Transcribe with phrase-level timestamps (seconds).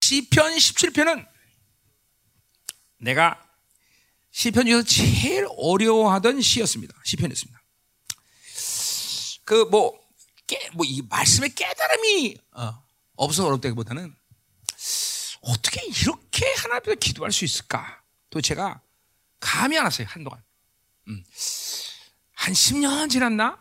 [0.00, 1.26] 시편 17편은
[2.98, 3.42] 내가
[4.30, 6.94] 시편 중에서 제일 어려워하던 시였습니다.
[7.04, 7.60] 시편이었습니다.
[9.44, 9.70] 그뭐
[10.74, 12.84] 뭐 이 말씀의 깨달음이 어,
[13.16, 14.14] 없어서 어렵다기보다는
[15.40, 18.02] 어떻게 이렇게 하나 앞에서 기도할 수 있을까?
[18.30, 18.80] 또 제가
[19.40, 20.42] 감이 안 왔어요 한동안.
[21.08, 21.24] 음.
[22.34, 23.58] 한 10년 지났나?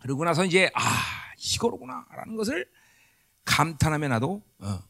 [0.00, 2.70] 그러고 나서 이제 아 이거로구나라는 것을
[3.44, 4.82] 감탄하며 나도 어,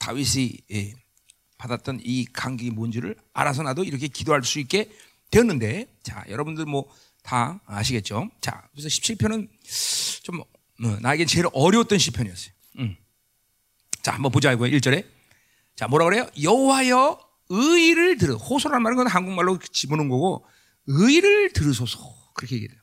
[0.00, 0.94] 다윗이 예,
[1.58, 4.90] 받았던 이 감격이 뭔지를 알아서 나도 이렇게 기도할 수 있게
[5.30, 6.90] 되었는데 자 여러분들 뭐
[7.22, 8.30] 다 아시겠죠?
[8.40, 9.48] 자 그래서 17편은
[10.22, 12.52] 좀 어, 나에게 제일 어려웠던 시편이었어요.
[12.78, 12.96] 음.
[14.02, 15.06] 자 한번 보자 이거 1절에
[15.76, 16.26] 자 뭐라 그래요?
[16.42, 20.46] 여호와여 의를 들으 호소라는 말은 건 한국말로 집어넣은 거고
[20.86, 21.98] 의를 들으소서
[22.34, 22.80] 그렇게 얘기해요.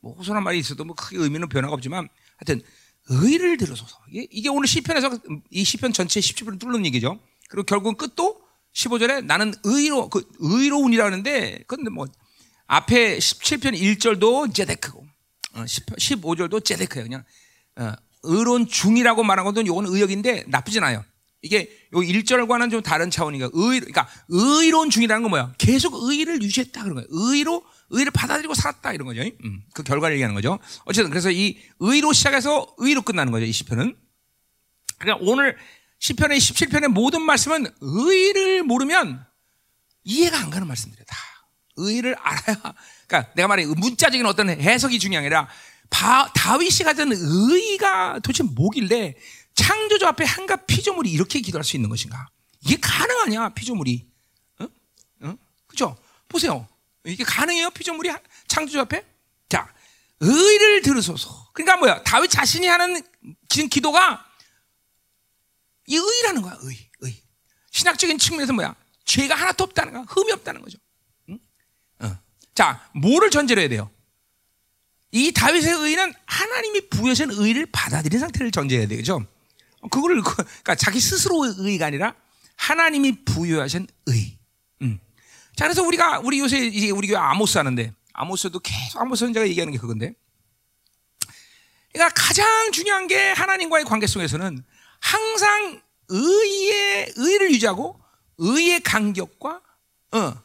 [0.00, 2.64] 뭐 호소란 말이 있어도 뭐 크게 의미는 변화가 없지만 하여튼
[3.08, 5.18] 의를 들으소서 이게, 오늘 시편에서
[5.50, 7.18] 이 시편 전체 17편을 뚫는 얘기죠.
[7.48, 8.40] 그리고 결국 끝도
[8.74, 12.06] 15절에 나는 의로 그 의로운이라는데 근데 뭐
[12.66, 15.04] 앞에 17편 1절도 제데크고
[15.54, 17.04] 어, 15절도 제데크예요.
[17.04, 17.24] 그냥
[17.76, 17.92] 어,
[18.22, 21.04] 의로운 중이라고 말한 것은 요건 의역인데 나쁘진 않아요.
[21.40, 25.54] 이게 요 1절과는 좀 다른 차원이니까 의 그러니까 의로운 중이라는 건 뭐야?
[25.56, 27.06] 계속 의를 유지했다 그런 거예요.
[27.10, 29.22] 의로 의를 받아들이고 살았다 이런 거죠.
[29.22, 30.58] 음, 그 결과를 얘기하는 거죠.
[30.84, 33.46] 어쨌든 그래서 이 의로 시작해서 의로 끝나는 거죠.
[33.46, 33.96] 이 시편은.
[34.98, 35.56] 그러니까 오늘
[36.00, 39.24] 시편의 17편의 모든 말씀은 의를 모르면
[40.04, 41.04] 이해가 안 가는 말씀들이에요.
[41.06, 41.16] 다.
[41.76, 42.74] 의를 알아야.
[43.06, 45.48] 그러니까 내가 말해 문자적인 어떤 해석이 아니라
[45.90, 49.14] 바, 다윗이 가진 의가 도대체 뭐길래
[49.54, 52.28] 창조주 앞에 한가 피조물이 이렇게 기도할 수 있는 것인가?
[52.60, 54.06] 이게 가능하냐 피조물이?
[54.60, 54.68] 어?
[55.22, 55.36] 어?
[55.66, 55.96] 그죠?
[56.28, 56.68] 보세요.
[57.12, 58.10] 이게 가능해요 피조물이
[58.46, 59.04] 창조주 앞에?
[59.48, 59.72] 자,
[60.20, 61.50] 의를 들으소서.
[61.52, 62.02] 그러니까 뭐야?
[62.02, 63.02] 다윗 자신이 하는
[63.48, 64.24] 기도가
[65.86, 66.56] 이 의라는 거야.
[66.62, 67.22] 의, 의.
[67.70, 68.74] 신학적인 측면에서 뭐야?
[69.04, 70.04] 죄가 하나도 없다는 거야.
[70.08, 70.78] 흠이 없다는 거죠.
[71.30, 71.38] 응?
[72.00, 72.18] 어.
[72.54, 73.90] 자, 뭐를 전제로 해야 돼요?
[75.10, 79.24] 이 다윗의 의는 하나님이 부여신 의를 받아들인 상태를 전제해야 되죠.
[79.90, 82.14] 그거를 그러니까 자기 스스로의 의가 아니라
[82.56, 84.38] 하나님이 부여하신 의.
[84.82, 85.00] 음.
[85.58, 89.72] 자, 그래서 우리가 우리 요새 이제 우리 교회 아모스 하는데 아모스도 계속 아모스 선자가 얘기하는
[89.72, 90.14] 게 그건데.
[91.92, 94.64] 그러니까 가장 중요한 게 하나님과의 관계 속에서는
[95.00, 98.00] 항상 의의 의를 유지하고
[98.36, 99.60] 의의 간격과
[100.12, 100.42] 어,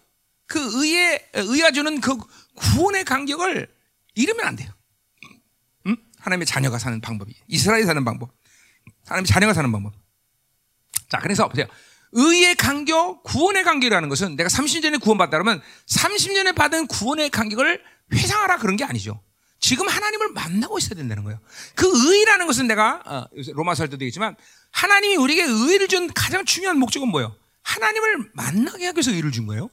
[0.47, 2.17] 그 의의 의가 주는 그
[2.55, 3.71] 구원의 간격을
[4.15, 4.71] 잃으면 안 돼요.
[5.85, 5.95] 음?
[6.17, 8.31] 하나님의 자녀가 사는 방법이 이스라엘이 사는 방법.
[9.05, 9.93] 하나님의 자녀가 사는 방법.
[11.07, 11.67] 자, 그래서 보세요.
[12.13, 18.75] 의의 간격, 구원의 간격이라는 것은 내가 30년에 구원받다 그러면 30년에 받은 구원의 간격을 회상하라 그런
[18.75, 19.21] 게 아니죠.
[19.59, 21.39] 지금 하나님을 만나고 있어야 된다는 거예요.
[21.73, 24.35] 그 의라는 것은 내가 어, 로마서 할 때도 얘기했지만
[24.71, 27.35] 하나님이 우리에게 의를 준 가장 중요한 목적은 뭐예요?
[27.63, 29.69] 하나님을 만나게 하기 위해서 의를 준 거예요.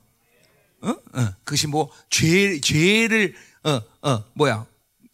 [0.83, 0.91] 어?
[0.91, 1.35] 어.
[1.45, 3.35] 그것이 뭐 죄, 죄를
[3.65, 4.65] 어, 어, 뭐야?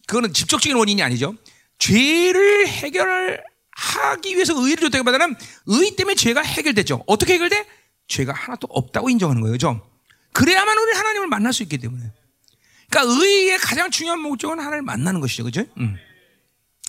[0.05, 1.35] 그거는 직접적인 원인이 아니죠.
[1.79, 3.43] 죄를 해결
[3.77, 5.35] 하기 위해서 의를 줬다기보다는
[5.67, 7.03] 의 때문에 죄가 해결됐죠.
[7.05, 7.65] 어떻게 해결돼?
[8.07, 9.53] 죄가 하나도 없다고 인정하는 거예요.
[9.53, 9.87] 그죠?
[10.33, 12.11] 그래야만 우리 하나님을 만날 수 있기 때문에.
[12.89, 15.43] 그러니까 의의 가장 중요한 목적은 하나님을 만나는 것이죠.
[15.43, 15.63] 그죠?
[15.77, 15.95] 음.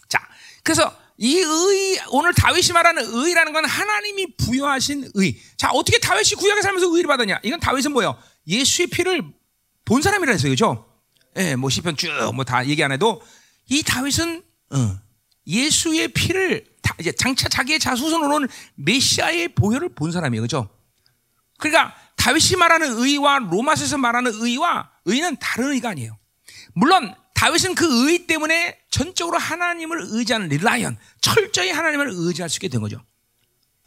[0.09, 0.19] 자,
[0.63, 5.37] 그래서 이 의, 오늘 다윗이 말하는 의라는 건 하나님이 부여하신 의.
[5.57, 7.41] 자, 어떻게 다윗이 구약에 살면서 의를 받았냐?
[7.43, 8.17] 이건 다윗은 뭐예요?
[8.47, 9.23] 예수의 피를
[9.85, 10.53] 본 사람이라 했어요.
[10.53, 10.87] 그죠?
[11.37, 13.21] 예, 뭐 시편 쭉 뭐 다 얘기 안 해도
[13.69, 14.99] 이 다윗은 어,
[15.47, 20.43] 예수의 피를 다, 이제 장차 자기의 자수선으로는 메시아의 보혈을 본 사람이에요.
[20.43, 20.69] 그죠?
[21.59, 26.17] 그러니까 다윗이 말하는 의와 로마서에서 말하는 의와 의는 다른 의가 아니에요.
[26.75, 32.81] 물론 다윗은 그 의 때문에 전적으로 하나님을 의지하는 릴라이언, 철저히 하나님을 의지할 수 있게 된
[32.81, 33.01] 거죠.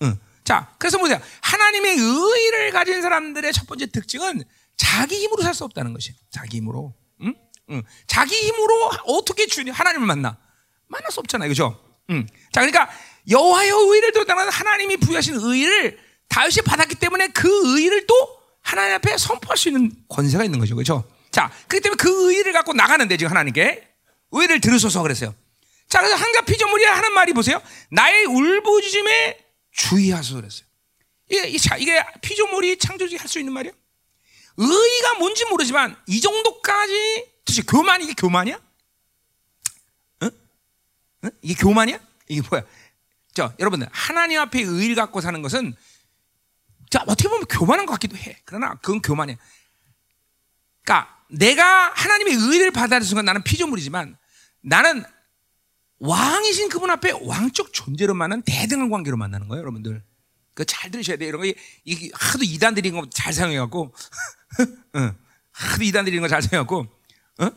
[0.03, 0.17] 응.
[0.43, 1.19] 자, 그래서 보세요.
[1.41, 4.43] 하나님의 의를 가진 사람들의 첫 번째 특징은
[4.77, 6.17] 자기 힘으로 살 수 없다는 것이에요.
[6.31, 6.93] 자기 힘으로.
[7.21, 7.33] 응?
[7.69, 7.83] 응.
[8.07, 10.37] 자기 힘으로 어떻게 주님 하나님을 만나?
[10.87, 11.49] 만날 수 없잖아요.
[11.49, 11.79] 그죠?
[12.09, 12.27] 응.
[12.51, 12.89] 자, 그러니까
[13.29, 18.15] 여호와의 의를 들었다는 하나님이 부여하신 의를 다윗이 받았기 때문에 그 의를 또
[18.61, 20.75] 하나님 앞에 선포할 수 있는 권세가 있는 거죠.
[20.75, 21.03] 그죠?
[21.31, 23.87] 자, 그렇기 때문에 그 의를 갖고 나가는데 지금 하나님께
[24.31, 25.33] 의를 들으소서 그랬어요.
[25.87, 27.61] 자, 그래서 한가 피조물이 하는 말이 보세요.
[27.89, 29.37] 나의 울부짖음에
[29.73, 30.65] 주의하소서 그랬어요.
[31.29, 33.71] 이게, 자, 이게 피조물이 창조지 할수 있는 말이야?
[34.57, 38.59] 의가 뭔지 모르지만 이 정도까지 도대체 교만 이게 교만이야?
[41.23, 41.29] 응?
[41.29, 41.31] 응?
[41.41, 41.99] 이게 교만이야?
[42.27, 42.63] 이게 뭐야?
[43.33, 45.73] 자, 여러분들 하나님 앞에 의를 갖고 사는 것은
[46.89, 48.37] 자 어떻게 보면 교만한 것 같기도 해.
[48.45, 49.37] 그러나 그건 교만이야.
[50.83, 54.17] 그러니까 내가 하나님의 의를 받아들인 순간 나는 피조물이지만
[54.61, 55.03] 나는
[55.99, 60.03] 왕이신 그분 앞에 왕적 존재로 만난 대등한 관계로 만나는 거예요, 여러분들.
[60.53, 61.29] 그 잘 들으셔야 돼요.
[61.29, 61.53] 이런 거
[61.85, 63.93] 이게 하도 이단들이 거잘 사용해갖고,
[64.95, 65.15] 응.
[65.51, 66.87] 하도 이단들이 이런 거잘 사용해갖고,
[67.39, 67.51] 어?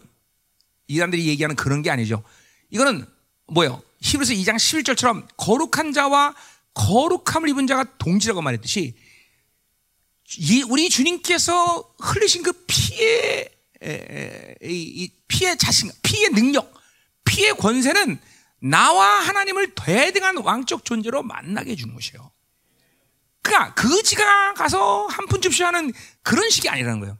[0.86, 2.22] 이단들이 얘기하는 그런 게 아니죠.
[2.70, 3.06] 이거는
[3.46, 3.82] 뭐요?
[4.00, 6.34] 히브리서 2장 11절처럼 거룩한 자와
[6.74, 8.94] 거룩함을 입은 자가 동지라고 말했듯이
[10.38, 13.50] 이 우리 주님께서 흘리신 그 피의
[14.62, 16.72] 이 피의 자신, 피의 능력,
[17.24, 18.18] 피의 권세는
[18.60, 22.30] 나와 하나님을 대등한 왕적 존재로 만나게 해주는 것이에요.
[23.42, 25.92] 그러니까 그지가 가서 한 푼 줍쇼 하는
[26.22, 27.18] 그런 식이 아니라는 거예요.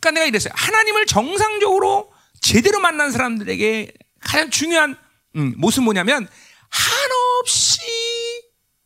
[0.00, 0.52] 그러니까 내가 이랬어요.
[0.56, 4.96] 하나님을 정상적으로 제대로 만난 사람들에게 가장 중요한
[5.36, 6.28] 음, 모습 뭐냐면
[6.68, 7.80] 한없이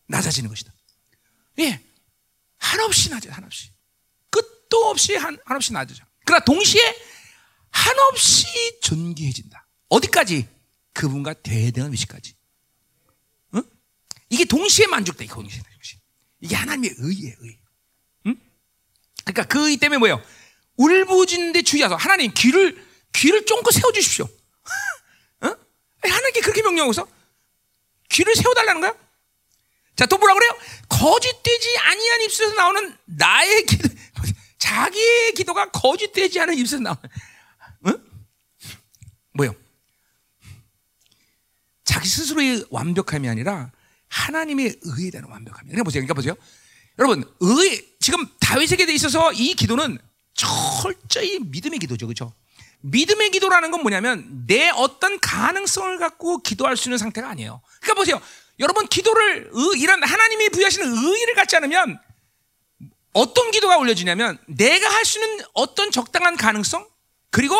[0.06, 0.72] 낮아지는 것이다.
[1.60, 1.80] 예,
[2.58, 3.70] 한없이 낮아, 한없이
[4.30, 6.04] 끝도 없이 한 한없이 낮아져.
[6.24, 6.80] 그러나 동시에
[7.70, 8.46] 한없이
[8.80, 9.66] 존귀해진다.
[9.88, 10.48] 어디까지?
[10.92, 12.34] 그분과 대등한 위치까지.
[13.54, 13.62] 응?
[14.28, 15.62] 이게 동시에 만족돼, 동시에.
[16.42, 17.58] 이게 하나님의 의예요, 의.
[18.26, 18.36] 응?
[19.24, 20.22] 그러니까 그의 때문에 뭐예요?
[20.76, 21.96] 울부짖는데 주의하소.
[21.96, 24.28] 하나님 귀를 귀를 쫑긋 세워 주십시오.
[26.04, 26.08] 어?
[26.08, 27.06] 하나님께 그렇게 명령하고서
[28.10, 28.94] 귀를 세워 달라는 거야?
[29.96, 30.50] 자, 또 뭐라 그래요?
[30.88, 33.88] 거짓되지 아니한 입술에서 나오는 나의 기도,
[34.58, 37.02] 자기의 기도가 거짓되지 않은 입술에서 나오는,
[37.86, 38.04] 응?
[39.34, 39.54] 뭐요?
[41.84, 43.70] 자기 스스로의 완벽함이 아니라
[44.08, 45.68] 하나님의 의에 대한 완벽함이.
[45.68, 46.02] 그러니까 보세요.
[46.02, 46.34] 그러니까 보세요.
[46.98, 49.98] 여러분, 의, 지금 다윗에게 돼 있어서 이 기도는
[50.34, 52.06] 철저히 믿음의 기도죠.
[52.06, 52.34] 그렇죠?
[52.82, 57.62] 믿음의 기도라는 건 뭐냐면 내 어떤 가능성을 갖고 기도할 수 있는 상태가 아니에요.
[57.80, 58.20] 그러니까 보세요.
[58.58, 61.98] 여러분 기도를 의, 이런 하나님이 부여하시는 의의를 갖지 않으면
[63.12, 66.86] 어떤 기도가 올려지냐면 내가 할 수 있는 어떤 적당한 가능성
[67.30, 67.56] 그리고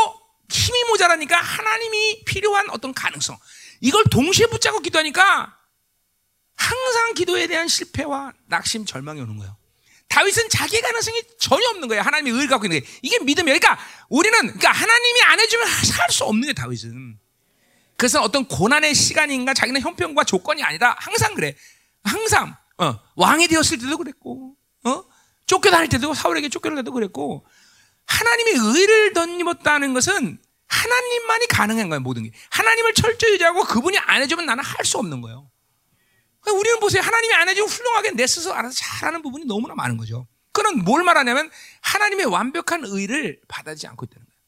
[0.50, 3.38] 힘이 모자라니까 하나님이 필요한 어떤 가능성
[3.80, 5.56] 이걸 동시에 붙잡고 기도하니까
[6.56, 9.56] 항상 기도에 대한 실패와 낙심, 절망이 오는 거예요.
[10.12, 12.02] 다윗은 자기 가능성이 전혀 없는 거예요.
[12.02, 12.86] 하나님의 의를 갖고 있는 게.
[13.00, 13.58] 이게 믿음이에요.
[13.58, 17.18] 그러니까 우리는, 그러니까 하나님이 안 해주면 살 수 없는 게 다윗은.
[17.96, 20.96] 그래서 어떤 고난의 시간인가 자기는 형편과 조건이 아니다.
[20.98, 21.54] 항상 그래.
[22.04, 24.54] 항상, 어, 왕이 되었을 때도 그랬고,
[24.84, 25.04] 어?
[25.46, 27.46] 쫓겨다닐 때도 사울에게 쫓겨날 때도 그랬고,
[28.06, 32.32] 하나님의 의를 덧입었다는 것은 하나님만이 가능한 거예요, 모든 게.
[32.50, 35.48] 하나님을 철저히 의지하고 그분이 안 해주면 나는 할 수 없는 거예요.
[36.42, 37.02] 그러니까 우리는 보세요.
[37.02, 40.26] 하나님이 안 해주면 훌륭하게 내 스스로 알아서 잘하는 부분이 너무나 많은 거죠.
[40.52, 41.50] 그는 뭘 말하냐면
[41.80, 44.38] 하나님의 완벽한 의를 받아들이지 않고 있다는 거예요.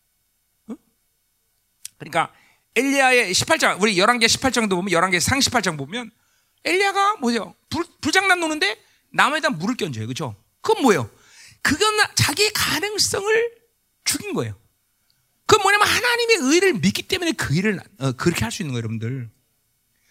[0.70, 0.76] 응?
[1.99, 2.35] 그러니까
[2.76, 6.11] 엘리야의 18장, 우리 11개 18장도 보면 11개 상 18장 보면
[6.64, 7.17] 엘리야가?
[7.70, 8.76] 불, 불장난 노는데
[9.12, 10.06] 나무에다 물을 끼얹어요.
[10.08, 10.35] 그죠?
[10.61, 11.08] 그건 뭐예요?
[11.62, 13.55] 그건 자기의 가능성을
[14.05, 14.58] 죽인 거예요.
[15.46, 19.31] 그건 뭐냐면 하나님의 의를 믿기 때문에 그 일을 어, 그렇게 할 수 있는 거예요, 여러분들.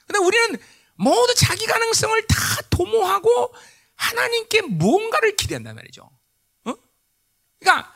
[0.08, 0.58] 근데 우리는
[0.95, 2.36] 모두 자기 가능성을 다
[2.69, 3.54] 도모하고
[3.95, 6.10] 하나님께 뭔가를 기대한단 말이죠.
[6.66, 6.74] 어?
[7.60, 7.94] 그러니까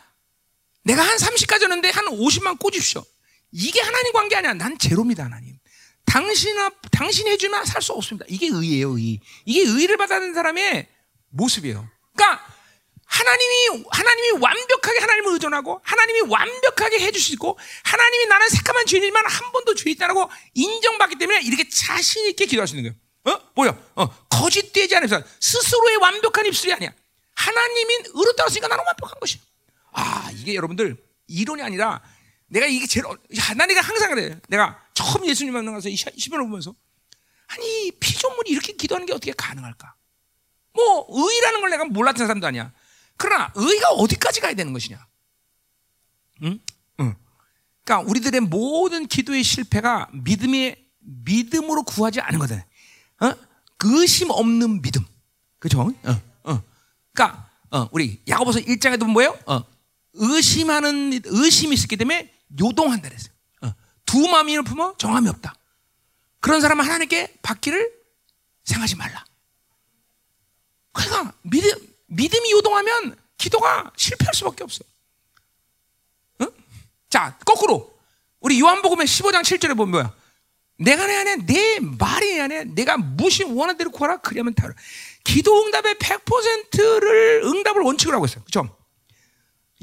[0.83, 3.03] 내가 한 30까지 였는데 한 50만 꽂으십시오.
[3.51, 4.53] 이게 하나님 관계 아니야.
[4.53, 5.57] 난 제로입니다, 하나님.
[6.05, 8.25] 당신 앞, 당신이 해주면 살 수 없습니다.
[8.29, 9.19] 이게 의예요, 의.
[9.45, 10.87] 이게 의를 받아는 사람의
[11.29, 11.87] 모습이에요.
[12.15, 12.45] 그러니까
[13.07, 16.97] 하나님이 하나님이 완벽하게 하나님을 의존하고 하나님이 완벽하게
[17.33, 22.67] 있고 하나님이 나는 새까만 죄인이지만 한 번도 죄 있다라고 인정받기 때문에 이렇게 자신 있게 기도할
[22.67, 23.07] 수 있는 거예요.
[23.37, 23.51] 어?
[23.55, 23.77] 뭐야?
[23.95, 25.23] 어, 거짓되지 않은 입술.
[25.39, 26.91] 스스로의 완벽한 입술이 아니야.
[27.35, 29.41] 하나님이 의로 따랐으니까 나는 완벽한 것이야.
[29.93, 32.01] 아, 이게 여러분들 이론이 아니라
[32.47, 34.39] 내가 이게 제일 어, 하나님가 항상 그래.
[34.49, 36.75] 내가 처음 예수님 만나서 이 시편을 보면서
[37.47, 39.95] 아니 피조물이 이렇게 기도하는 게 어떻게 가능할까?
[40.73, 42.71] 뭐 의라는 걸 내가 몰랐던 사람도 아니야.
[43.17, 45.05] 그러나 의가 어디까지 가야 되는 것이냐?
[46.43, 46.59] 응?
[46.99, 47.15] 응.
[47.83, 52.65] 그러니까 우리들의 모든 기도의 실패가 믿음의 믿음으로 구하지 않은 거다.
[53.21, 53.33] 어?
[53.83, 55.05] 의심 없는 믿음.
[55.59, 55.81] 그죠?
[55.81, 56.63] 어, 어.
[57.13, 59.37] 그러니까 어, 우리 야고보서 1장에도 뭐예요?
[59.45, 59.63] 어,
[60.13, 63.33] 의심하는 의심이 있었기 때문에 요동한다 그랬어요.
[63.61, 63.73] 어.
[64.05, 65.55] 두 마음이 품어 정함이 없다.
[66.39, 67.91] 그런 사람은 하나님께 받기를
[68.63, 69.25] 생각하지 말라.
[70.91, 74.83] 그러니까 믿음 믿음이 요동하면 기도가 실패할 수밖에 없어.
[76.41, 76.47] 응?
[77.09, 77.95] 자, 거꾸로.
[78.39, 80.13] 우리 요한복음의 15장 7절에 보면 뭐야?
[80.79, 84.69] 내가 내 안에 내 말이 내 안에 내가 무엇이 원하는 대로 구하라 그리하면 다
[85.23, 88.43] 기도 응답의 100%를 응답을 원칙으로 하고 있어요.
[88.43, 88.75] 그렇죠?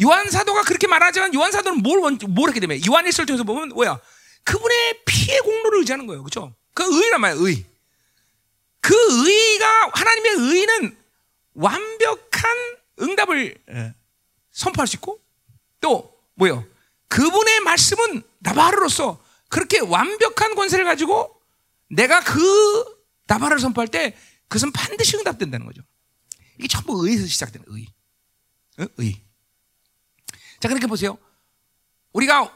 [0.03, 3.71] 요한 사도가 그렇게 말하지만 요한 사도는 뭘, 원, 뭘 했기 때문에 요한 일서를 통해서 보면
[3.71, 4.01] 뭐야?
[4.45, 6.23] 그분의 피의 공로를 의지하는 거예요.
[6.23, 6.55] 그렇죠?
[6.75, 7.47] 그 의란 말이에요.
[7.47, 7.65] 의.
[8.81, 10.97] 그 의가 하나님의 의는
[11.55, 12.51] 완벽한
[13.01, 13.95] 응답을 예,
[14.51, 15.21] 선포할 수 있고
[15.81, 16.65] 또 뭐요?
[17.09, 21.41] 그분의 말씀은 나바르로서 그렇게 완벽한 권세를 가지고
[21.89, 22.85] 내가 그
[23.27, 24.17] 나발을 선포할 때
[24.49, 25.83] 그것은 반드시 응답된다는 거죠.
[26.59, 27.87] 이게 전부 의에서 시작되는 의.
[28.79, 28.87] 어?
[28.99, 29.21] 의.
[30.61, 31.19] 자, 그렇게 보세요.
[32.13, 32.53] 우리가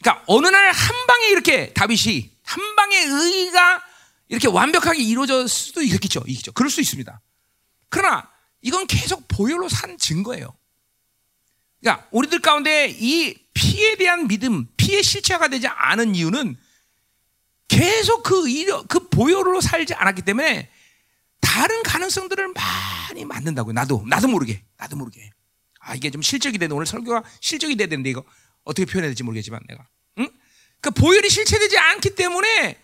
[0.00, 3.82] 그러니까 어느 날 한 방에 이렇게 다윗이 한 방에 의가
[4.28, 6.22] 이렇게 완벽하게 이루어질 수도 있겠죠.
[6.26, 6.52] 있겠죠.
[6.52, 7.20] 그럴 수 있습니다.
[7.88, 8.30] 그러나
[8.62, 10.54] 이건 계속 보혈로 산 증거예요.
[11.80, 16.56] 그러니까 우리들 가운데 이 피에 대한 믿음, 피의 실체가 되지 않은 이유는
[17.68, 20.70] 계속 그, 이려, 그 보혈로 살지 않았기 때문에
[21.40, 23.72] 다른 가능성들을 많이 만든다고요.
[23.72, 25.30] 나도, 나도 모르게, 나도 모르게.
[25.80, 28.24] 아, 이게 좀 실적이 되는 오늘 설교가 실적이 돼야 되는데 이거
[28.64, 29.86] 어떻게 표현해야 될지 모르겠지만 내가.
[30.18, 30.28] 응?
[30.80, 32.78] 그 보혈이 실체되지 않기 때문에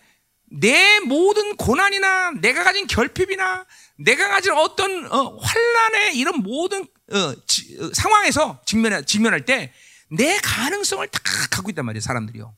[0.51, 3.65] 내 모든 고난이나 내가 가진 결핍이나
[3.97, 9.73] 내가 가진 어떤 어, 환란의 이런 모든 어, 지, 어, 상황에서 직면해, 직면할 때
[10.09, 11.19] 내 가능성을 다
[11.51, 12.55] 갖고 있단 말이에요, 사람들이요.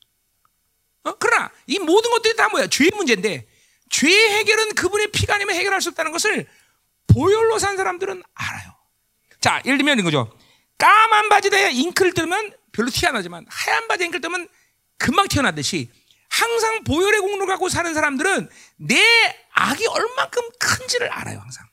[1.04, 1.14] 어?
[1.18, 2.68] 그러나 이 모든 것들이 다 뭐야?
[2.68, 3.48] 죄의 문제인데
[3.90, 6.48] 죄의 해결은 그분의 피가 아니면 해결할 수 없다는 것을
[7.08, 8.76] 보혈로 산 사람들은 알아요.
[9.40, 10.38] 자, 예를 들면 이거죠.
[10.78, 14.48] 까만 바지에 잉크를 뜨면 별로 티 안 나지만 하얀 바지에 잉크를 뜨면
[14.98, 15.90] 금방 튀어나듯이
[16.30, 19.02] 항상 보혈의 공로를 갖고 사는 사람들은 내
[19.54, 21.66] 악이 얼만큼 큰지를 알아요, 항상.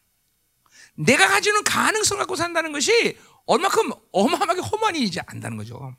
[0.94, 5.94] 내가 가지는 가능성 갖고 산다는 것이 얼마큼 어마어마하게 허만이지 안다는 거죠.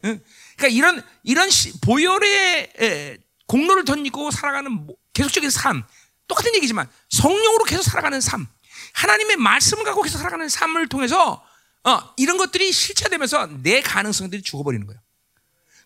[0.00, 1.48] 그러니까 이런 이런
[1.84, 5.84] 보혈의 공로를 던지고 살아가는 계속적인 삶,
[6.26, 8.46] 똑같은 얘기지만 성령으로 계속 살아가는 삶,
[8.94, 11.44] 하나님의 말씀을 갖고 계속 살아가는 삶을 통해서
[11.84, 15.00] 어, 이런 것들이 실체되면서 내 가능성들이 죽어버리는 거예요.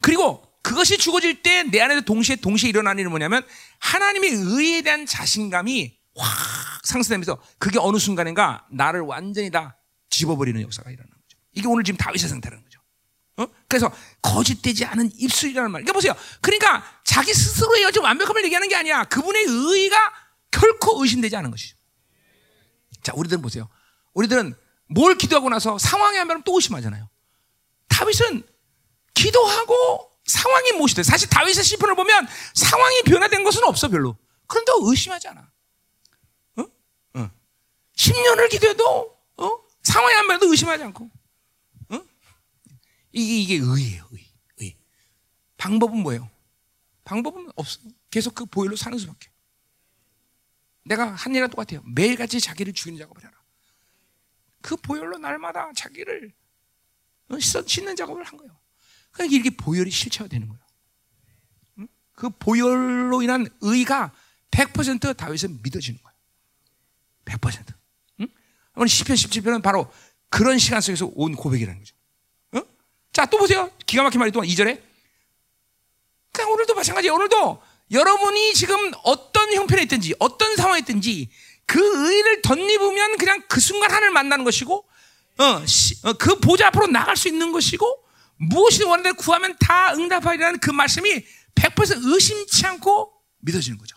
[0.03, 3.47] 그리고 그것이 죽어질 때 내 안에서 동시에 동시에 일어나는 일은 뭐냐면
[3.79, 9.77] 하나님의 의에 대한 자신감이 확 상승되면서 그게 어느 순간인가 나를 완전히 다
[10.11, 11.39] 집어버리는 역사가 일어나는 거죠.
[11.53, 12.81] 이게 오늘 지금 다윗의 상태라는 거죠.
[13.39, 13.47] 어?
[13.69, 13.93] 그래서
[14.23, 15.83] 거짓되지 않은 입술이라는 말.
[15.83, 16.15] 그러니까 보세요.
[16.41, 19.05] 그러니까 자기 스스로의 여지 완벽함을 얘기하는 게 아니야.
[19.05, 19.97] 그분의 의가
[20.51, 21.77] 결코 의심되지 않은 것이죠.
[23.03, 23.69] 자, 우리들은 보세요.
[24.15, 24.55] 우리들은
[24.89, 27.09] 뭘 기도하고 나서 상황이 하면 또 의심하잖아요.
[27.89, 28.43] 다윗은
[29.15, 31.03] 기도하고 상황이 무엇이 돼?
[31.03, 34.17] 사실 다윗의 시편을 보면 상황이 변화된 것은 없어 별로.
[34.47, 35.53] 그런데 의심하지 않아.
[36.57, 36.63] 어?
[37.15, 37.31] 어.
[37.95, 39.59] 10년을 기도해도 어?
[39.83, 41.11] 상황이 안 변해도 의심하지 않고.
[41.91, 42.05] 어?
[43.13, 44.27] 이게 이게 의예요, 의.
[44.59, 44.77] 의.
[45.57, 46.29] 방법은 뭐예요?
[47.05, 47.81] 방법은 없어.
[48.11, 49.29] 계속 그 보혈로 사는 수밖에.
[50.85, 51.83] 내가 한 일과 똑같아요.
[51.85, 53.33] 매일같이 자기를 죽이는 작업을 해라.
[54.61, 56.33] 그 보혈로 날마다 자기를
[57.29, 58.57] 어, 씻는 작업을 한 거예요.
[59.17, 60.61] 그러니까 이렇게 보혈이 실체화 되는 거예요.
[62.13, 64.13] 그 보혈로 인한 의가
[64.51, 66.17] 100% 다윗은 믿어지는 거예요.
[67.25, 67.75] 100%.
[68.21, 68.29] 응?
[68.75, 69.91] 오늘 10편, 17편은 바로
[70.29, 71.95] 그런 시간 속에서 온 고백이라는 거죠.
[72.55, 72.63] 응?
[73.13, 73.71] 자, 또 보세요.
[73.87, 74.83] 기가 막힌 말이 또 2절에.
[76.33, 77.15] 그냥 오늘도 마찬가지예요.
[77.15, 81.31] 오늘도 여러분이 지금 어떤 형편에 있든지, 어떤 상황에 있든지,
[81.65, 84.87] 그 의를 덧입으면 그냥 그 순간 하나님을 만나는 것이고,
[85.39, 88.06] 어, 시, 어, 그 보좌 앞으로 나갈 수 있는 것이고,
[88.37, 91.25] 무엇이든 원하는 대로 구하면 다 응답하리라는 그 말씀이
[91.55, 93.97] 100% 의심치 않고 믿어지는 거죠.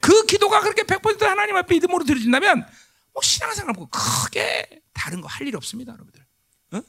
[0.00, 2.66] 그 기도가 그렇게 100% 하나님 앞에 믿음으로 들어진다면
[3.12, 6.24] 뭐 신앙생활 뭐 크게 다른 거 할 일이 없습니다, 여러분들.
[6.72, 6.80] 어?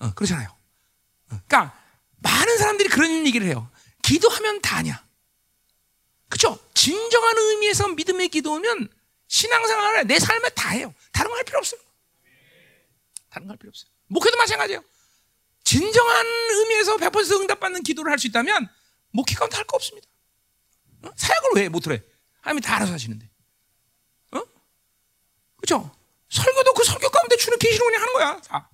[0.00, 0.48] 어, 그렇잖아요.
[0.48, 1.40] 어.
[1.46, 1.78] 그러니까
[2.16, 3.70] 많은 사람들이 그런 얘기를 해요.
[4.02, 5.04] 기도하면 다냐.
[6.28, 6.58] 그렇죠?
[6.74, 8.88] 진정한 의미에서 믿음의 기도면
[9.28, 10.94] 신앙생활을 내 삶에 다 해요.
[11.12, 11.80] 다른 거 할 필요 없어요.
[13.30, 13.90] 다른 거 할 필요 없어요.
[14.08, 14.82] 목회도 마찬가지예요.
[15.68, 18.70] 진정한 의미에서 100% 응답받는 기도를 할 수 있다면
[19.10, 20.08] 목회 가운데 할거 없습니다.
[21.02, 21.10] 어?
[21.14, 22.02] 사역을 왜 못해?
[22.40, 23.28] 하나님이 다 알아서 하시는데.
[24.30, 24.42] 어?
[25.58, 25.94] 그죠?
[26.30, 28.40] 설교도 그 설교 가운데 주는 계시로 그냥 하는 거야.
[28.40, 28.70] 자.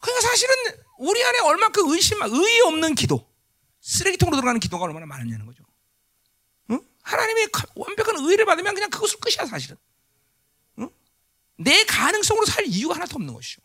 [0.00, 0.54] 그러니까 사실은
[0.98, 3.26] 우리 안에 얼마큼 의심, 의의 없는 기도,
[3.80, 5.64] 쓰레기통으로 들어가는 기도가 얼마나 많았냐는 거죠.
[6.68, 6.78] 어?
[7.04, 9.78] 하나님의 완벽한 의를 받으면 그냥 그것을 끝이야, 사실은.
[10.76, 10.90] 어?
[11.56, 13.62] 내 가능성으로 살 이유가 하나도 없는 것이죠.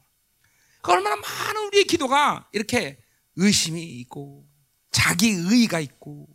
[0.82, 3.02] 그 얼마나 많은 우리의 기도가 이렇게
[3.36, 4.48] 의심이 있고,
[4.92, 6.28] 자기 의의가 있고,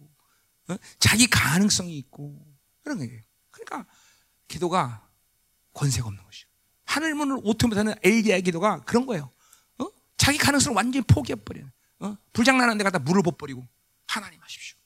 [0.68, 0.76] 어?
[0.98, 2.46] 자기 가능성이 있고,
[2.82, 3.20] 그런 거예요.
[3.50, 3.86] 그러니까
[4.48, 5.08] 기도가
[5.72, 6.48] 권세가 없는 것이죠.
[6.84, 9.32] 하늘 문을 오토 못하는 엘리야의 기도가 그런 거예요.
[9.78, 9.86] 어?
[10.16, 11.70] 자기 가능성을 완전히 포기해버리는.
[12.00, 12.16] 어?
[12.32, 13.66] 불장난하는 데 갖다 물을 붓버리고
[14.06, 14.76] 하나님 하십시오.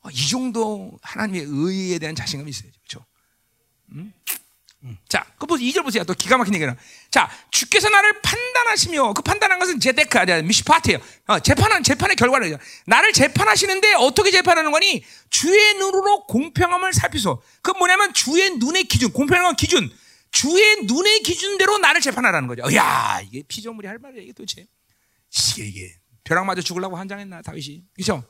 [0.00, 2.78] 어, 이 정도 하나님의 의에 대한 자신감이 있어야죠.
[2.80, 3.06] 그렇죠?
[3.92, 4.12] 음?
[5.08, 5.68] 자, 그 보세요.
[5.68, 6.04] 2절 보세요.
[6.04, 6.74] 또 기가 막힌 얘기는.
[7.10, 10.40] 자, 주께서 나를 판단하시며 그 판단한 것은 צדק 아니야.
[10.42, 11.00] משפט예요.
[11.26, 12.56] 어, 재판한 재판의 결과를
[12.86, 15.04] 나를 재판하시는데 어떻게 재판하는 거니?
[15.30, 17.42] 주의 눈으로 공평함을 살피소.
[17.62, 19.90] 그 뭐냐면 주의 눈의 기준, 공평한 기준.
[20.30, 22.62] 주의 눈의 기준대로 나를 재판하라는 거죠.
[22.74, 24.66] 야, 이게 피조물이 할 말이야 이게 도대체.
[25.30, 27.82] 이게 이게 벼락 맞아 죽으려고 한장했나 다윗이.
[27.94, 28.22] 그렇죠?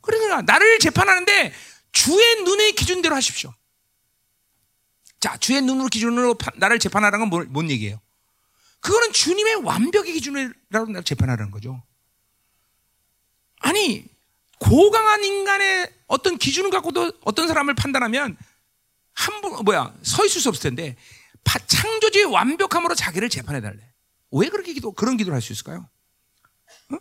[0.00, 1.52] 그러니까 나를 재판하는데
[1.92, 3.52] 주의 눈의 기준대로 하십시오.
[5.22, 8.00] 자, 주의 눈으로 기준으로 나를 재판하라는 건 뭔 얘기예요?
[8.80, 11.80] 그거는 주님의 완벽의 기준으로 나를 재판하라는 거죠.
[13.60, 14.04] 아니,
[14.58, 18.36] 고강한 인간의 어떤 기준을 갖고도 어떤 사람을 판단하면
[19.14, 20.96] 한 분, 뭐야, 서 있을 수 없을 텐데,
[21.68, 23.78] 창조주의 완벽함으로 자기를 재판해달래.
[24.32, 25.88] 왜 그렇게 기도, 그런 기도를 할 수 있을까요?
[26.90, 26.96] 어?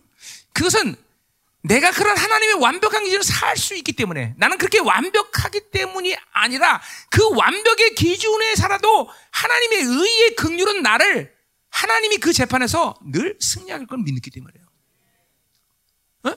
[0.54, 0.96] 그것은
[1.64, 7.30] 내가 그런 하나님의 완벽한 기준을 살 수 있기 때문에 나는 그렇게 완벽하기 때문이 아니라 그
[7.36, 11.36] 완벽의 기준에 살아도 하나님의 의의 긍휼은 나를
[11.70, 14.66] 하나님이 그 재판에서 늘 승리할 걸 믿기 때문이에요.
[16.24, 16.36] 어?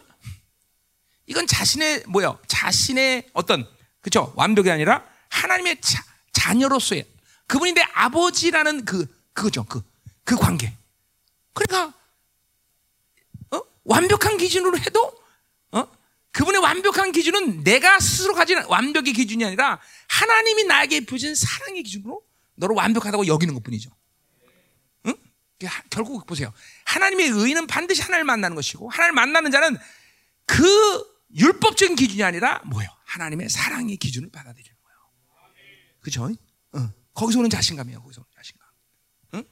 [1.27, 2.39] 이건 자신의 뭐요?
[2.47, 3.67] 자신의 어떤
[4.01, 4.33] 그죠?
[4.37, 7.07] 완벽이 아니라 하나님의 자, 자녀로서의
[7.47, 9.65] 그분이 내 아버지라는 그 그거죠.
[9.65, 10.73] 그그 관계.
[11.55, 12.04] 그러니까 어?
[13.85, 15.13] 완벽한 기준으로 해도
[15.73, 15.87] 어?
[16.33, 22.23] 그분의 완벽한 기준은 내가 스스로 가진 완벽의 기준이 아니라 하나님이 나에게 부신 사랑의 기준으로
[22.57, 23.91] 너를 완벽하다고 여기는 것뿐이죠.
[25.07, 25.15] 응?
[25.91, 26.53] 결국 보세요.
[26.87, 29.77] 하나님의 의는 반드시 하나님을 만나는 것이고 하나님을 만나는 자는
[30.47, 32.89] 그 율법적인 기준이 아니라 뭐예요?
[33.05, 34.99] 하나님의 사랑의 기준을 받아들이는 거예요.
[36.01, 36.31] 그죠?
[36.77, 36.93] 응.
[37.13, 38.03] 거기서 오는 자신감이에요.
[38.03, 38.69] 거기서 오는 자신감.
[39.35, 39.45] 응?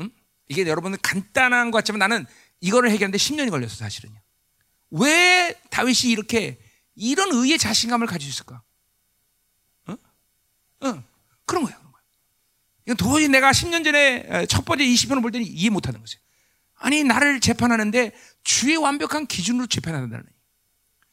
[0.00, 0.10] 응?
[0.48, 2.26] 이게 여러분은 간단한 것 같지만 나는
[2.60, 4.20] 이거를 해결하는데 10년이 걸렸어, 사실은요.
[4.90, 6.58] 왜 다윗이 이렇게
[6.94, 8.62] 이런 의의 자신감을 가지고 있을까?
[9.88, 9.96] 응?
[10.84, 11.04] 응.
[11.44, 11.78] 그런 거예요.
[11.78, 12.04] 그런 거예요.
[12.86, 16.18] 이건 도저히 내가 10년 전에 첫 번째 20편을 볼 때는 이해 못 하는 거죠.
[16.74, 18.12] 아니, 나를 재판하는데
[18.44, 20.24] 주의 완벽한 기준으로 재판한다는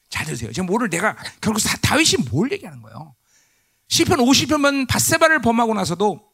[0.10, 0.52] 잘 들으세요.
[0.52, 3.16] 지금 뭐를 내가 결국 다윗이 뭘 얘기하는 거예요?
[3.88, 6.32] 시편 50편만 바세바를 범하고 나서도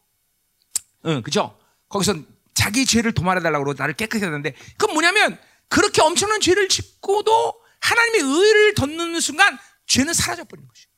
[1.06, 1.58] 응, 그죠?
[1.88, 2.14] 거기서
[2.54, 8.74] 자기 죄를 도말해달라고 그러고 나를 깨끗게 하는데 그건 뭐냐면 그렇게 엄청난 죄를 짓고도 하나님의 의를
[8.74, 10.88] 덧는 순간 죄는 사라져 버리는 것이죠.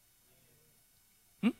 [1.44, 1.52] 응?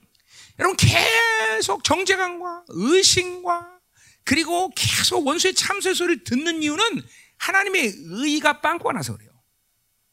[0.59, 3.79] 여러분 계속 정죄감과 의심과
[4.25, 7.03] 그리고 계속 원수의 참소의 소리를 듣는 이유는
[7.39, 9.31] 하나님의 의가 빵꾸가 나서 그래요.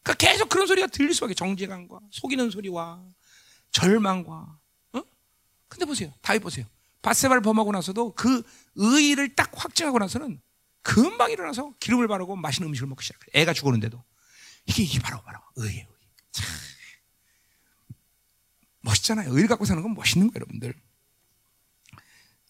[0.04, 3.04] 그러니까 계속 그런 소리가 들릴 수밖에 정죄감과 속이는 소리와
[3.72, 4.58] 절망과
[5.72, 6.13] 근데 보세요.
[6.22, 6.65] 다윗 보세요.
[7.02, 8.44] 바세바를 범하고 나서도 그
[8.76, 10.42] 의의를 딱 확증하고 나서는
[10.84, 13.28] 금방 일어나서 기름을 바르고 맛있는 음식을 먹기 시작해요.
[13.34, 14.04] 애가 죽었는데도.
[14.66, 15.88] 이게, 이게 바로, 바로 의예요.
[16.32, 16.46] 참.
[18.82, 19.32] 멋있잖아요.
[19.34, 20.74] 의를 갖고 사는 건 멋있는 거예요, 여러분들.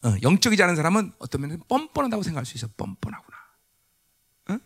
[0.03, 2.67] 어, 영적이지 않은 사람은 어떤 면에서 뻔뻔하다고 생각할 수 있어.
[2.75, 3.37] 뻔뻔하구나.
[4.49, 4.57] 어?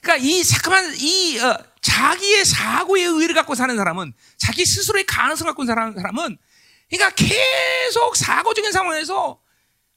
[0.00, 5.64] 그러니까 이 잠깐만 이 어, 자기의 사고의 의를 갖고 사는 사람은 자기 스스로의 가능성 갖고
[5.64, 6.38] 사는 사람은
[6.92, 9.40] 그러니까 계속 사고적인 상황에서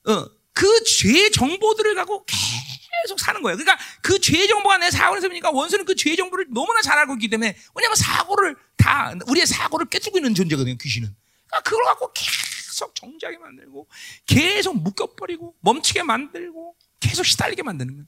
[0.07, 3.57] 어, 그 죄의 정보들을 갖고 계속 사는 거예요.
[3.57, 7.27] 그러니까 그 죄의 정보가 내 사고를 세우니까 원수는 그 죄의 정보를 너무나 잘 알고 있기
[7.27, 10.77] 때문에 왜냐하면 사고를 다 우리의 사고를 깨뜨고 있는 존재거든요.
[10.77, 11.13] 귀신은.
[11.47, 13.89] 그러니까 그걸 갖고 계속 정지하게 만들고
[14.25, 18.07] 계속 묶여버리고 멈추게 만들고 계속 시달리게 만드는 거예요.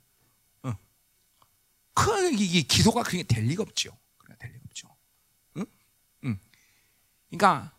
[0.63, 0.77] 어.
[1.93, 3.97] 그 이게 기도가 그게 될 리가 없죠.
[4.39, 4.95] 될 리가 없죠.
[5.57, 5.65] 응?
[6.23, 6.39] 응.
[7.29, 7.76] 그러니까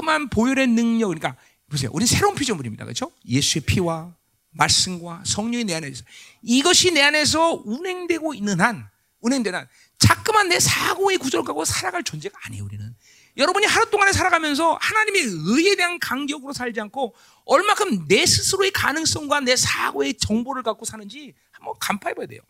[0.00, 1.36] 자꾸만 보혈의 능력, 그러니까
[1.68, 1.90] 보세요.
[1.92, 2.84] 우리 새로운 피조물입니다.
[2.84, 3.12] 그렇죠?
[3.28, 4.14] 예수의 피와
[4.52, 6.02] 말씀과 성령이 내 안에 있어.
[6.42, 8.88] 이것이 내 안에서 운행되고 있는 한,
[9.20, 12.94] 운행되는 한, 자꾸만 내 사고의 구조를 갖고 살아갈 존재가 아니에요, 우리는.
[13.36, 19.54] 여러분이 하루 동안에 살아가면서 하나님의 의에 대한 간격으로 살지 않고 얼마큼 내 스스로의 가능성과 내
[19.54, 22.40] 사고의 정보를 갖고 사는지 한번 간파해 봐야 돼요.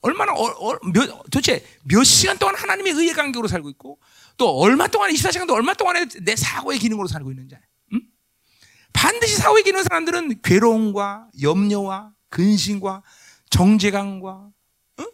[0.00, 3.98] 얼마나, 어, 어, 몇, 도대체 몇 시간 동안 하나님의 의의 간격으로 살고 있고
[4.36, 7.56] 또 얼마 동안 24시간도 얼마 동안에 내 사고의 기능으로 살고 있는지
[7.94, 8.00] 응?
[8.92, 13.02] 반드시 사고의 기능 사람들은 괴로움과 염려와 근심과
[13.50, 14.50] 정제감과
[15.00, 15.06] 응?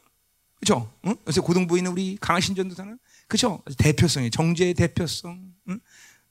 [0.60, 0.92] 그죠?
[1.06, 1.16] 응?
[1.26, 3.62] 요새 고등부인는 우리 강하신 전도사는 그죠?
[3.78, 5.80] 대표성이 정제의 대표성 응?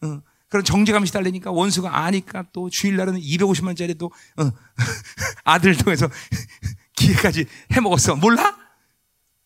[0.03, 0.21] 응.
[0.47, 4.51] 그런 정제감이 시달리니까 원수가 아니까 또 주일날은 250만짜리 또 어,
[5.43, 6.07] 아들 통해서
[7.03, 8.57] 기회까지 해먹었어 몰라?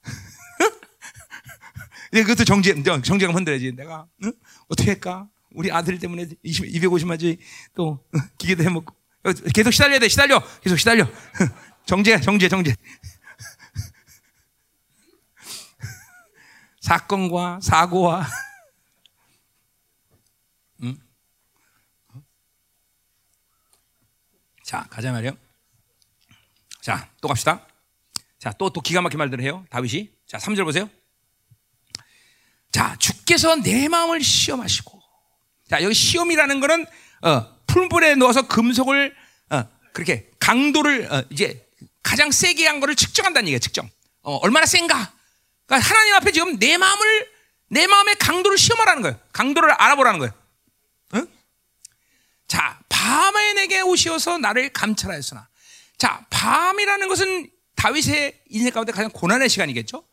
[2.11, 3.73] 그것도 정제, 정제감 흔들어야지.
[3.73, 4.31] 내가, 응?
[4.67, 5.27] 어떻게 할까?
[5.51, 7.39] 우리 아들 때문에 20, 250만지
[7.73, 8.05] 또
[8.37, 8.95] 기계도 해먹고.
[9.53, 10.41] 계속 시달려야 돼, 시달려.
[10.61, 11.07] 계속 시달려.
[11.85, 12.75] 정제, 정제, 정제.
[16.79, 18.25] 사건과 사고와.
[20.83, 20.97] 응?
[24.63, 25.46] 자, 가자 말이요.
[26.87, 27.67] 자, 또 갑시다.
[28.39, 29.65] 자, 또, 또 기가 막힌 말들을 해요.
[29.69, 30.09] 다윗이.
[30.25, 30.89] 자, 3절 보세요.
[32.71, 35.01] 자, 주께서 내 마음을 시험하시고.
[35.69, 36.85] 자, 여기 시험이라는 거는,
[37.23, 39.13] 어, 풀불에 넣어서 금속을,
[39.49, 41.69] 어, 그렇게 강도를, 어, 이제
[42.03, 43.89] 가장 세게 한 거를 측정한다는 얘기야, 측정.
[44.21, 45.13] 어, 얼마나 센가?
[45.65, 47.29] 그러니까 하나님 앞에 지금 내 마음을
[47.67, 49.19] 내 마음의 강도를 시험하라는 거예요.
[49.33, 50.33] 강도를 알아보라는 거예요.
[51.15, 51.27] 응?
[52.47, 55.49] 자, 밤에 내게 오시어서 나를 감찰하였으나.
[55.97, 60.03] 자, 밤이라는 것은 다윗의 인생 가운데 가장 고난의 시간이겠죠?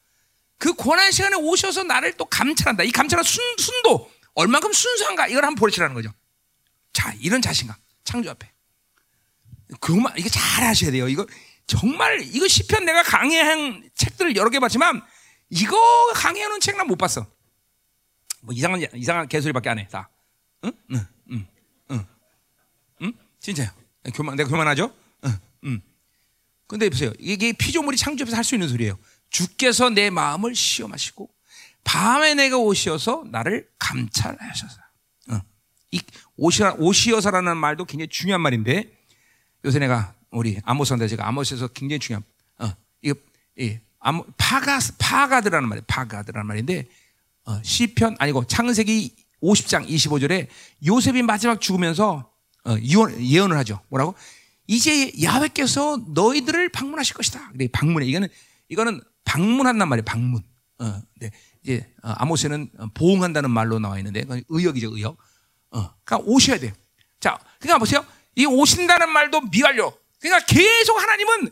[0.59, 2.85] 그 고난의 시간에 오셔서 나를 또 감찰한다.
[2.85, 6.13] 이 감찰은 순, 순도, 얼만큼 순수한가, 이걸 한번 보시라는 거죠.
[6.93, 7.77] 자, 이런 자신감.
[8.05, 8.51] 창조 앞에.
[9.81, 11.09] 그만, 이거 잘 하셔야 돼요.
[11.09, 11.27] 이거
[11.67, 15.03] 정말, 이거 시편 내가 강의한 책들을 여러 개 봤지만,
[15.51, 15.77] 이거
[16.15, 17.27] 강의하는 책 난 못 봤어.
[18.41, 19.89] 뭐 이상한, 이상한 개소리밖에 안 해.
[19.89, 20.11] 다.
[20.65, 20.73] 응?
[20.93, 21.47] 응, 응,
[21.91, 22.07] 응.
[23.03, 23.13] 응?
[23.41, 23.71] 진짜요.
[24.15, 24.95] 교만, 내가 교만하죠?
[25.65, 25.83] 응, 응.
[26.67, 27.13] 근데 보세요.
[27.19, 28.99] 이게 피조물이 창조해서 할 수 있는 소리예요.
[29.31, 31.29] 주께서 내 마음을 시험하시고,
[31.85, 34.77] 밤에 내가 오시어서 나를 감찰하셔서.
[35.31, 35.41] 응.
[35.91, 36.01] 이
[36.37, 38.91] 오시어, 오시어서라는 말도 굉장히 중요한 말인데,
[39.65, 42.23] 요새 내가 우리 아모스한테 제가 아모스에서 굉장히 중요한,
[42.59, 43.15] 어, 이거,
[43.59, 45.85] 이, 아모, 파가, 파가드라는 말이에요.
[45.87, 46.87] 파가드라는 말인데,
[47.47, 50.49] 어, 시편 아니고 창세기 50장 25절에
[50.87, 52.31] 요셉이 마지막 죽으면서
[52.65, 53.81] 어, 예언, 예언을 하죠.
[53.91, 54.15] 뭐라고?
[54.67, 57.51] 이제 야훼께서 너희들을 방문하실 것이다.
[57.51, 58.29] 근데 방문해 이거는
[58.69, 60.05] 이거는 방문한단 말이에요.
[60.05, 60.43] 방문.
[60.79, 61.31] 어, 네.
[61.63, 65.17] 이제 어, 아모스는 보응한다는 말로 나와 있는데 의역이죠, 의역.
[65.71, 66.73] 어, 그러니까 오셔야 돼요.
[67.21, 68.05] 자, 그러니까 보세요.
[68.37, 69.97] 이 오신다는 말도 미완료.
[70.21, 71.51] 그러니까 계속 하나님은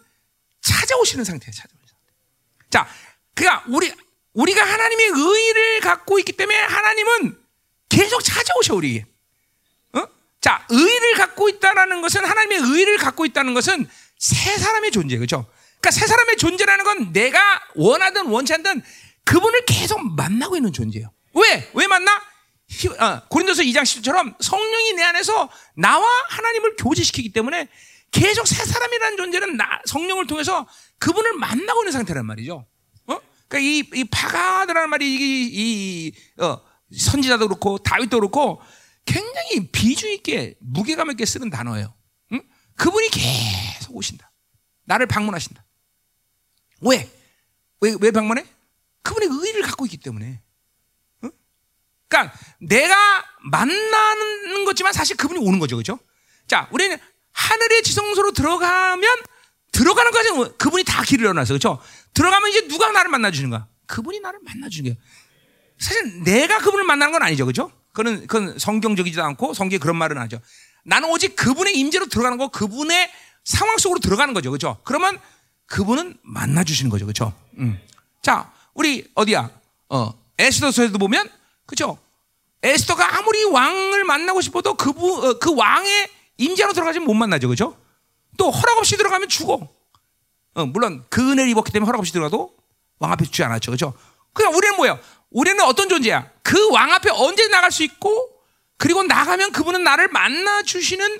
[0.60, 1.52] 찾아오시는 상태예요.
[1.52, 2.12] 찾아오시는 상태.
[2.70, 2.88] 자,
[3.34, 3.92] 그러니까 우리
[4.34, 7.38] 우리가 하나님의 의를 갖고 있기 때문에 하나님은
[7.88, 9.00] 계속 찾아오셔 우리.
[9.00, 9.11] 어?
[10.42, 15.46] 자, 의를 갖고 있다라는 것은 하나님의 의를 갖고 있다는 것은 새 사람의 존재, 그렇죠?
[15.80, 17.40] 그러니까 새 사람의 존재라는 건 내가
[17.76, 18.82] 원하든 원치 않든
[19.24, 21.12] 그분을 계속 만나고 있는 존재예요.
[21.34, 21.70] 왜?
[21.74, 22.20] 왜 만나?
[22.98, 27.68] 어, 고린도서 2장 10절처럼 성령이 내 안에서 나와 하나님을 교제시키기 때문에
[28.10, 30.66] 계속 새 사람이라는 존재는 나, 성령을 통해서
[30.98, 32.66] 그분을 만나고 있는 상태란 말이죠.
[33.06, 33.20] 어?
[33.48, 36.60] 그러니까 이, 이 파가드라는 말이 이, 이 어,
[36.96, 38.60] 선지자도 그렇고 다윗도 그렇고
[39.04, 41.94] 굉장히 비중 있게 무게감 있게 쓰는 단어예요.
[42.32, 42.42] 응?
[42.76, 44.30] 그분이 계속 오신다.
[44.84, 45.64] 나를 방문하신다.
[46.82, 47.10] 왜?
[47.80, 48.44] 왜, 왜 방문해?
[49.02, 50.40] 그분의 의를 갖고 있기 때문에.
[51.24, 51.30] 응?
[52.08, 52.94] 그러니까 내가
[53.50, 55.76] 만나는 거지만 사실 그분이 오는 거죠.
[55.76, 55.98] 그죠?
[56.46, 56.96] 자, 우리는
[57.32, 59.08] 하늘의 지성소로 들어가면
[59.72, 61.54] 들어가는 과정 그분이 다 길을 열어놨어.
[61.54, 61.80] 그렇죠?
[62.14, 63.66] 들어가면 이제 누가 나를 만나 주는 거야?
[63.86, 65.02] 그분이 나를 만나 주는 거야.
[65.78, 67.46] 사실 내가 그분을 만나는 건 아니죠.
[67.46, 67.72] 그죠?
[67.92, 70.40] 그건, 그건 성경적이지도 않고 성경에 그런 말은 하죠.
[70.84, 73.10] 나는 오직 그분의 임재로 들어가는 거, 그분의
[73.44, 74.50] 상황 속으로 들어가는 거죠.
[74.50, 74.78] 그죠?
[74.84, 75.18] 그러면
[75.66, 77.06] 그분은 만나 주시는 거죠.
[77.06, 77.32] 그죠?
[77.58, 77.80] 음.
[78.20, 79.50] 자, 우리 어디야?
[79.88, 81.28] 어, 에스더서에도 보면
[81.66, 81.98] 그죠?
[82.62, 87.48] 에스더가 아무리 왕을 만나고 싶어도 그분 어, 그 왕의 임재로 들어가지면 못 만나죠.
[87.48, 87.76] 그죠?
[88.36, 89.68] 또 허락 없이 들어가면 죽어.
[90.54, 92.54] 어, 물론 그 은혜를 입었기 때문에 허락 없이 들어가도
[92.98, 93.72] 왕 앞에 죽지 않았죠.
[93.72, 93.94] 그죠?
[94.32, 94.98] 그냥 우리는 뭐야?
[95.32, 96.30] 우리는 어떤 존재야?
[96.42, 98.30] 그 왕 앞에 언제 나갈 수 있고,
[98.76, 101.18] 그리고 나가면 그분은 나를 만나 주시는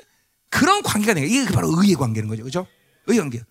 [0.50, 1.40] 그런 관계가 되는 거야.
[1.42, 2.42] 이게 바로 의의 관계는 거죠.
[2.44, 2.66] 그죠?
[3.06, 3.42] 의의 관계.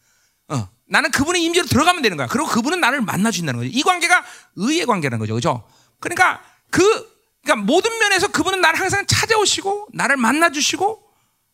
[0.49, 0.69] 어.
[0.85, 2.27] 나는 그분의 임재로 들어가면 되는 거야.
[2.27, 3.71] 그리고 그분은 나를 만나 주신다는 거죠.
[3.73, 4.23] 이 관계가
[4.57, 5.33] 의의 관계라는 거죠.
[5.35, 5.67] 그죠?
[5.99, 6.81] 그러니까 그,
[7.43, 11.01] 그러니까 모든 면에서 그분은 나를 항상 찾아오시고, 나를 만나 주시고,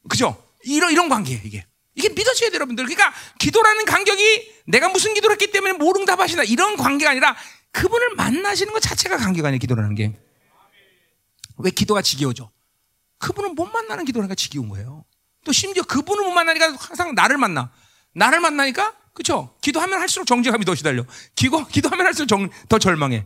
[0.10, 0.44] 그죠?
[0.64, 1.66] 이런, 이런 관계예요, 이게.
[1.96, 2.86] 이게 믿어져야 돼요, 여러분들.
[2.86, 6.44] 그러니까 기도라는 간격이 내가 무슨 기도를 했기 때문에 뭐 응답하시다.
[6.44, 7.36] 이런 관계가 아니라
[7.78, 10.12] 그분을 만나시는 것 자체가 관계가 아니에요, 기도라는 게.
[11.58, 12.50] 왜 기도가 지겨워져?
[13.20, 15.06] 그분을 못 만나는 기도라니까 지겨운 거예요.
[15.46, 17.72] 또 심지어 그분을 못 만나니까 항상 나를 만나.
[18.14, 19.56] 나를 만나니까, 그쵸?
[19.62, 21.06] 기도하면 할수록 정죄감이 더 시달려.
[21.36, 23.26] 기도, 기도하면 할수록 정, 더 절망해.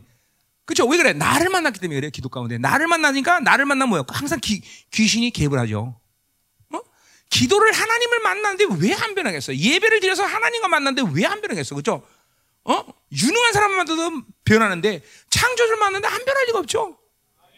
[0.66, 0.86] 그쵸?
[0.86, 1.14] 왜 그래?
[1.14, 2.58] 나를 만났기 때문에 그래, 기도 가운데.
[2.58, 4.02] 나를 만나니까, 나를 만나면 뭐야?
[4.08, 5.98] 항상 기, 귀신이 개입을 하죠.
[6.74, 6.78] 어?
[7.30, 9.56] 기도를 하나님을 만나는데 왜 안 변하겠어?
[9.56, 11.74] 예배를 드려서 하나님과 만났는데 왜 안 변하겠어?
[11.74, 12.06] 그쵸?
[12.64, 12.84] 어?
[13.12, 16.98] 유능한 사람만 만나도 변하는데 창조주를 만났는데 안 변할 리가 없죠.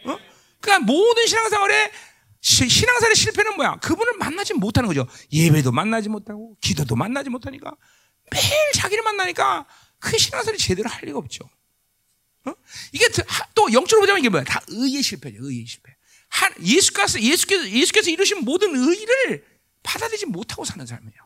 [0.06, 0.18] 어?
[0.60, 1.92] 그러니까 모든 신앙생활에
[2.40, 3.76] 신앙생활의 실패는 뭐야?
[3.76, 5.06] 그분을 만나지 못하는 거죠.
[5.32, 7.74] 예배도 만나지 못하고 기도도 만나지 못하니까
[8.30, 9.66] 매일 자기를 만나니까
[9.98, 11.48] 그 신앙생활이 제대로 할 리가 없죠.
[12.46, 12.54] 어?
[12.92, 13.06] 이게
[13.54, 14.44] 또 영적으로 보자면 이게 뭐야?
[14.44, 15.38] 다 의의 실패죠.
[15.40, 15.94] 의의 실패.
[16.28, 19.46] 한 예수께서 예수께서 예수께서 이루신 모든 의를
[19.82, 21.16] 받아들이지 못하고 사는 삶이에요.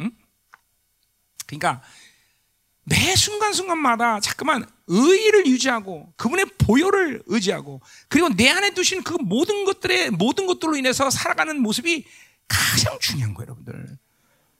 [0.00, 0.10] 응?
[1.46, 1.82] 그러니까
[2.84, 10.10] 매 순간순간마다 자꾸만 의의를 유지하고 그분의 보혈을 의지하고 그리고 내 안에 두신 그 모든 것들의
[10.10, 12.04] 모든 것들로 인해서 살아가는 모습이
[12.48, 13.98] 가장 중요한 거예요, 여러분들.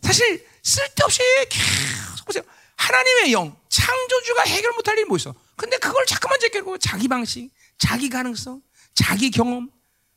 [0.02, 2.42] 사실 쓸데없이 계속 보세요.
[2.76, 5.34] 하나님의 영, 창조주가 해결 못할 일이 뭐 있어?
[5.56, 8.62] 근데 그걸 자꾸만 제끼고 자기 방식, 자기 가능성,
[8.94, 9.70] 자기 경험,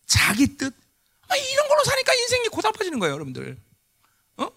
[0.06, 0.74] 자기 뜻
[1.28, 3.58] 아, 이런 걸로 사니까 인생이 고달파지는 거예요, 여러분들.
[4.38, 4.48] 어?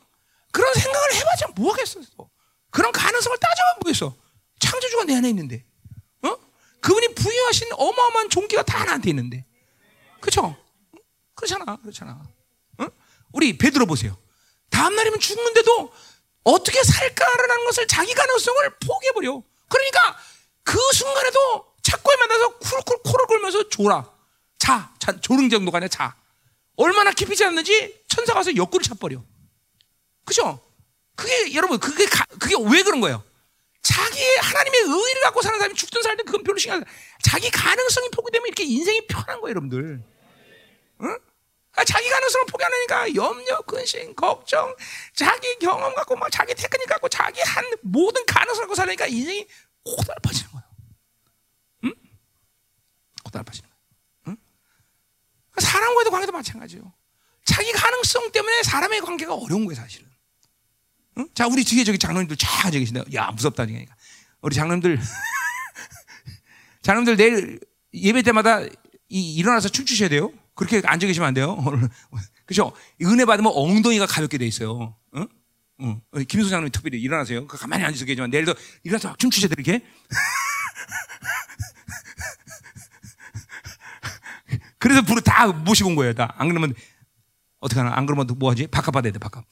[0.52, 2.00] 그런 생각을 해봤자 뭐 하겠어?
[2.70, 4.14] 그런 가능성을 따져보면 뭐겠어?
[4.58, 5.64] 창조주가 내 안에 있는데,
[6.22, 6.36] 어?
[6.80, 9.44] 그분이 부여하신 어마어마한 종기가 다 나한테 있는데.
[10.20, 10.56] 그렇죠?
[11.34, 11.76] 그렇잖아.
[11.76, 12.22] 그렇잖아.
[12.78, 12.86] 어?
[13.32, 14.16] 우리 베드로 보세요.
[14.70, 15.92] 다음 날이면 죽는데도
[16.44, 19.42] 어떻게 살까라는 것을 자기 가능성을 포기해버려.
[19.68, 20.18] 그러니까
[20.62, 24.10] 그 순간에도 착고에 만나서 쿨쿨 코를 골면서 졸아.
[24.58, 26.16] 자, 자 졸음 정도가 아니라 자.
[26.76, 29.22] 얼마나 깊이 잤는지 천사가 와서 옆구리 차버려.
[30.24, 30.60] 그죠?
[31.18, 33.24] 그게 여러분 그게 가, 그게 왜 그런 거예요?
[33.82, 36.86] 자기 하나님의 의를 갖고 사는 사람이 죽든 살든 그건 별로 신경 안 써.
[37.24, 40.00] 자기 가능성이 포기되면 이렇게 인생이 편한 거예요, 여러분들.
[41.00, 41.18] 응?
[41.72, 44.76] 아, 자기 가능성을 포기 안 하니까 염려, 근심, 걱정,
[45.12, 49.48] 자기 경험 갖고 막 자기 테크닉 갖고 자기 한 모든 가능성을 갖고 살니까 인생이
[49.84, 50.64] 고달파지는 거예요.
[51.84, 51.94] 응?
[53.24, 53.82] 고달파지는 거예요.
[54.28, 54.36] 응?
[55.60, 56.92] 사람과의 관계도 마찬가지예요.
[57.44, 60.07] 자기 가능성 때문에 사람의 관계가 어려운 거예요, 사실은.
[61.18, 61.28] 응?
[61.34, 63.02] 자, 우리 뒤에 저기 장로님들 쫙 저기 계신다.
[63.14, 63.94] 야, 무섭다 니까.
[64.40, 65.00] 우리 장로님들,
[66.82, 67.60] 장로님들 내일
[67.92, 68.60] 예배 때마다
[69.08, 70.32] 이, 일어나서 춤추셔야 돼요.
[70.54, 71.56] 그렇게 앉아 계시면 안 돼요.
[72.46, 72.72] 그죠?
[73.02, 74.96] 은혜 받으면 엉덩이가 가볍게 돼 있어요.
[75.16, 75.26] 응?
[75.80, 76.00] 응.
[76.26, 77.46] 김수 장로님 특별히 일어나세요.
[77.46, 78.54] 그 가만히 앉아서 계지만 내일도
[78.84, 79.84] 일어나서 막 춤추셔야 돼, 이렇게.
[84.78, 86.34] 그래서 부르 다 모시고 온 거예요, 다.
[86.38, 86.72] 안 그러면,
[87.60, 87.96] 어떡하나?
[87.96, 88.68] 안 그러면 뭐 하지?
[88.68, 89.44] 바깥 받아야 돼, 바깥.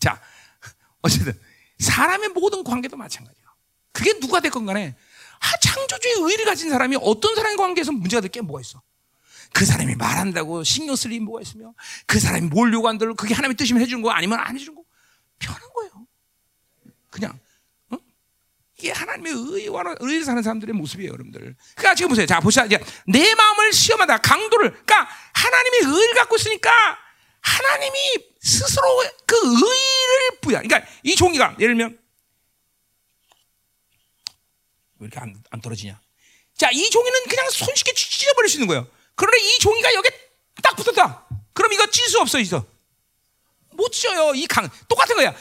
[0.00, 0.02] 음.
[0.02, 0.20] 자,
[1.02, 1.38] 어쨌든,
[1.78, 3.44] 사람의 모든 관계도 마찬가지야.
[3.92, 4.96] 그게 누가 됐건 간에,
[5.40, 8.82] 아, 창조주의 의를 가진 사람이 어떤 사람의 관계에서 문제가 될 게 뭐가 있어?
[9.52, 11.74] 그 사람이 말한다고 신경 쓸 일이 뭐가 있으며,
[12.06, 14.82] 그 사람이 뭘 요구한다고 그게 하나님의 뜻이면 해주는 거 아니면 안 해주는 거.
[15.38, 15.90] 편한 거예요.
[17.10, 17.38] 그냥.
[18.78, 21.54] 이게 하나님의 의와 의를 사는 사람들의 모습이에요, 여러분들.
[21.74, 22.24] 그러니까 지금 보세요.
[22.24, 22.64] 자, 보시다.
[22.64, 24.18] 이제 내 마음을 시험하다.
[24.18, 24.70] 강도를.
[24.70, 26.70] 그러니까 하나님의 의를 갖고 있으니까
[27.42, 28.82] 하나님이 스스로
[29.26, 30.60] 그 의를 부여.
[30.62, 31.98] 그러니까 이 종이가 예를 들면
[34.98, 36.00] 왜 이렇게 안, 안 떨어지냐?
[36.56, 38.86] 자, 이 종이는 그냥 손쉽게 찢어버릴 수 있는 거예요.
[39.14, 40.10] 그런데 이 종이가 여기
[40.62, 41.26] 딱 붙었다.
[41.52, 42.66] 그럼 이거 찢을 수 없어, 있어.
[43.72, 44.34] 못 찢어요.
[44.34, 44.68] 이 강.
[44.88, 45.34] 똑같은 거야.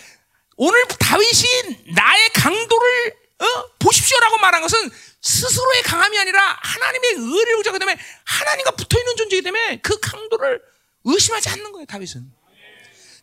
[0.55, 3.69] 오늘 다윗이 나의 강도를 어?
[3.79, 4.89] 보십시오라고 말한 것은
[5.21, 10.61] 스스로의 강함이 아니라 하나님의 의를 의지하기 때문에 하나님과 붙어 있는 존재이기 때문에 그 강도를
[11.05, 12.38] 의심하지 않는 거예요, 다윗은.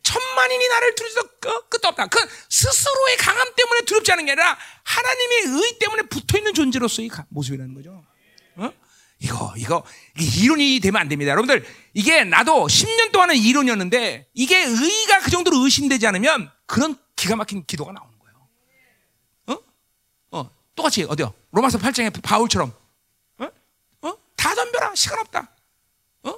[0.07, 2.07] 천만인이 나를 두려워도 끝도 없다.
[2.07, 7.75] 그 스스로의 강함 때문에 두렵지 않은 게 아니라 하나님의 의 때문에 붙어 있는 존재로서의 모습이라는
[7.75, 8.05] 거죠.
[8.55, 8.73] 어?
[9.19, 9.83] 이거, 이거,
[10.17, 11.33] 이론이 되면 안 됩니다.
[11.33, 17.65] 여러분들, 이게 나도 10년 동안은 이론이었는데, 이게 의가 그 정도로 의심되지 않으면 그런 기가 막힌
[17.67, 18.49] 기도가 나오는 거예요.
[19.47, 20.39] 어?
[20.39, 21.35] 어, 똑같이, 어디요?
[21.51, 22.73] 로마서 8장에 바울처럼,
[23.39, 23.49] 어?
[24.03, 24.15] 어?
[24.37, 24.95] 다 덤벼라.
[24.95, 25.51] 시간 없다.
[26.23, 26.35] 어?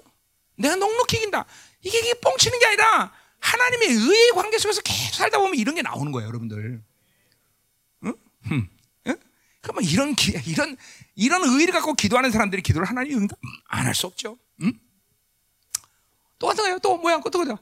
[0.56, 1.44] 내가 넉넉히 이긴다.
[1.82, 3.12] 이게, 이게 뻥치는 게 아니라,
[3.52, 6.82] 하나님의 의의 관계 속에서 계속 살다 보면 이런 게 나오는 거예요, 여러분들.
[8.04, 8.14] 응?
[8.50, 8.68] 응?
[9.06, 9.16] 응?
[9.62, 10.76] 그러면 이런 기, 이런
[11.14, 14.38] 이런 의를 갖고 기도하는 사람들이 기도를 하나님 응답 안 할 수 없죠.
[14.62, 14.72] 응?
[16.38, 16.78] 똑같은 거예요.
[16.80, 17.20] 또 뭐야?
[17.32, 17.58] 또 그죠?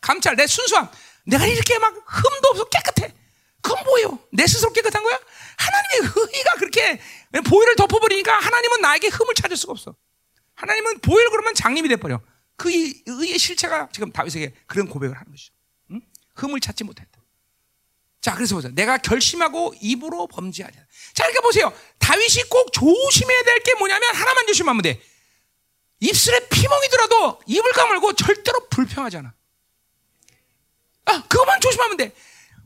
[0.00, 0.88] 감찰, 내 순수함.
[1.26, 3.14] 내가 이렇게 막 흠도 없어 깨끗해.
[3.60, 4.18] 그건 뭐예요?
[4.32, 5.18] 내 스스로 깨끗한 거야?
[5.56, 7.00] 하나님의 의가 그렇게
[7.48, 9.94] 보혈을 덮어버리니까 하나님은 나에게 흠을 찾을 수가 없어.
[10.54, 12.20] 하나님은 보혈 그러면 장님이 돼버려.
[12.62, 15.52] 그 의의 실체가 지금 다윗에게 그런 고백을 하는 것이죠.
[15.90, 16.00] 응?
[16.36, 17.10] 흠을 찾지 못했다.
[18.20, 18.72] 자, 그래서 보세요.
[18.72, 20.78] 내가 결심하고 입으로 범죄하자.
[21.12, 21.72] 자, 그러니까 보세요.
[21.98, 25.02] 다윗이 꼭 조심해야 될 게 뭐냐면 하나만 조심하면 돼.
[25.98, 29.34] 입술에 피멍이더라도 입을 까물고 절대로 불평하잖아.
[31.06, 32.14] 아, 그것만 조심하면 돼.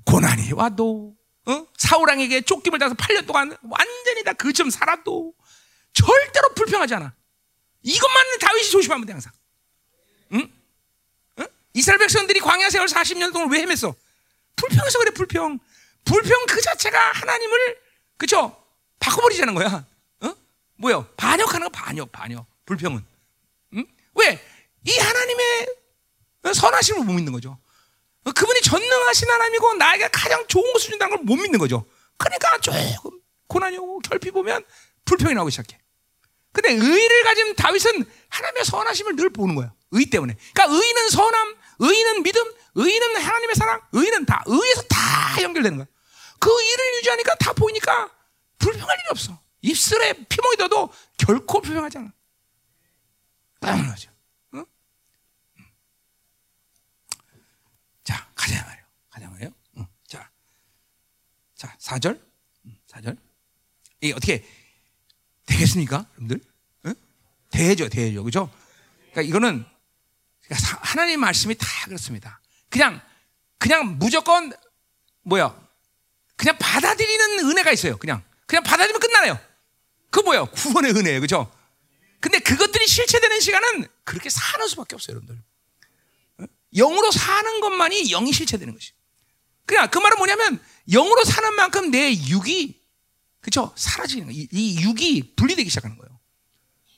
[0.04, 1.66] 고난이 와도, 어?
[1.78, 5.32] 사우랑에게 쫓김을 당해서 8년 동안 완전히 다 그점 살아도
[5.94, 7.14] 절대로 불평하지 않아.
[7.82, 9.32] 이것만 다윗이 조심하면 돼, 항상.
[10.32, 10.52] 응?
[11.38, 11.46] 응?
[11.74, 13.94] 이스라엘 백성들이 광야 세월 40년 동안 왜 헤맸어?
[14.56, 15.58] 불평해서 그래, 불평.
[16.04, 17.78] 불평 그 자체가 하나님을,
[18.16, 18.56] 그쵸?
[19.00, 19.84] 바꿔버리자는 거야.
[20.22, 20.34] 어?
[20.76, 21.06] 뭐요?
[21.16, 22.46] 반역하는 거 반역, 반역.
[22.64, 23.04] 불평은.
[23.74, 23.86] 응?
[24.14, 24.42] 왜?
[24.84, 25.66] 이 하나님의
[26.54, 27.58] 선하심을 못 믿는 거죠.
[28.24, 31.84] 그분이 전능하신 하나님이고 나에게 가장 좋은 것을 준다는 걸 못 믿는 거죠.
[32.16, 34.64] 그러니까 조금 고난이 오고 결핍 보면
[35.04, 35.78] 불평이 나오기 시작해.
[36.56, 39.74] 근데 의를 가진 다윗은 하나님의 선하심을 늘 보는 거야.
[39.92, 40.34] 의 때문에.
[40.54, 42.42] 그러니까 의는 선함, 의는 믿음,
[42.74, 45.86] 의는 하나님의 사랑, 의는 다 의에서 다 연결되는 거야.
[46.38, 48.10] 그 의를 유지하니까 다 보이니까
[48.56, 49.38] 불평할 일이 없어.
[49.60, 52.12] 입술에 피멍이 둬도 결코 불평하지 않아.
[53.60, 54.10] 당연하죠.
[54.54, 54.64] 응?
[58.02, 58.84] 자, 가자 말이요.
[59.10, 59.50] 가자 말이요.
[59.76, 59.86] 응.
[60.06, 60.30] 자,
[61.54, 62.18] 자, 4절.
[62.88, 63.18] 4절.
[64.00, 64.42] 이 어떻게
[65.56, 66.06] 되겠습니까?
[66.12, 66.40] 여러분들?
[66.86, 66.94] 응?
[67.50, 68.22] 되죠, 되죠.
[68.24, 68.50] 그죠?
[69.12, 69.64] 그러니까 이거는
[70.44, 72.40] 그러니까 하나님 말씀이 다 그렇습니다.
[72.68, 73.00] 그냥
[73.58, 74.52] 그냥 무조건
[75.22, 75.58] 뭐야?
[76.36, 77.96] 그냥 받아들이는 은혜가 있어요.
[77.96, 79.38] 그냥 그냥 받아들이면 끝나네요.
[80.10, 80.44] 그 뭐야?
[80.44, 81.20] 구원의 은혜예요.
[81.20, 81.52] 그죠?
[82.20, 85.42] 근데 그것들이 실체되는 시간은 그렇게 사는 수밖에 없어요, 여러분들.
[86.74, 88.92] 영으로 사는 것만이 영이 실체되는 것이.
[89.64, 92.80] 그냥 그 말은 뭐냐면 영으로 사는 만큼 내 육이
[93.46, 94.40] 그죠 사라지는 거예요.
[94.40, 96.18] 이, 이 육이 분리되기 시작하는 거예요.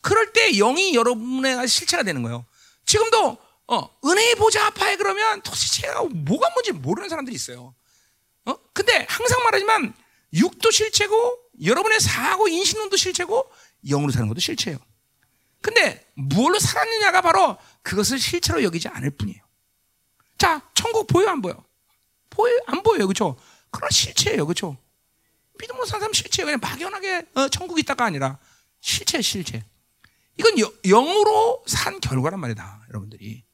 [0.00, 2.46] 그럴 때 영이 여러분의 실체가 되는 거예요.
[2.86, 7.74] 지금도 어, 은혜의 보좌 아파에 그러면 도대체 제가 뭐가 뭔지 모르는 사람들이 있어요.
[8.46, 8.54] 어?
[8.72, 9.92] 근데 항상 말하지만
[10.32, 13.52] 육도 실체고 여러분의 사고 인신론도 실체고
[13.86, 14.78] 영으로 사는 것도 실체예요.
[15.60, 19.42] 근데 무엇로 살았느냐가 바로 그것을 실체로 여기지 않을 뿐이에요.
[20.38, 21.62] 자, 천국 보여 안 보여?
[22.30, 23.36] 보여 안 보여요, 그렇죠?
[23.70, 24.78] 그런 실체예요, 그렇죠?
[25.60, 26.46] 믿음으로 사람 실체예요.
[26.46, 28.38] 그냥 막연하게 어, 천국 있다가 아니라
[28.80, 29.64] 실체, 실체.
[30.38, 33.44] 이건 여, 영으로 산 결과란 말이다, 여러분들이.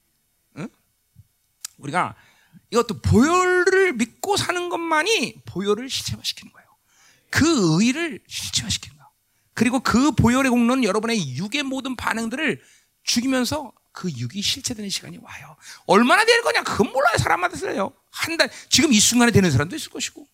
[0.58, 0.68] 응?
[1.78, 2.14] 우리가
[2.70, 6.68] 이것도 보혈을 믿고 사는 것만이 보혈을 실체화시키는 거예요.
[7.30, 9.10] 그 의를 실체화시키는 거예요.
[9.54, 12.60] 그리고 그 보혈의 공로는 여러분의 육의 모든 반응들을
[13.04, 15.56] 죽이면서 그 육이 실체되는 시간이 와요.
[15.86, 16.64] 얼마나 될 거냐?
[16.64, 17.16] 그건 몰라요.
[17.16, 17.94] 사람마다 틀려요.
[18.10, 20.26] 한 달, 지금 이 순간에 되는 사람도 있을 것이고, 어?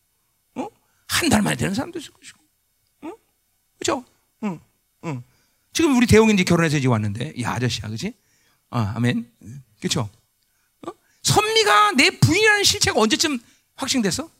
[1.10, 2.38] 한 달 만에 되는 사람도 있을 것이고,
[3.02, 3.12] 어?
[3.78, 4.04] 그죠?
[4.44, 4.60] 응,
[5.04, 5.22] 응.
[5.72, 8.14] 지금 우리 대웅이 이제 결혼해서 이제 왔는데, 이 아저씨야, 그지?
[8.70, 9.30] 아, 아멘.
[9.80, 10.08] 그쵸?
[10.86, 10.90] 어?
[11.22, 13.38] 선미가 내 부인이라는 실체가 언제쯤
[13.76, 14.30] 확신됐어?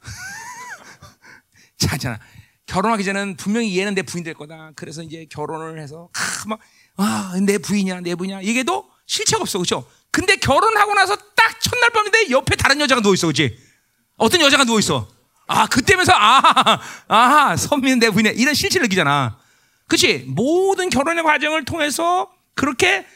[1.78, 2.18] 자, 잖아.
[2.66, 4.72] 결혼하기 전에는 분명히 얘는 내 부인 될 거다.
[4.74, 6.58] 그래서 이제 결혼을 해서, 아, 막,
[6.96, 8.40] 아, 내 부인이야, 내 부인이야.
[8.42, 9.88] 이게도 실체가 없어, 그죠?
[10.10, 13.67] 근데 결혼하고 나서 딱 첫날 밤인데 옆에 다른 여자가 누워있어, 그지?
[14.18, 15.08] 어떤 여자가 누워 있어.
[15.46, 16.78] 아, 그때면서, 아,
[17.08, 18.32] 아, 선미는 내 부인이야.
[18.32, 19.38] 이런 실체를 느끼잖아.
[19.86, 20.24] 그치?
[20.26, 23.06] 모든 결혼의 과정을 통해서 그렇게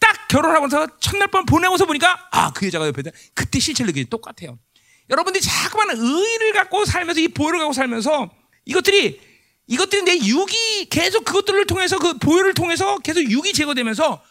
[0.00, 3.10] 딱 결혼하고 나서 첫날 밤 보내고서 보니까, 아, 그 여자가 옆에 있다.
[3.34, 4.58] 그때 실체를 느끼지 똑같아요.
[5.08, 8.30] 여러분들이 자꾸만 의를 갖고 살면서, 이 보혈을 갖고 살면서
[8.64, 9.20] 이것들이
[9.68, 14.22] 이것들이 내 육이 계속 그것들을 통해서 그 보혈을 통해서 계속 육이 제거되면서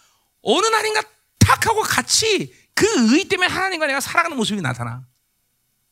[0.44, 1.02] 어느 날인가
[1.40, 5.04] 탁 하고 같이 그의 때문에 하나님과 내가 살아가는 모습이 나타나.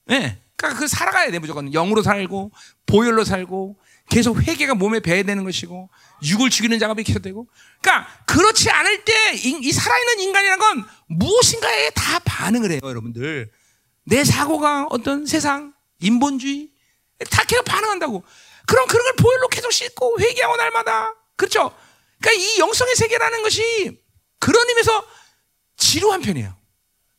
[0.10, 0.20] 예.
[0.20, 0.40] 네.
[0.56, 2.52] 그러니까 그 살아가야 돼 무조건 영으로 살고
[2.86, 3.78] 보혈로 살고
[4.10, 5.90] 계속 회개가 몸에 배야 되는 것이고
[6.24, 7.48] 육을 죽이는 작업이 계속 되고.
[7.82, 13.52] 그러니까 그렇지 않을 때 이 살아있는 인간이라는 건 무엇인가에 다 반응을 해요, 여러분들.
[14.06, 16.70] 내 사고가 어떤 세상 인본주의
[17.30, 18.24] 다 계속 반응한다고.
[18.68, 21.16] 그럼 그런 걸 보혈로 계속 씻고 회개하고 날마다.
[21.36, 21.76] 그렇죠?
[22.22, 24.00] 그러니까 이 영성의 세계라는 것이
[24.40, 25.06] 그런 의미에서
[25.78, 26.56] 지루한 편이에요.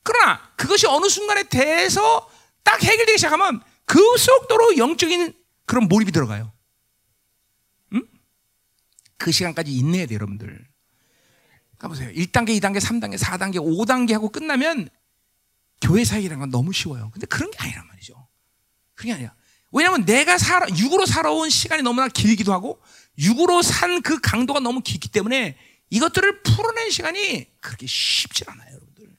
[0.03, 2.31] 그러나 그것이 어느 순간에 돼서
[2.65, 5.35] 딱 해결되기 시작하면 그 속도로 영적인
[5.67, 6.53] 그런 몰입이 들어가요.
[7.93, 8.03] 응?
[9.17, 10.67] 그 시간까지 인내해야 돼요, 여러분들.
[11.79, 12.11] 가보세요.
[12.13, 14.89] 1단계, 2단계, 3단계, 4단계, 5단계 하고 끝나면
[15.81, 17.11] 교회 사역이라는 건 너무 쉬워요.
[17.13, 18.27] 근데 그런 게 아니란 말이죠.
[18.95, 19.35] 그게 아니야.
[19.71, 22.81] 왜냐하면 내가 살아, 육으로 살아온 시간이 너무나 길기도 하고
[23.19, 25.59] 육으로 산 그 강도가 너무 깊기 때문에
[25.91, 29.17] 이것들을 풀어낸 시간이 그렇게 쉽지 않아요, 여러분들.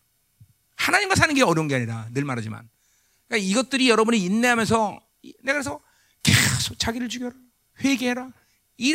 [0.75, 2.69] 하나님과 사는 게 어려운 게 아니라 늘 말하지만
[3.27, 4.99] 그러니까 이것들이 여러분이 인내하면서
[5.43, 5.79] 내가 그래서
[6.23, 7.33] 계속 자기를 죽여라,
[7.83, 8.29] 회개해라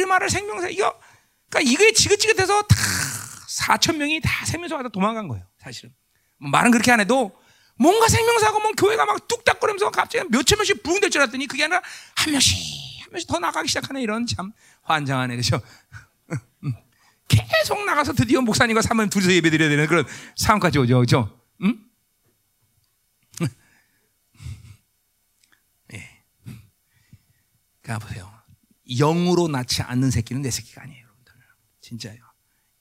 [0.08, 0.98] 말을 생명사 이거
[1.48, 2.76] 그러니까 이거에 지긋지긋해서 다
[3.48, 5.92] 4천 명이 다 생명사가 다 도망간 거예요, 사실은.
[6.38, 7.36] 말은 그렇게 안 해도
[7.76, 11.80] 뭔가 생명사고 뭐 교회가 막 뚝딱거리면서 갑자기 몇천 명씩 부흥될 줄 알았더니 그게 아니라
[12.14, 12.56] 한 명씩
[13.04, 15.60] 한 명씩 더 나가기 시작하네 이런 참 환장하네 그죠?
[17.28, 20.04] 계속 나가서 드디어 목사님과 사모님 둘이서 예배 드려야 되는 그런
[20.36, 21.40] 상황까지 오죠 그죠?
[21.62, 21.78] 응?
[25.94, 26.22] 예.
[27.79, 28.30] 가 보세요.
[28.98, 31.34] 영으로 낳지 않는 새끼는 내 새끼가 아니에요 여러분들
[31.80, 32.18] 진짜요.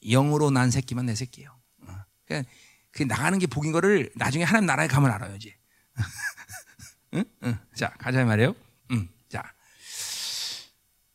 [0.04, 1.56] 영으로 난 새끼만 내 새끼예요.
[1.88, 1.95] 어.
[2.26, 2.50] 그러니까
[2.91, 5.56] 그 나가는 게 복인 거를 나중에 하나님 나라에 가면 알아요, 이제.
[7.13, 7.24] 응?
[7.43, 7.58] 응.
[7.76, 8.56] 자, 가자 말이에요.
[8.91, 9.08] 응.
[9.30, 9.43] 자.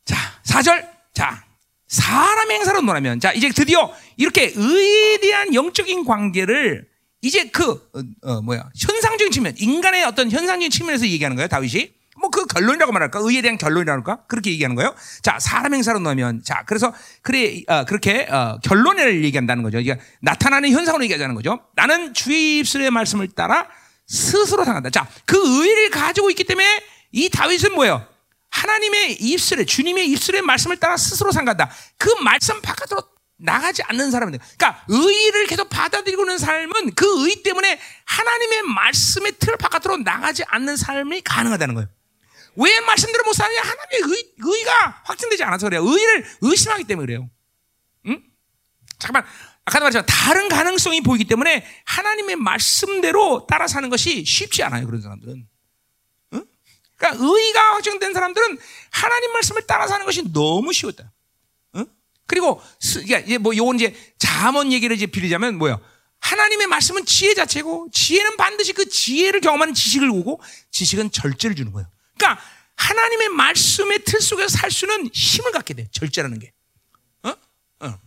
[0.04, 0.88] 자, 4절.
[1.12, 1.44] 자.
[1.86, 6.88] 사람의 행사로 논하면 자, 이제 드디어 이렇게 의에 대한 영적인 관계를
[7.22, 8.68] 이제 그 어, 어, 뭐야?
[8.76, 11.94] 현상적인 측면, 인간의 어떤 현상적인 측면에서 얘기하는 거예요, 다윗이.
[12.20, 13.20] 뭐 그 결론이라고 말할까?
[13.22, 14.24] 의에 대한 결론이라고 할까?
[14.26, 14.94] 그렇게 얘기하는 거예요.
[15.22, 16.92] 자, 사람 행사로 넣으면 자, 그래서
[17.22, 19.78] 그래 어, 그렇게 어, 결론을 얘기한다는 거죠.
[19.78, 21.60] 이게 나타나는 현상으로 얘기하자는 거죠.
[21.76, 23.68] 나는 주의 입술의 말씀을 따라
[24.06, 24.90] 스스로 상한다.
[24.90, 28.06] 자, 그 의를 가지고 있기 때문에 이 다윗은 뭐예요?
[28.50, 31.70] 하나님의 입술에 주님의 입술의 말씀을 따라 스스로 상간다.
[31.98, 33.02] 그 말씀 바깥으로
[33.36, 34.38] 나가지 않는 사람들.
[34.56, 41.22] 그러니까 의를 계속 받아들이고는 삶은 그 의 때문에 하나님의 말씀의 틀 바깥으로 나가지 않는 삶이
[41.22, 41.88] 가능하다는 거예요.
[42.56, 43.60] 왜 말씀대로 못 사느냐?
[43.60, 45.84] 하나님의 의, 의가 확증되지 않아서 그래요.
[45.84, 47.28] 의를 의심하기 때문에 그래요.
[48.06, 48.22] 응?
[48.98, 49.30] 잠깐만.
[49.66, 54.86] 아까도 말했지만 다른 가능성이 보이기 때문에 하나님의 말씀대로 따라 사는 것이 쉽지 않아요.
[54.86, 55.48] 그런 사람들은.
[56.34, 56.46] 응?
[56.96, 58.58] 그러니까 의가 확정된 사람들은
[58.90, 61.10] 하나님 말씀을 따라 사는 것이 너무 쉬웠다.
[61.76, 61.86] 응?
[62.26, 62.60] 그리고
[63.06, 65.80] 그러니까 뭐 요건 이제 자문 얘기를 이제 빌리자면 뭐야?
[66.20, 70.40] 하나님의 말씀은 지혜 자체고 지혜는 반드시 그 지혜를 경험하는 지식을 오고
[70.70, 71.88] 지식은 절제를 주는 거예요.
[72.16, 72.42] 그러니까
[72.76, 75.88] 하나님의 말씀의 틀 속에서 살 수는 힘을 갖게 돼.
[75.92, 76.52] 절제라는 게.
[77.22, 77.30] 어?
[77.30, 77.98] 어.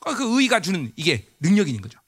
[0.00, 1.98] 그러니까 그 의가 주는 이게 능력이 있는 거죠.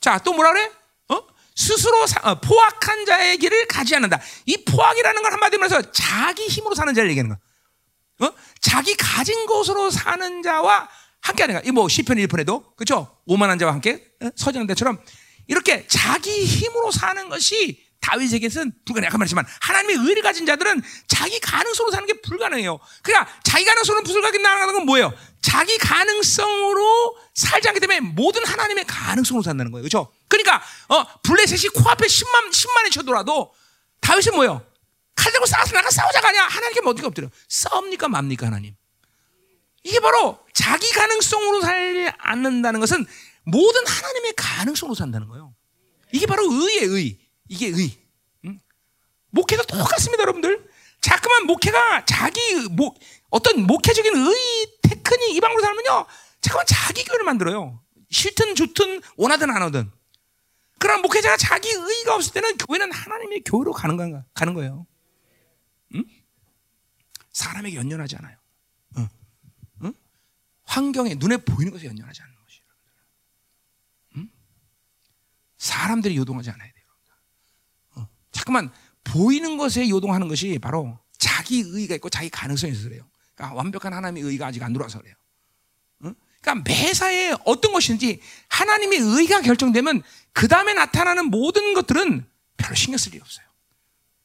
[0.00, 0.70] 자, 또 뭐라 그래?
[1.08, 1.22] 어?
[1.54, 4.20] 스스로 사, 어, 포악한 자의 길을 가지 않는다.
[4.46, 8.28] 이 포악이라는 건 한마디로 말해서 자기 힘으로 사는 자를 얘기하는 거야.
[8.28, 8.34] 어?
[8.60, 10.88] 자기 가진 것으로 사는 자와
[11.20, 11.62] 함께 하는 거야.
[11.66, 13.16] 이뭐 시편 1편에도 그렇죠?
[13.26, 14.28] 오만한 자와 함께 어?
[14.36, 14.98] 서지는 데처럼
[15.46, 19.08] 이렇게 자기 힘으로 사는 것이 다윗에게는 불가능해.
[19.08, 22.78] 아까 말했지만 하나님의 의를 가진 자들은 자기 가능성으로 사는 게 불가능해요.
[23.02, 25.14] 그러니까 자기 가능성으로 불가능하다는 건 뭐예요?
[25.40, 29.82] 자기 가능성으로 살지 않기 때문에 모든 하나님의 가능성으로 산다는 거예요.
[29.82, 30.12] 그렇죠?
[30.28, 33.54] 그러니까 어, 블레셋이 코앞에 10만 10만이 쳐들어도
[34.00, 34.66] 다윗은 뭐예요?
[35.14, 36.44] 칼 들고 싸워서 나가 싸우자가 아니야.
[36.44, 37.28] 하나님께 뭐 어떻게 엎드려?
[37.48, 38.74] 싸웁니까 맙니까 하나님?
[39.84, 43.06] 이게 바로 자기 가능성으로 살지 않는다는 것은
[43.44, 45.54] 모든 하나님의 가능성으로 산다는 거예요.
[46.12, 47.21] 이게 바로 의의 의.
[47.52, 47.98] 이게 의.
[48.46, 48.58] 응?
[49.30, 50.70] 목회도 똑같습니다, 여러분들.
[51.02, 52.40] 자꾸만 목회가 자기
[52.70, 52.98] 목
[53.28, 56.06] 어떤 목회적인 의 테크닉 이 방으로 살면요,
[56.40, 57.82] 자꾸만 자기 교회를 만들어요.
[58.10, 59.90] 싫든 좋든 원하든 안 하든.
[60.78, 64.86] 그럼 목회자가 자기 의가 없을 때는 교회는 하나님의 교회로 가는 건가 가는 거예요.
[65.94, 66.04] 응?
[67.32, 68.36] 사람에게 연연하지 않아요.
[68.96, 69.08] 응?
[69.84, 69.92] 응?
[70.64, 72.66] 환경에 눈에 보이는 것에 연연하지 않는 것이에요.
[74.16, 74.30] 응?
[75.58, 76.71] 사람들이 요동하지 않아야 돼요.
[78.32, 78.38] 어.
[78.38, 78.70] 자꾸만
[79.04, 83.06] 보이는 것에 요동하는 것이 바로 자기 의가 있고 자기 가능성이 있어서 그래요.
[83.34, 85.14] 그러니까 완벽한 하나님의 의가 아직 안 들어와서 그래요.
[86.04, 86.14] 응?
[86.40, 90.02] 그러니까 매사에 어떤 것인지 하나님의 의가 결정되면
[90.32, 92.26] 그 다음에 나타나는 모든 것들은
[92.56, 93.46] 별로 신경 쓸 일이 없어요.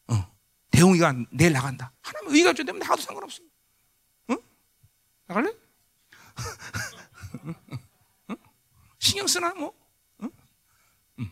[0.07, 0.31] 어.
[0.71, 1.91] 대웅이가 내일 나간다.
[2.01, 3.41] 하나님 의가 결정되면 나가도 상관없어.
[4.29, 4.37] 응?
[5.27, 5.51] 나갈래?
[8.99, 9.73] 신경 쓰나 뭐?
[10.21, 10.31] 응?
[11.19, 11.31] 응.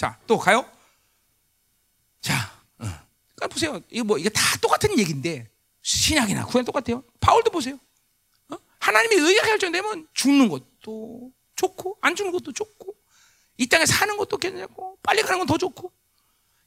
[0.00, 0.64] 자, 또 가요.
[2.22, 2.32] 자,
[2.78, 2.86] 어.
[3.34, 3.78] 그러니까 보세요.
[3.90, 5.50] 이거 뭐 이게 다 똑같은 얘기인데
[5.82, 7.04] 신약이나 구약 똑같아요.
[7.20, 7.78] 바울도 보세요.
[8.48, 8.56] 어?
[8.78, 12.94] 하나님의 의가 결정되면 죽는 것도 좋고 안 죽는 것도 좋고
[13.58, 15.92] 이 땅에 사는 것도 괜찮고 빨리 가는 건 더 좋고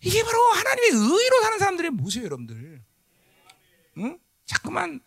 [0.02, 2.84] 이게 바로 하나님의 의로 사는 사람들의 모습이에요, 여러분들.
[3.98, 4.20] 응?
[4.46, 5.02] 자꾸만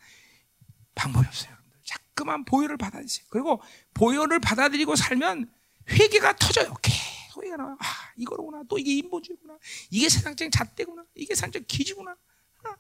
[0.97, 1.79] 방법이 없어요, 여러분들.
[1.85, 3.27] 자꾸만 보혈을 받아들이세요.
[3.31, 3.63] 그리고
[3.95, 5.49] 보혈을 받아들이고 살면
[5.91, 6.75] 회개가 터져요.
[6.83, 7.77] 계속 회개가 나와.
[7.79, 8.63] 아, 이거로구나.
[8.69, 9.59] 또 이게 인본주의구나.
[9.91, 11.05] 이게 세상적인 잣대구나.
[11.15, 12.17] 이게 세상적 기지구나.
[12.65, 12.77] 아,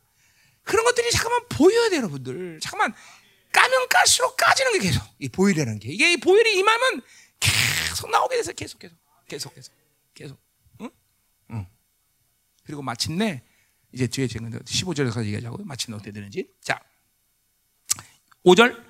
[0.62, 2.60] 그런 것들이 잠깐만 보여야 돼요, 여러분들.
[2.60, 2.94] 잠깐만
[3.52, 7.02] 까면 깔수록 까지는 게 계속 이 보혈이라는 게 이게 이 보혈이 임하면
[7.40, 8.98] 계속 나오게 돼서 계속 계속
[9.28, 9.72] 계속 계속
[10.14, 10.38] 계속
[10.82, 10.90] 응?
[11.50, 11.66] 응.
[12.64, 13.42] 그리고 마침내
[13.92, 15.64] 이제 뒤에 제가 15절에서 얘기하자고요.
[15.64, 16.50] 마침내 어떻게 되는지.
[16.60, 16.80] 자.
[18.44, 18.84] 5절.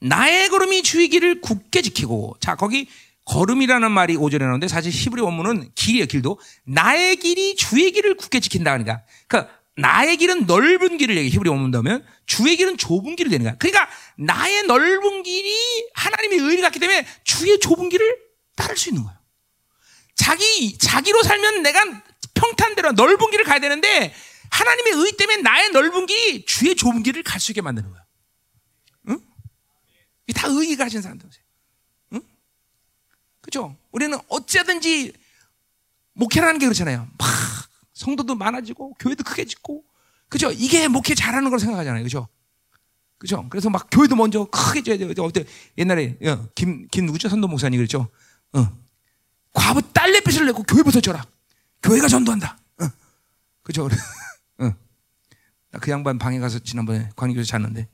[0.00, 2.36] 나의 걸음이 주의 길을 굳게 지키고.
[2.40, 2.88] 자, 거기
[3.28, 6.40] 걸음이라는 말이 5절에 나오는데 사실 히브리 원문은 길이에요, 길도.
[6.64, 8.70] 나의 길이 주의 길을 굳게 지킨다.
[8.72, 9.02] 그러니까.
[9.26, 13.54] 그러니까 나의 길은 넓은 길을 얘기 히브리 원문 다면 주의 길은 좁은 길을 되는 거야.
[13.58, 15.54] 그러니까 나의 넓은 길이
[15.94, 18.16] 하나님의 의를 갖기 때문에 주의 좁은 길을
[18.56, 19.18] 따를 수 있는 거야.
[20.16, 22.02] 자기 자기로 살면 내가
[22.34, 24.14] 평탄대로 넓은 길을 가야 되는데
[24.50, 28.02] 하나님의 의 때문에 나의 넓은 길이 주의 좁은 길을 갈 수 있게 만드는 거야.
[29.10, 29.20] 응?
[30.28, 31.28] 이다 의의 가진 사람들.
[33.48, 33.50] 응?
[33.50, 33.76] 그죠?
[33.92, 35.12] 우리는 어찌하든지
[36.12, 37.08] 목회라는 게 그렇잖아요.
[37.18, 37.28] 막
[37.94, 39.84] 성도도 많아지고 교회도 크게 짓고
[40.28, 40.50] 그죠?
[40.52, 42.02] 이게 목회 잘하는 걸 생각하잖아요.
[42.02, 42.28] 그죠?
[43.16, 43.46] 그죠?
[43.48, 45.12] 그래서 막 교회도 먼저 크게 줘야 돼요.
[45.20, 45.44] 어때?
[45.78, 47.28] 옛날에 어, 김, 김 누구죠?
[47.28, 48.08] 선도 목사님 그랬죠?
[48.52, 48.78] 어.
[49.52, 51.24] 과부 딸내 빚을 내고 교회부터 줘라.
[51.82, 52.58] 교회가 전도한다.
[52.82, 52.88] 어.
[53.62, 53.88] 그죠?
[54.58, 54.74] 어.
[55.70, 57.88] 나그 양반 방에 가서 지난번에 관계에서 잤는데,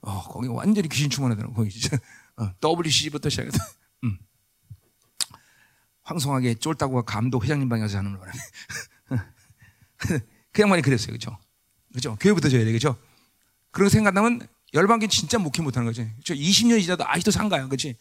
[0.00, 1.54] 어, 거기 완전히 귀신 충만하더라고.
[1.54, 1.96] 거기 진짜.
[2.36, 3.58] 어, WC부터 시작해서.
[4.04, 4.18] 음.
[6.06, 8.38] 황송하게 쫄다고 감독 회장님 방에 가서 자는 바람에.
[10.52, 11.12] 그 양반이 그랬어요.
[11.12, 11.36] 그죠?
[11.92, 12.16] 그죠?
[12.20, 12.72] 교회부터 줘야 돼.
[12.72, 12.96] 그죠?
[13.72, 16.08] 그런 생각하면 열방기 진짜 목회 못 하는 거지.
[16.24, 17.66] 저 20년이 지나도 아직도 상가야.
[17.66, 17.98] 그치?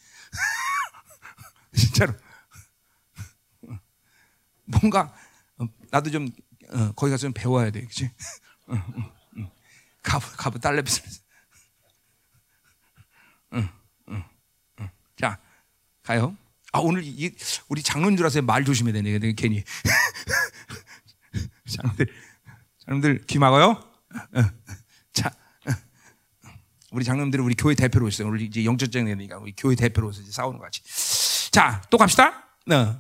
[1.76, 2.14] 진짜로.
[4.66, 5.14] 뭔가,
[5.90, 6.28] 나도 좀,
[6.70, 7.82] 어, 거기 가서 좀 배워야 돼.
[7.82, 8.12] 그치?
[10.04, 11.10] 가부, 가부 딸내비를.
[13.54, 13.70] 응,
[14.10, 14.24] 응,
[14.80, 14.90] 응.
[15.18, 15.40] 자,
[16.04, 16.36] 가요.
[16.76, 17.32] 아, 오늘 이,
[17.70, 18.44] 우리 장로인 줄 알았어요.
[18.44, 19.32] 말 조심해야 되네.
[19.32, 19.64] 괜히.
[21.72, 22.08] 장로들,
[22.86, 23.82] 장로들 귀 막아요?
[25.14, 25.34] 자,
[26.92, 28.28] 우리 장로님들은 우리 교회 대표로 있어요.
[28.28, 30.82] 우리 이제 영적적인 애니까 우리 교회 대표로서 이제 싸우는 거 같이.
[31.52, 32.44] 자, 또 갑시다.
[32.66, 32.94] 네.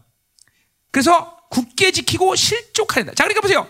[0.89, 3.13] 그래서 굳게 지키고 실족하다.
[3.13, 3.67] 자, 그러니까 보세요.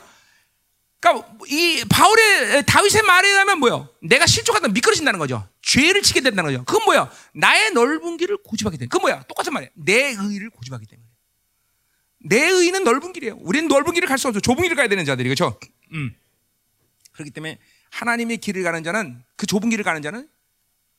[0.99, 3.89] 그러니까 이 바울의 다윗의 말에 의하면 뭐요?
[4.03, 5.47] 내가 실족하다 미끄러진다는 거죠.
[5.65, 6.63] 죄를 치게 된다는 거죠.
[6.63, 7.11] 그건 뭐야?
[7.33, 8.87] 나의 넓은 길을 고집하게 된.
[8.87, 9.23] 그건 뭐야?
[9.23, 9.69] 똑같은 말이야.
[9.73, 11.07] 내 의를 고집하기 때문에.
[12.19, 13.37] 내 의는 넓은 길이에요.
[13.39, 14.39] 우리는 넓은 길을 갈 수 없어.
[14.39, 15.59] 좁은 길을 가야 되는 자들이 그렇죠?
[15.93, 16.15] 음.
[17.13, 17.57] 그렇기 때문에
[17.89, 20.29] 하나님의 길을 가는 자는 그 좁은 길을 가는 자는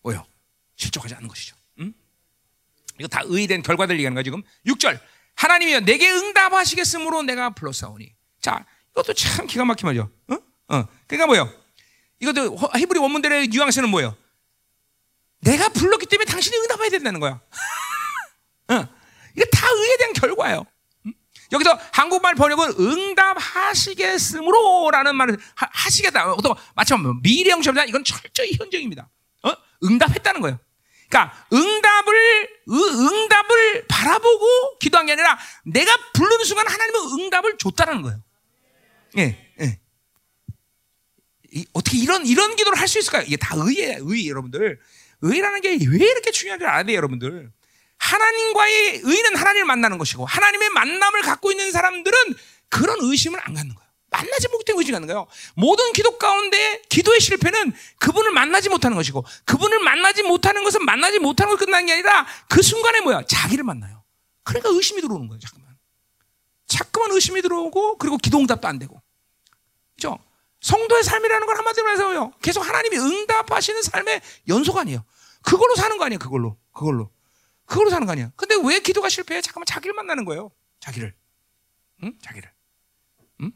[0.03, 0.27] 뭐요?
[0.77, 1.55] 실족하지 않는 것이죠.
[1.79, 1.95] 음?
[2.99, 4.43] 이거 다 의된 결과들 얘기하는 거야 지금.
[4.67, 4.99] 6절.
[5.37, 8.13] 하나님이여 내게 응답하시겠으므로 내가 불렀사오니.
[8.41, 10.11] 자, 이것도 참 기가 막힌 말이죠.
[10.29, 10.35] 어?
[10.75, 10.85] 어.
[11.07, 11.53] 그러니까 뭐요?
[12.21, 14.17] 이것도 히브리 원문들의 뉘앙스는 뭐예요?
[15.41, 17.41] 내가 불렀기 때문에 당신이 응답해야 된다는 거야.
[18.69, 18.89] 어.
[19.37, 20.65] 이거 다 의에 대한 결과예요.
[21.53, 27.85] 여기서 한국말 번역은 응답하시겠으므로라는 말을 하, 시겠다 어떤 마침 미래 형식이다.
[27.85, 29.09] 이건 철저히 현정입니다.
[29.45, 29.53] 어?
[29.85, 30.59] 응답했다는 거예요.
[31.09, 38.21] 그러니까 응답을 응답을 바라보고 기도한 게 아니라 내가 부르는 순간 하나님은 응답을 줬다는 거예요.
[39.19, 39.79] 예, 예.
[41.53, 43.23] 이, 어떻게 이런 이런 기도를 할 수 있을까요?
[43.23, 44.81] 이게 다 의예요, 의 여러분들.
[45.23, 47.51] 의라는 게 왜 이렇게 중요한지 알아야 돼요, 여러분들.
[47.99, 52.17] 하나님과의 의는 하나님을 만나는 것이고 하나님의 만남을 갖고 있는 사람들은
[52.69, 53.87] 그런 의심을 안 갖는 거예요.
[54.11, 55.27] 만나지 못해 의심 갖는 거예요.
[55.55, 61.53] 모든 기도 가운데 기도의 실패는 그분을 만나지 못하는 것이고 그분을 만나지 못하는 것은 만나지 못하는
[61.53, 63.23] 것 끝나는 게 아니라 그 순간에 뭐야?
[63.27, 64.05] 자기를 만나요.
[64.43, 65.41] 그러니까 의심이 들어오는 거예요.
[65.41, 65.77] 잠깐만.
[66.67, 69.03] 자꾸만 의심이 들어오고 그리고 기도 응답도 안 되고.
[69.95, 70.19] 그죠?
[70.67, 72.33] 성도의 삶이라는 건 한마디로 해서요.
[72.43, 75.05] 계속 하나님이 응답하시는 삶의 연속 아니에요.
[75.43, 76.19] 그걸로 사는 거 아니에요.
[76.19, 76.59] 그걸로.
[76.73, 77.09] 그걸로.
[77.67, 78.33] 그걸로 사는 거 아니야.
[78.35, 79.43] 근데 왜 기도가 실패해?
[79.43, 80.51] 잠깐만 자기를 만나는 거예요.
[80.81, 81.15] 자기를.
[82.03, 82.19] 응?
[82.21, 82.51] 자기를.
[83.43, 83.53] 응?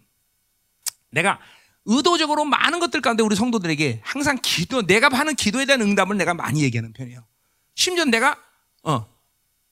[1.11, 1.41] 내가
[1.85, 6.63] 의도적으로 많은 것들 가운데 우리 성도들에게 항상 기도, 내가 하는 기도에 대한 응답을 내가 많이
[6.63, 7.27] 얘기하는 편이에요.
[7.75, 8.41] 심지어 내가,
[8.85, 9.13] 어,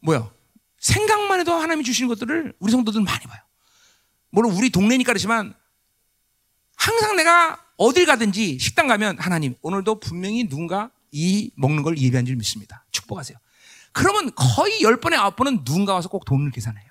[0.01, 0.29] 뭐야.
[0.81, 3.41] 생각만 해도 하나님이 주시는 것들을 우리 성도들은 많이 봐요.
[4.31, 5.55] 물론 우리 동네니까 그렇지만
[6.79, 12.37] 항상 내가 어딜 가든지 식당 가면 하나님 오늘도 분명히 누군가 이 먹는 걸 예비한 줄
[12.37, 12.87] 믿습니다.
[12.93, 13.37] 축복하세요.
[13.93, 16.89] 그러면 거의 열 번에 아홉 번은 누군가 와서 꼭 돈을 계산해요.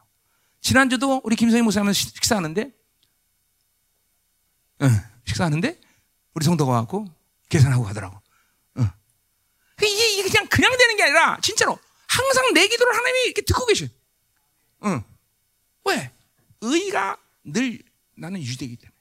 [0.60, 2.72] 지난주도 우리 김성희 목사님 식사하는데,
[4.82, 4.90] 응,
[5.26, 5.80] 식사하는데
[6.34, 7.08] 우리 성도가 와갖고
[7.50, 8.20] 계산하고 가더라고.
[8.80, 8.90] 응.
[9.82, 13.86] 이게, 이게 그냥 그냥 되는 게 아니라 진짜로 항상 내 기도를 하나님이 이렇게 듣고 계셔.
[14.84, 15.04] 응.
[15.86, 16.12] 왜?
[16.62, 17.82] 의가 늘
[18.16, 18.97] 나는 유지되기 때문에.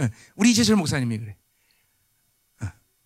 [0.00, 0.04] 응.
[0.04, 0.10] 응.
[0.36, 1.36] 우리 이재철 목사님이 그래.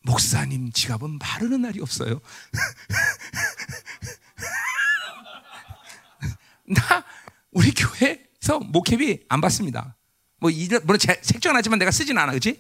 [0.05, 2.21] 목사님 지갑은 마르는 날이 없어요.
[6.67, 7.05] 나
[7.51, 9.97] 우리 교회에서 목회비 안 받습니다.
[10.39, 12.59] 뭐 이런 물론 색정하지만 내가 쓰진 않아, 그렇지?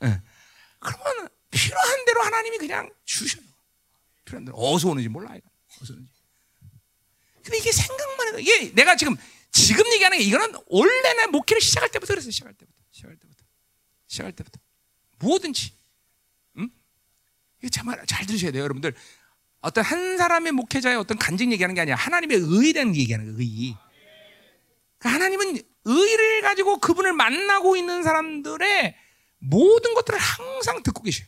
[0.00, 0.22] 네.
[0.78, 3.42] 그러면 필요한 대로 하나님이 그냥 주셔요.
[4.24, 5.34] 필요한 대로 어디서 오는지 몰라
[5.80, 6.12] 어디서 오는지.
[7.42, 9.16] 근데 이게 생각만 해도 이게 내가 지금
[9.52, 12.30] 지금 얘기하는 게 이거는 원래 내 목회를 시작할 때부터 그랬어요.
[12.30, 12.78] 시작할 때부터.
[12.92, 13.37] 시작할 때부터.
[14.08, 14.58] 시작할 때부터.
[15.20, 15.78] 뭐든지
[17.60, 18.94] 이거 참잘 들으셔야 돼요, 여러분들.
[19.60, 22.38] 어떤 한 사람의 목회자의 어떤 간증 얘기하는 게 아니라 하나님의
[22.72, 23.76] 대한 얘기하는 거예요, 의.
[24.98, 28.96] 그러니까 하나님은 의를 가지고 그분을 만나고 있는 사람들의
[29.38, 31.26] 모든 것들을 항상 듣고 계셔요.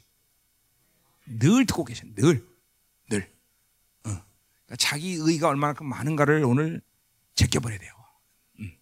[1.26, 2.46] 늘 듣고 계셔요, 늘.
[3.08, 3.22] 늘.
[4.04, 4.10] 어.
[4.10, 6.80] 그러니까 자기 의가 얼마나 많은가를 오늘
[7.34, 7.92] 제껴버려야 돼요.
[8.60, 8.76] 음.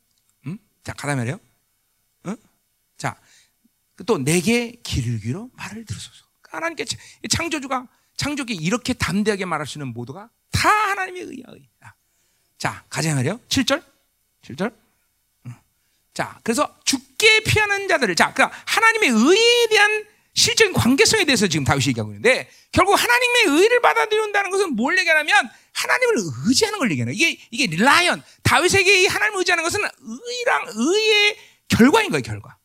[0.47, 0.59] 음?
[0.83, 1.39] 자, 가다 말이에요.
[4.07, 6.25] 또 내게 길어 말을 들으소서.
[6.49, 6.85] 하나님께
[7.29, 7.87] 창조주가
[8.17, 11.45] 창조기 이렇게 담대하게 말할 수 있는 모두가 다 하나님의 의야.
[12.59, 13.39] 자, 가자 말이요.
[13.49, 13.83] 7절.
[14.43, 14.75] 7절.
[16.13, 21.89] 자, 그래서 죽게 피하는 자들을 자, 그러니까 하나님의 의에 대한 실적인 관계성에 대해서 지금 다윗이
[21.89, 26.15] 얘기하고 있는데 결국 하나님의 의를 받아들인다는 것은 뭘 얘기하냐면 하나님을
[26.47, 31.37] 의지하는 걸 얘기하는 이게 이게 라이언 다윗에게 하나님을 의지하는 것은 의랑 의의
[31.69, 32.58] 결과인 거예요, 결과.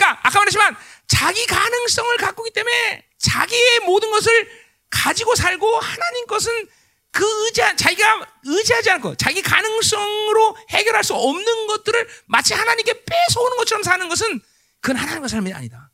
[0.00, 0.06] 어?
[0.06, 0.76] 그러니까 아까 말했지만
[1.06, 4.48] 자기 가능성을 갖고 있기 때문에 자기의 모든 것을
[4.88, 6.66] 가지고 살고 하나님 것은
[7.12, 13.82] 그 의지, 자기가 의지하지 않고 자기 가능성으로 해결할 수 없는 것들을 마치 하나님께 뺏어오는 것처럼
[13.82, 14.40] 사는 것은
[14.80, 15.90] 그건 하나님과 삶이 아니다.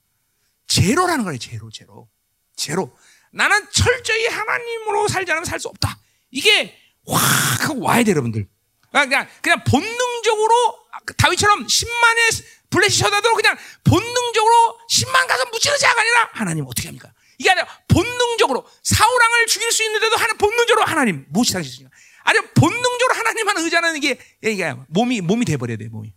[0.68, 2.08] 제로라는 거예요, 제로, 제로.
[2.54, 2.96] 제로.
[3.32, 5.98] 나는 철저히 하나님으로 살지 않으면 살 수 없다.
[6.30, 8.46] 이게 확 와야 돼, 여러분들.
[8.90, 10.86] 그냥, 그냥 본능적으로
[11.18, 17.12] 다윗처럼 10만의 블레시 쳐다도 그냥 본능적으로 10만 가서 무찌르 자가 아니라 하나님 어떻게 합니까?
[17.38, 21.90] 이게 아니라 본능적으로 사우랑을 죽일 수 있는데도 하나 본능적으로 하나님 무엇이 당신이냐?
[22.24, 26.12] 아니 본능적으로 하나님만 의지하는 이게 이게 몸이 몸이 돼 버려야 돼 몸이.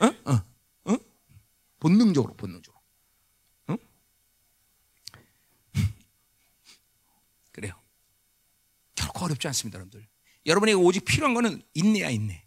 [0.00, 0.06] 어?
[0.06, 0.42] 어?
[0.84, 0.96] 어?
[1.80, 2.80] 본능적으로 본능적으로.
[3.68, 3.76] 어?
[7.52, 7.74] 그래요.
[8.94, 10.06] 결코 어렵지 않습니다, 여러분들.
[10.44, 12.45] 여러분에게 오직 필요한 거는 인내야 인내.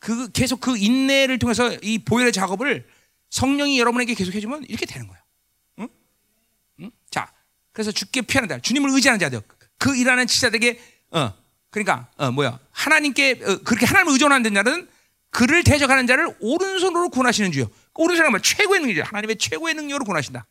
[0.00, 2.88] 그 계속 그 인내를 통해서 이 보혈의 작업을
[3.28, 5.22] 성령이 여러분에게 계속 해주면 이렇게 되는 거예요.
[5.80, 5.88] 응?
[6.80, 6.90] 응?
[7.10, 7.30] 자,
[7.72, 9.40] 그래서 죽게 피하는 자, 주님을 의지하는 자들,
[9.78, 10.80] 그 일하는 지자들에게
[11.12, 11.32] 어,
[11.70, 14.88] 그러니까 어, 뭐야 하나님께 어, 그렇게 하나님을 의존하는 자는
[15.30, 17.70] 그를 대적하는 자를 오른손으로 구원하시는 주요.
[17.94, 19.04] 오른손은 뭐 최고의 능력이죠.
[19.04, 20.46] 하나님의 최고의 능력으로 구원하신다.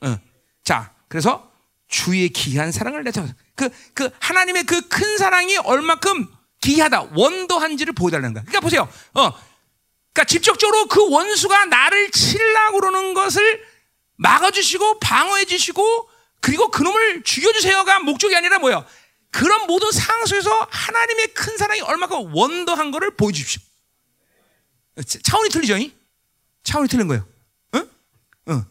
[0.00, 0.16] 어.
[0.64, 1.52] 자, 그래서
[1.86, 3.24] 주의 귀한 사랑을 내서
[3.54, 6.26] 그, 그 하나님의 그 큰 사랑이 얼마큼
[6.64, 8.42] 기이하다, 원더한지를 보여달라는 거야.
[8.42, 8.88] 그러니까 보세요.
[9.12, 9.30] 어,
[10.12, 13.62] 그러니까 직접적으로 그 원수가 나를 치려고 그러는 것을
[14.16, 16.10] 막아주시고 방어해주시고
[16.40, 18.86] 그리고 그놈을 죽여주세요가 목적이 아니라 뭐예요?
[19.30, 23.60] 그런 모든 상황 속에서 하나님의 큰 사랑이 얼마큼 원더한 거를 보여주십시오.
[25.22, 25.76] 차원이 틀리죠?
[26.62, 27.26] 차원이 틀린 거예요.
[27.74, 27.90] 응?
[28.48, 28.64] 응.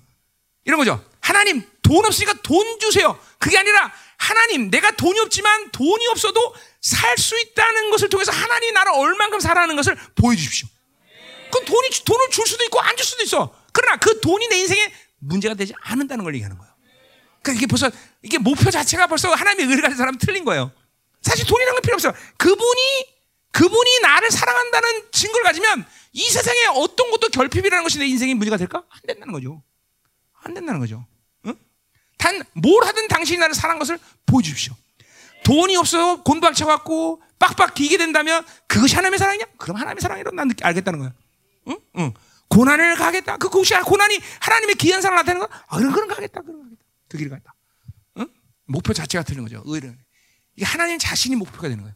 [0.66, 1.04] 이런 거죠.
[1.20, 3.20] 하나님, 돈 없으니까 돈 주세요.
[3.38, 3.92] 그게 아니라
[4.24, 9.76] 하나님, 내가 돈이 없지만 돈이 없어도 살 수 있다는 것을 통해서 하나님이 나를 얼만큼 사랑하는
[9.76, 10.68] 것을 보여주십시오.
[11.52, 13.54] 그 돈이, 돈을 줄 수도 있고 안 줄 수도 있어.
[13.72, 16.74] 그러나 그 돈이 내 인생에 문제가 되지 않는다는 걸 얘기하는 거예요.
[17.42, 20.72] 그러니까 이게 벌써, 이게 목표 자체가 벌써 하나님의 의를 가진 사람 틀린 거예요.
[21.22, 22.14] 사실 돈이라는 건 필요 없어요.
[22.38, 23.06] 그분이,
[23.52, 28.84] 그분이 나를 사랑한다는 증거를 가지면 이 세상에 어떤 것도 결핍이라는 것이 내 인생의 문제가 될까?
[28.90, 29.62] 안 된다는 거죠.
[30.44, 31.06] 안 된다는 거죠.
[32.32, 32.44] 응?
[32.54, 34.76] 단뭘 하든 당신이 나를 사랑한 것을 보여주십시오.
[35.44, 39.46] 돈이 없어 곤박 쳐갖고 빡빡 기게 된다면 그것이 하나님의 사랑이냐?
[39.58, 41.14] 그럼 하나님의 사랑이라고 난 알겠다는 거야.
[41.68, 41.78] 응?
[41.98, 42.14] 응.
[42.48, 43.38] 고난을 가겠다.
[43.38, 45.54] 그 그것이 고난이 하나님의 귀한 사랑 나타내는 거.
[45.68, 46.42] 아, 그런 그런 가겠다.
[46.42, 46.84] 그런 가겠다.
[47.10, 47.54] 그 길을 가겠다.
[48.20, 48.28] 응?
[48.66, 49.62] 목표 자체가 틀린 거죠.
[49.66, 49.98] 의는
[50.56, 51.96] 이게 하나님 자신이 목표가 되는 거예요.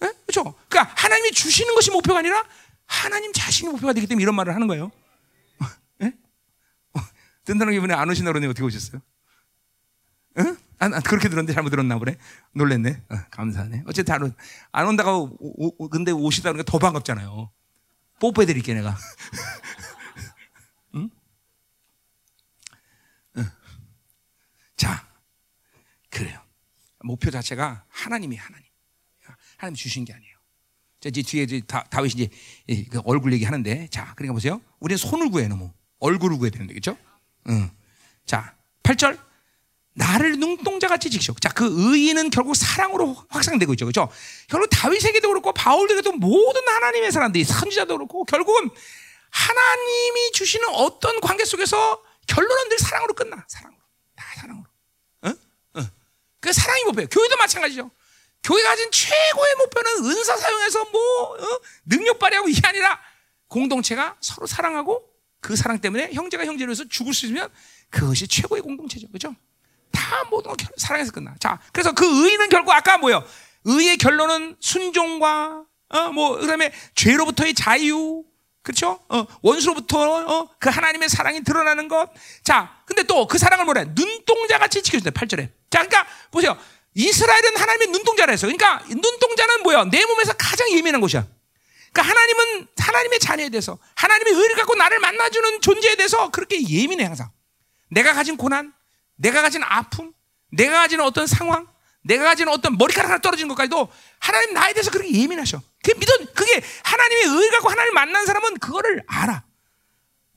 [0.00, 0.12] 네?
[0.26, 0.54] 그렇죠?
[0.68, 2.44] 그러니까 하나님이 주시는 것이 목표가 아니라
[2.86, 4.90] 하나님 자신이 목표가 되기 때문에 이런 말을 하는 거예요.
[7.44, 7.52] 네?
[7.52, 9.00] 든든하게 이번에 안 오신다고 그러는데 어떻게 오셨어요?
[10.38, 10.56] 응?
[10.78, 12.16] 안, 안, 그렇게 들었는데 잘못 들었나 보네.
[12.54, 13.02] 놀랬네.
[13.08, 13.84] 어, 감사하네.
[13.86, 14.34] 어쨌든 안,
[14.72, 17.50] 안 온다가 오, 오, 근데 오시다 그러니까 더 반갑잖아요.
[18.20, 18.96] 뽀뽀해드릴게 내가.
[24.76, 25.06] 자,
[26.10, 26.40] 그래요.
[27.04, 28.66] 목표 자체가 하나님이 하나님.
[29.56, 30.36] 하나님 주신 게 아니에요.
[31.00, 32.28] 자, 이제 뒤에 이제 다, 다윗이
[32.66, 34.60] 이제 그 얼굴 얘기 하는데, 자, 그러니까 보세요.
[34.80, 36.98] 우리는 손을 구해 너무 얼굴을 구해야 되는데, 그렇죠?
[37.48, 37.70] 응.
[38.26, 39.18] 자, 8절.
[39.94, 41.34] 나를 눈동자같이 지키시오.
[41.34, 43.84] 자, 그 의의는 결국 사랑으로 확산되고 있죠.
[43.84, 44.08] 그죠?
[44.48, 48.70] 결국 다윗에게도 그렇고 바울에게도 모든 하나님의 사람들이 선지자도 그렇고 결국은
[49.30, 53.44] 하나님이 주시는 어떤 관계 속에서 결론은 늘 사랑으로 끝나.
[53.48, 53.80] 사랑으로.
[54.16, 54.66] 다 사랑으로.
[55.26, 55.36] 응?
[55.76, 55.90] 응.
[56.40, 57.08] 그 사랑이 목표예요.
[57.08, 57.90] 교회도 마찬가지죠.
[58.42, 61.60] 교회가 가진 최고의 목표는 은사 사용해서 뭐 어?
[61.84, 63.00] 능력 발휘하고 이게 아니라
[63.48, 65.11] 공동체가 서로 사랑하고
[65.42, 67.50] 그 사랑 때문에 형제가 형제로 해서 죽을 수 있으면
[67.90, 69.08] 그것이 최고의 공동체죠.
[69.12, 69.34] 그죠?
[69.90, 71.34] 다 모든 거 사랑해서 끝나.
[71.38, 73.22] 자, 그래서 그 의는 결국 아까 뭐요?
[73.64, 78.24] 의의 결론은 순종과 어, 뭐 그 다음에 죄로부터의 자유,
[78.62, 79.00] 그렇죠?
[79.08, 82.08] 어, 원수로부터 어, 그 하나님의 사랑이 드러나는 것.
[82.44, 83.84] 자, 근데 또 그 사랑을 뭐래?
[83.94, 85.10] 눈동자 같이 지켜준다.
[85.10, 85.50] 8절에.
[85.70, 86.56] 자, 그러니까 보세요.
[86.94, 88.46] 이스라엘은 하나님의 눈동자라 했어.
[88.46, 89.84] 그러니까 눈동자는 뭐야?
[89.86, 91.26] 내 몸에서 가장 예민한 곳이야.
[91.92, 97.30] 그러니까 하나님은 하나님의 자녀에 대해서 하나님의 의를 갖고 나를 만나주는 존재에 대해서 그렇게 예민해 항상.
[97.90, 98.72] 내가 가진 고난,
[99.16, 100.12] 내가 가진 아픔,
[100.50, 101.66] 내가 가진 어떤 상황,
[102.02, 103.88] 내가 가진 어떤 머리카락 하나 떨어진 것까지도
[104.18, 105.60] 하나님 나에 대해서 그렇게 예민하셔.
[105.82, 109.44] 그게 믿어, 그게 하나님의 의 갖고 하나님을 만난 사람은 그거를 알아.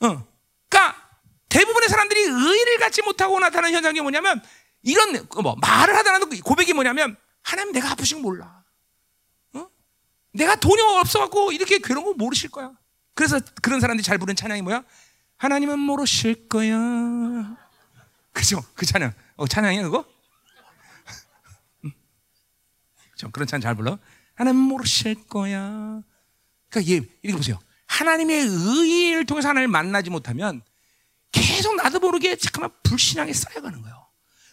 [0.01, 0.27] 어.
[0.69, 1.09] 그러니까
[1.49, 4.43] 대부분의 사람들이 의를 갖지 못하고 나타나는 현상이 뭐냐면
[4.83, 8.54] 이런 뭐 말을 하더라도 고백이 뭐냐면 하나님 내가 아프신 거 몰라.
[10.35, 10.37] 어?
[10.37, 12.71] 내가 돈이 없어갖고 이렇게 괴로운 거 모르실 거야.
[13.13, 14.83] 그래서 그런 사람들이 잘 부르는 찬양이 뭐야?
[15.37, 16.75] 하나님은 모르실 거야.
[18.33, 18.63] 그죠?
[18.75, 19.13] 그 찬양.
[19.37, 20.05] 어, 찬양이야, 그거?
[23.15, 23.97] 저 그런 찬양 잘 불러.
[24.33, 26.01] 하나님 모르실 거야.
[26.69, 27.57] 그러니까 얘, 이렇게 보세요.
[27.87, 30.61] 하나님의 의를 통해서 하나님을 만나지 못하면
[31.31, 34.07] 계속 나도 모르게 잠깐만 불신앙에 쌓여가는 거예요.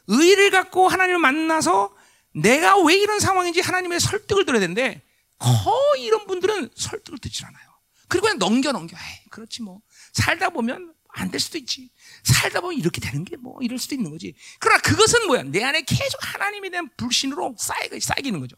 [0.07, 1.95] 의를 갖고 하나님을 만나서
[2.35, 5.03] 내가 왜 이런 상황인지 하나님의 설득을 들어야 되는데
[5.43, 7.73] 거의 이런 분들은 설득을 듣질 않아요.
[8.09, 8.97] 그리고 그냥 넘겨 넘겨.
[8.97, 9.81] 에이, 그렇지 뭐.
[10.13, 11.91] 살다 보면 안 될 수도 있지.
[12.25, 14.35] 살다 보면 이렇게 되는 게 뭐 이럴 수도 있는 거지.
[14.61, 15.43] 그러나 그것은 뭐야?
[15.43, 18.57] 내 안에 계속 하나님에 대한 불신으로 쌓이고 쌓이는 거죠.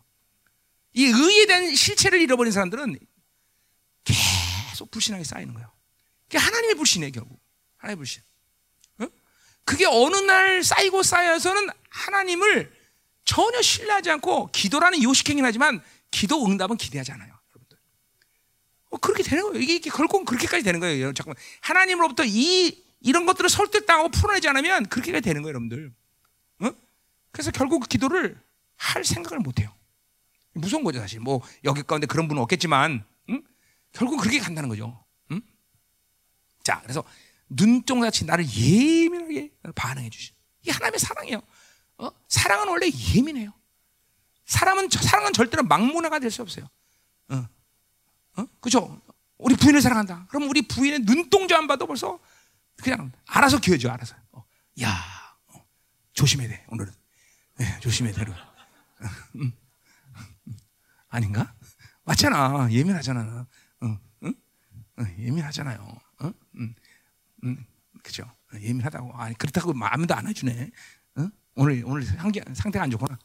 [0.93, 2.99] 이 의에 대한 실체를 잃어버린 사람들은
[4.05, 5.73] 계속 불신하게 쌓이는 거예요.
[6.25, 7.41] 그게 하나님의 불신이에요, 결국.
[7.79, 8.23] 하나님의 불신.
[9.01, 9.07] 어?
[9.65, 12.73] 그게 어느 날 쌓이고 쌓여서는 하나님을
[13.25, 15.83] 전혀 신뢰하지 않고 기도라는 요식행위는 하지만
[16.15, 17.29] 기도 응답은 기대하지 않아요.
[17.29, 17.79] 여러분들.
[18.91, 19.61] 어, 그렇게 되는 거예요.
[19.61, 21.13] 이게, 결국은 그렇게까지 되는 거예요.
[21.13, 21.37] 잠깐만.
[21.61, 25.93] 하나님으로부터 이 이런 것들을 설득당하고 풀어내지 않으면 그렇게 되는 거예요, 여러분들.
[26.61, 26.71] 어?
[27.33, 28.41] 그래서 결국 그 기도를
[28.77, 29.75] 할 생각을 못 해요.
[30.53, 31.19] 무서운 거죠, 사실.
[31.19, 33.43] 뭐, 여기 가운데 그런 분은 없겠지만, 응?
[33.93, 35.05] 결국 그렇게 간다는 거죠.
[35.33, 35.43] 음?
[36.63, 37.03] 자, 그래서
[37.49, 40.33] 눈동자치 나를 예민하게 반응해 주시.
[40.63, 41.43] 이게 하나님의 사랑이에요.
[41.99, 42.11] 어?
[42.29, 43.53] 사랑은 원래 예민해요.
[44.47, 46.69] 사람은 사랑은 절대로 막문화가 될 수 없어요.
[47.29, 47.49] 어?
[48.37, 48.47] 어?
[48.61, 49.01] 그죠?
[49.39, 50.27] 우리 부인을 사랑한다.
[50.29, 52.19] 그럼 우리 부인의 눈동자 안 봐도 벌써
[52.83, 54.15] 그냥 알아서 기어줘, 알아서.
[54.33, 54.45] 어.
[54.83, 54.93] 야,
[55.49, 55.65] 어.
[56.13, 56.93] 조심해야 돼 오늘은.
[57.57, 58.25] 네, 조심해야 돼.
[59.37, 59.53] 음.
[61.09, 61.55] 아닌가?
[62.05, 62.71] 맞잖아.
[62.71, 63.47] 예민하잖아.
[63.81, 64.35] 어, 응?
[64.99, 65.99] 어, 예민하잖아요.
[66.21, 66.33] 어?
[66.57, 66.75] 음,
[67.45, 67.67] 음,
[68.03, 68.31] 그죠?
[68.55, 69.13] 예민하다고.
[69.15, 70.71] 아니 그렇다고 아무도 안 해주네.
[71.17, 71.29] 어?
[71.55, 73.19] 오늘 오늘 상태 상태가 안 좋구나.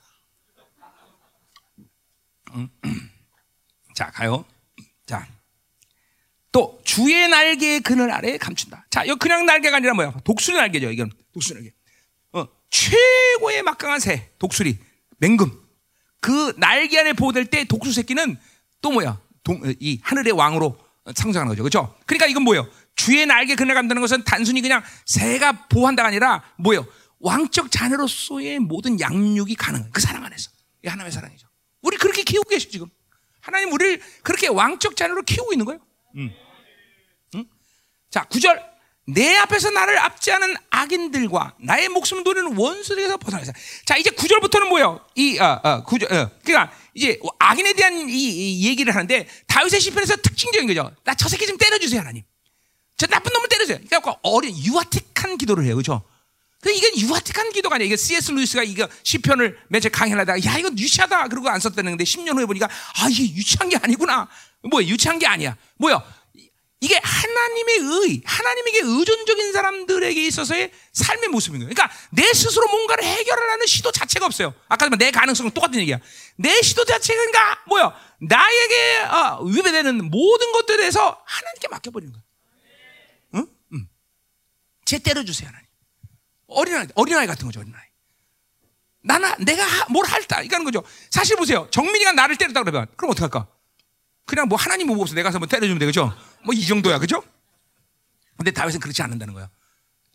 [2.56, 2.70] 음,
[3.96, 4.46] 자 가요.
[5.06, 5.28] 자.
[6.52, 8.86] 또 주의 날개의 그늘 아래에 감춘다.
[8.90, 10.14] 자, 이 그냥 날개가 아니라 뭐야?
[10.24, 10.92] 독수리 날개죠.
[10.92, 11.74] 이건 독수리 날개.
[12.34, 14.78] 어, 최고의 막강한 새, 독수리,
[15.18, 15.52] 맹금.
[16.22, 18.38] 그 날개 안에 보호될 때 독수 새끼는
[18.82, 19.22] 또 뭐야?
[19.44, 20.78] 동, 이 하늘의 왕으로
[21.16, 21.64] 상징하는 거죠.
[21.64, 21.96] 그렇죠?
[22.06, 22.68] 그러니까 이건 뭐예요?
[22.96, 26.86] 주의 날개 그늘 감다는 것은 단순히 그냥 새가 보호한다가 아니라 뭐예요?
[27.20, 30.52] 왕적 자녀로서의 모든 양육이 가능한 그 사랑 안에서.
[30.84, 31.49] 이 하나님의 사랑이죠.
[31.82, 32.88] 우리 그렇게 키우고 계시죠, 지금.
[33.42, 35.80] 하나님 우리를 그렇게 왕적 자녀로 키우고 있는 거예요.
[36.16, 36.32] 음.
[37.36, 37.46] 응?
[38.10, 38.68] 자, 구절.
[39.12, 43.52] 내 앞에서 나를 압제하는 악인들과 나의 목숨을 노리는 원수들에서 벗어나자.
[43.86, 45.04] 자, 이제 구절부터는 뭐예요?
[45.16, 48.14] 이, 어, 어, 구절, 어, 그러니까 이제 악인에 대한 이,
[48.60, 50.92] 이 얘기를 하는데 다윗의 시편에서 특징적인 거죠.
[51.04, 52.24] 나 저 새끼 좀 때려주세요, 하나님.
[52.98, 53.80] 저 나쁜 놈을 때려주세요.
[53.88, 56.04] 그러니까 어린 유아틱한 기도를 해요, 그렇죠?
[56.62, 57.86] 근데 이건 유아틱한 기도가 아니야.
[57.86, 58.32] 이게 C.S.
[58.32, 62.68] 루이스가 이거 시편을 며칠 강의를 하다가 야 이건 유치하다 그러고 안 썼다는데 10년 후에 보니까
[62.68, 64.28] 아 이게 유치한 게 아니구나.
[64.70, 65.56] 뭐야 유치한 게 아니야.
[65.78, 66.04] 뭐야
[66.82, 71.74] 이게 하나님의 의, 하나님에게 의존적인 사람들에게 있어서의 삶의 모습인 거예요.
[71.74, 74.54] 그러니까 내 스스로 뭔가를 해결하는 시도 자체가 없어요.
[74.70, 76.00] 아까 내 가능성은 똑같은 얘기야.
[76.38, 77.94] 내 시도 자체가 뭐야?
[78.22, 82.24] 나에게 어, 위배되는 모든 것들에 대해서 하나님께 맡겨버리는 거야.
[83.36, 83.48] 응?
[83.74, 83.88] 응.
[84.86, 85.69] 제 때려 주세요, 하나님.
[86.50, 87.84] 어린아이, 어린아이 같은 거죠, 어린아이.
[89.02, 90.42] 나나, 내가 뭘 할다.
[90.42, 90.84] 이거는 거죠.
[91.10, 91.68] 사실 보세요.
[91.72, 93.48] 정민이가 나를 때렸다 그러면, 그럼 어떡할까?
[94.26, 95.16] 그냥 뭐 하나님 보고 없어.
[95.16, 96.14] 내가 가서 뭐 때려주면 되겠죠?
[96.44, 97.24] 뭐 이 정도야, 그죠?
[98.38, 99.50] 근데 다윗은 그렇지 않는다는 거야.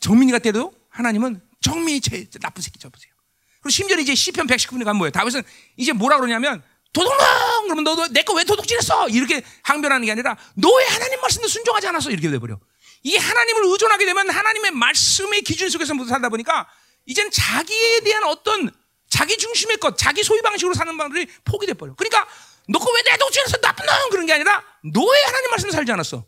[0.00, 3.12] 정민이가 때려도 하나님은 정민이 제일 나쁜 새끼죠, 보세요.
[3.60, 5.10] 그리고 심지어 이제 시편 119편에 가면 뭐예요?
[5.10, 5.42] 다윗은
[5.76, 6.62] 이제 뭐라 그러냐면
[6.92, 7.18] 도둑놈!
[7.64, 9.08] 그러면 너도 내 거 왜 도둑질했어?
[9.08, 12.10] 이렇게 항변하는 게 아니라 너의 하나님 말씀도 순종하지 않았어?
[12.10, 12.58] 이렇게 돼버려.
[13.04, 16.66] 이게 하나님을 의존하게 되면 하나님의 말씀의 기준 속에서 살다 보니까
[17.04, 18.70] 이젠 자기에 대한 어떤
[19.10, 21.94] 자기 중심의 것, 자기 소유 방식으로 사는 방법이 포기돼 버려.
[21.94, 22.26] 그러니까
[22.66, 26.24] 너가 왜내 도둑질해서 나쁜 놈 그런 게 아니라 너의 하나님 말씀 살지 않았어.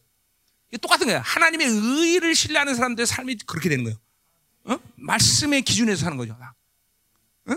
[0.69, 1.23] 이게 똑같은 거야.
[1.23, 3.99] 하나님의 의를 신뢰하는 사람들의 삶이 그렇게 되는 거예요.
[4.65, 4.79] 어?
[4.97, 6.37] 말씀의 기준에서 사는 거죠.
[7.47, 7.55] 어?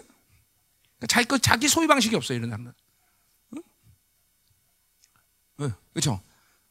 [1.09, 2.73] 자기 거 자기 소유 방식이 없어요 이런 사람들.
[5.57, 5.71] 어?
[5.91, 6.21] 그렇죠?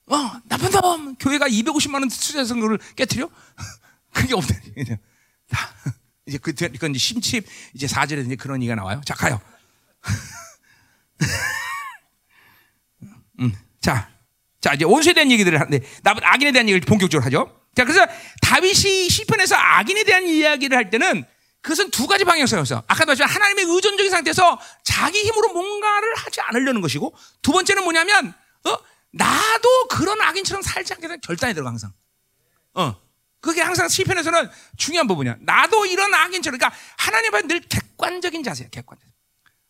[0.06, 1.14] 어, 나쁜 놈!
[1.16, 2.54] 교회가 250만 원 투자해서
[2.96, 3.30] 깨뜨려?
[4.12, 4.54] 그게 없다.
[6.26, 9.00] 이제 그, 그건 이제 심칩, 이제 4절에 이제 그런 얘기가 나와요.
[9.04, 9.40] 자, 가요.
[13.40, 14.10] 음, 자,
[14.60, 17.60] 자, 이제 원수에 대한 얘기들을 하는데, 나쁜 악인에 대한 얘기를 본격적으로 하죠.
[17.74, 18.06] 자, 그래서
[18.42, 21.24] 다윗이 시편에서 악인에 대한 이야기를 할 때는
[21.60, 22.82] 그것은 두 가지 방향성이었어요.
[22.86, 28.34] 아까도 말했지만 하나님의 의존적인 상태에서 자기 힘으로 뭔가를 하지 않으려는 것이고, 두 번째는 뭐냐면,
[28.64, 28.76] 어?
[29.12, 31.92] 나도 그런 악인처럼 살지 않게 되는 결단이 들어가 항상.
[32.74, 32.96] 어.
[33.40, 35.36] 그게 항상 시편에서는 중요한 부분이야.
[35.40, 38.68] 나도 이런 악인처럼 그러니까 하나님 앞에 늘 객관적인 자세야.
[38.70, 39.08] 객관적.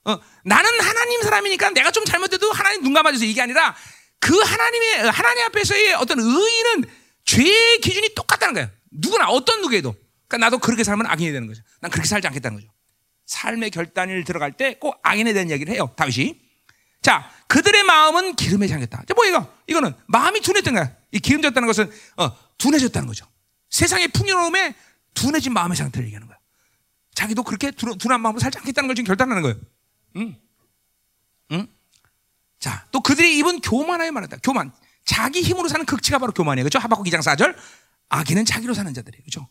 [0.04, 3.76] 어, 나는 하나님 사람이니까 내가 좀 잘못해도 하나님 눈 감아줘서 이게 아니라
[4.20, 6.84] 그 하나님의 하나님 앞에서의 어떤 의의는
[7.24, 8.70] 죄의 기준이 똑같다는 거야.
[8.90, 9.94] 누구나 어떤 누구에도.
[10.26, 11.62] 그러니까 나도 그렇게 살면 악인이 되는 거죠.
[11.80, 12.72] 난 그렇게 살지 않겠다는 거죠.
[13.26, 15.92] 삶의 결단을 들어갈 때 꼭 악인에 대한 이야기를 해요.
[15.96, 16.40] 다윗이.
[17.02, 19.02] 자, 그들의 마음은 기름에 잠겼다.
[19.14, 19.52] 뭐 이거?
[19.66, 20.94] 이거는 마음이 둔했던 거야.
[21.12, 23.26] 이 기름졌다는 것은 어, 둔해졌다는 거죠.
[23.70, 24.74] 세상의 풍요로움에
[25.14, 26.38] 둔해진 마음의 상태를 얘기하는 거야.
[27.14, 29.56] 자기도 그렇게 둔한 마음으로 살지 않겠다는 걸 지금 결단하는 거예요.
[30.16, 30.36] 응?
[31.52, 31.66] 응?
[32.60, 34.36] 자, 또 그들이 입은 교만하여 말한다.
[34.42, 34.70] 교만.
[35.04, 36.64] 자기 힘으로 사는 극치가 바로 교만이에요.
[36.64, 36.78] 그죠?
[36.78, 37.56] 하박국 2장 4절.
[38.10, 39.24] 악인은 자기로 사는 자들이에요.
[39.24, 39.48] 그죠?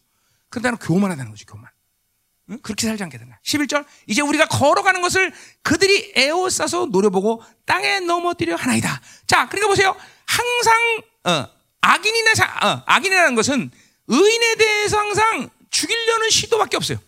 [0.49, 1.69] 그런데 나는 교만하다는 거지, 교만.
[2.49, 2.59] 응?
[2.61, 3.39] 그렇게 살지 않게 된다.
[3.43, 3.85] 11절.
[4.07, 5.33] 이제 우리가 걸어가는 것을
[5.63, 9.01] 그들이 에워싸서 노려보고 땅에 넘어뜨려 하나이다.
[9.27, 9.95] 자, 그러니까 보세요.
[10.25, 11.47] 항상, 어,
[11.81, 12.31] 악인이나,
[12.63, 13.71] 어, 악인이라는 것은
[14.07, 16.99] 의인에 대해서 항상 죽이려는 시도밖에 없어요.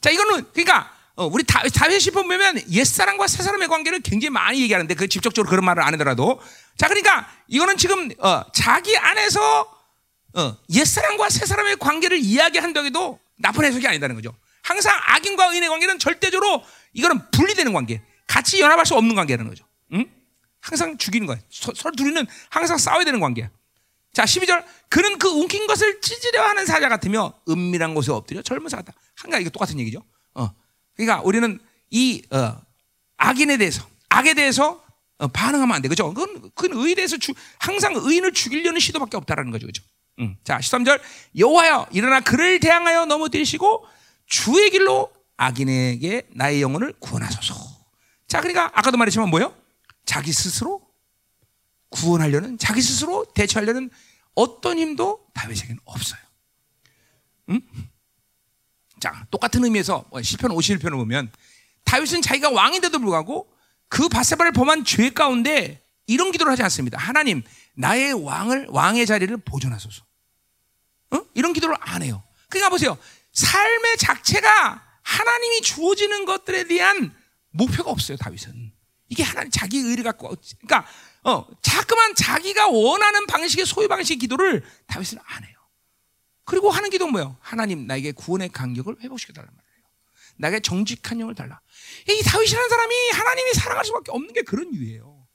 [0.00, 4.94] 자, 이거는, 그러니까, 어, 우리 다, 다윗 시편 보면 옛사람과 새사람의 관계를 굉장히 많이 얘기하는데
[4.94, 6.40] 그 직접적으로 그런 말을 안 하더라도
[6.76, 9.76] 자, 그러니까 이거는 지금, 어, 자기 안에서
[10.34, 14.34] 어, 옛사람과 새사람의 관계를 이야기한다고 도 나쁜 해석이 아니다는 거죠.
[14.66, 18.02] 항상 악인과 의인의 관계는 절대적으로 이거는 분리되는 관계.
[18.26, 19.64] 같이 연합할 수 없는 관계라는 거죠.
[19.92, 20.04] 응?
[20.60, 21.38] 항상 죽이는 거야.
[21.48, 23.48] 서, 서로 둘이는 항상 싸워야 되는 관계야.
[24.12, 24.64] 자, 12절.
[24.88, 28.92] 그는 그 움킨 것을 찢으려 하는 사자 같으며 은밀한 곳에 엎드려 젊은 사 같다.
[29.14, 30.02] 한가 이거 똑같은 얘기죠.
[30.34, 30.50] 어.
[30.96, 31.60] 그러니까 우리는
[31.90, 32.60] 이 어,
[33.18, 34.84] 악인에 대해서 악에 대해서
[35.18, 35.88] 어, 반응하면 안 돼.
[35.88, 36.12] 그죠?
[36.12, 39.66] 그건, 그건 의에 대해서 주, 항상 의인을 죽이려는 시도밖에 없다라는 거죠.
[39.66, 39.84] 그죠?
[40.18, 40.36] 음.
[40.42, 41.00] 자, 13절.
[41.38, 43.86] 여호와여 일어나 그를 대항하여 넘어뜨리시고
[44.26, 47.54] 주의 길로 악인에게 나의 영혼을 구원하소서.
[48.28, 49.54] 자, 그러니까 아까도 말했지만 뭐예요?
[50.04, 50.82] 자기 스스로
[51.90, 53.90] 구원하려는 자기 스스로 대처하려는
[54.34, 56.20] 어떤 힘도 다윗에게는 없어요.
[57.50, 57.60] 음?
[59.00, 61.30] 자, 똑같은 의미에서 뭐 시편 51편을 보면
[61.84, 63.50] 다윗은 자기가 왕인데도 불구하고
[63.88, 66.98] 그 바세바를 범한 죄 가운데 이런 기도를 하지 않습니다.
[66.98, 67.42] 하나님,
[67.74, 70.04] 나의 왕을 왕의 자리를 보존하소서.
[71.12, 71.20] 어?
[71.34, 72.22] 이런 기도를 안 해요.
[72.48, 72.98] 그러니까 보세요.
[73.36, 77.14] 삶의 자체가 하나님이 주어지는 것들에 대한
[77.50, 78.16] 목표가 없어요.
[78.16, 78.72] 다윗은
[79.08, 80.34] 이게 하나님 자기 의를 갖고
[80.66, 80.90] 그러니까
[81.22, 85.54] 어, 자꾸만 자기가 원하는 방식의 소유 방식의 기도를 다윗은 안 해요.
[86.44, 87.36] 그리고 하는 기도는 뭐예요?
[87.40, 89.86] 하나님 나에게 구원의 간격을 회복시켜 달란 말이에요.
[90.38, 91.60] 나에게 정직한 영을 달라.
[92.08, 95.26] 이 다윗이라는 사람이 하나님이 사랑할 수밖에 없는 게 그런 이유예요.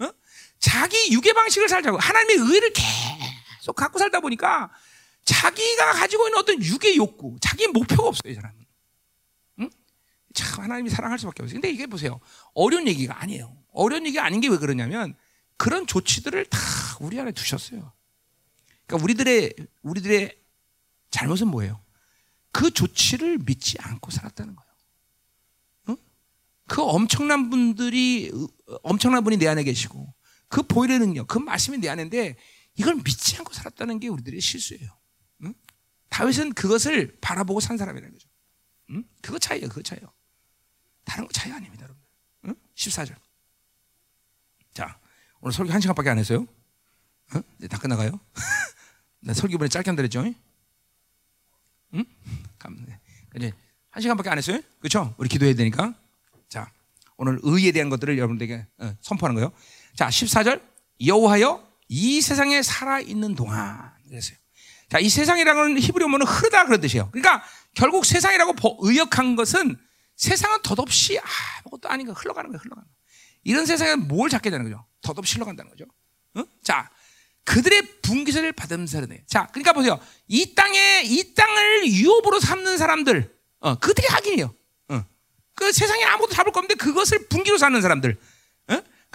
[0.00, 0.10] 어?
[0.58, 4.70] 자기 유괴 방식을 살자고 하나님의 의를 계속 갖고 살다 보니까
[5.24, 8.64] 자기가 가지고 있는 어떤 유괴 욕구, 자기 목표가 없어요, 이 사람은.
[9.60, 9.70] 응?
[10.34, 11.54] 참 하나님이 사랑할 수밖에 없어요.
[11.54, 12.20] 근데 이게 보세요.
[12.54, 13.56] 어려운 얘기가 아니에요.
[13.72, 15.14] 어려운 얘기가 아닌 게 왜 그러냐면
[15.56, 16.58] 그런 조치들을 다
[17.00, 17.92] 우리 안에 두셨어요.
[18.86, 20.36] 그러니까 우리들의 우리들의
[21.10, 21.80] 잘못은 뭐예요?
[22.50, 24.72] 그 조치를 믿지 않고 살았다는 거예요.
[25.88, 25.96] 응?
[26.66, 28.30] 그 엄청난 분들이
[28.82, 30.12] 엄청난 분이 내 안에 계시고
[30.48, 32.36] 그 보일의 능력, 그 말씀이 내 안인데
[32.76, 34.90] 이걸 믿지 않고 살았다는 게 우리들의 실수예요.
[36.04, 36.08] 응?
[36.10, 38.28] 다윗은 그것을 바라보고 산 사람이라는 거죠.
[38.90, 39.04] 응?
[39.22, 39.68] 그거 차이예요.
[39.68, 40.12] 그거 차이요.
[41.04, 42.02] 다른 거 차이 아닙니다, 여러분.
[42.46, 42.54] 응?
[42.74, 43.14] 14절.
[44.72, 44.98] 자,
[45.40, 46.46] 오늘 설교 한 시간밖에 안 했어요.
[47.34, 47.40] 어?
[47.58, 48.18] 이제 다 끝나가요.
[49.20, 50.24] 나 설교 번에 짧게 한다 그랬죠?
[50.24, 50.34] 응?
[53.36, 53.52] 이제
[53.90, 54.60] 한 시간밖에 안 했어요.
[54.80, 55.14] 그렇죠?
[55.18, 55.94] 우리 기도해야 되니까.
[56.48, 56.70] 자,
[57.16, 59.52] 오늘 의에 대한 것들을 여러분들에게 어, 선포하는 거예요.
[59.94, 60.62] 자, 14절.
[61.04, 64.36] 여호하여 이 세상에 살아 있는 동안 그랬어요.
[64.94, 67.10] 자, 이 세상이라는 건 히브리 어는 흐르다 그런 뜻이에요.
[67.10, 67.42] 그러니까
[67.74, 69.76] 결국 세상이라고 의역한 것은
[70.14, 72.60] 세상은 덧없이 아무것도 아닌 거 흘러가는 거예요.
[72.62, 72.94] 흘러가는 거.
[73.42, 74.86] 이런 세상에 뭘 찾게 되는 거죠?
[75.02, 75.86] 덧없이 흘러간다는 거죠.
[76.36, 76.44] 어?
[76.62, 76.92] 자,
[77.42, 79.98] 그들의 분기세를 받으면서 네 자, 그러니까 보세요.
[80.28, 84.54] 이 땅에 이 땅을 유업으로 삼는 사람들, 어, 그들이 악인이에요.
[84.90, 85.04] 어.
[85.56, 88.16] 그 세상에 아무것도 잡을 거 없는데 그것을 분기로 사는 사람들.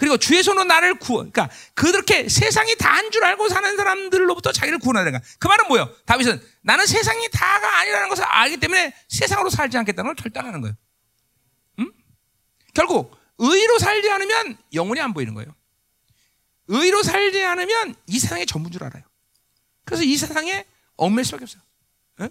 [0.00, 1.30] 그리고 주의 손으로 나를 구원.
[1.30, 5.20] 그러니까 그렇게 세상이 다한 줄 알고 사는 사람들로부터 자기를 구원하는 거야.
[5.38, 5.94] 그 말은 뭐예요?
[6.06, 10.74] 다윗은 나는 세상이 다가 아니라는 것을 알기 때문에 세상으로 살지 않겠다는 걸 결단하는 거예요.
[11.80, 11.92] 음?
[12.72, 15.54] 결국 의로 살지 않으면 영혼이 안 보이는 거예요.
[16.68, 19.02] 의로 살지 않으면 이 세상의 전부인 줄 알아요.
[19.84, 20.64] 그래서 이 세상에
[20.96, 21.62] 얽매일 수밖에 없어요.
[22.22, 22.28] 에?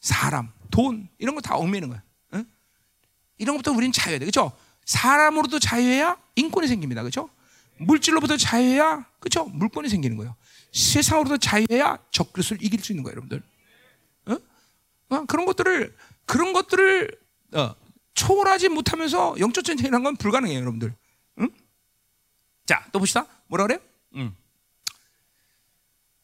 [0.00, 2.02] 사람, 돈 이런 거 다 얽매이는 거예요.
[2.36, 2.44] 에?
[3.38, 4.24] 이런 것부터 우리는 자유해야 돼.
[4.24, 4.56] 그렇죠?
[4.90, 7.02] 사람으로도 자유해야 인권이 생깁니다.
[7.02, 7.30] 그렇죠?
[7.78, 9.44] 물질로부터 자유해야 그렇죠?
[9.44, 10.34] 물권이 생기는 거예요.
[10.72, 13.42] 세상으로도 자유해야 적그리스를 이길 수 있는 거예요, 여러분들.
[14.26, 14.36] 어?
[15.14, 15.24] 어?
[15.26, 17.08] 그런 것들을 그런 것들을
[17.52, 17.74] 어,
[18.14, 20.92] 초월하지 못하면서 영적 전쟁이라는 건 불가능해요, 여러분들.
[21.38, 21.50] 응?
[22.66, 23.26] 자, 또 봅시다.
[23.46, 23.78] 뭐라 그래요?
[24.16, 24.34] 응.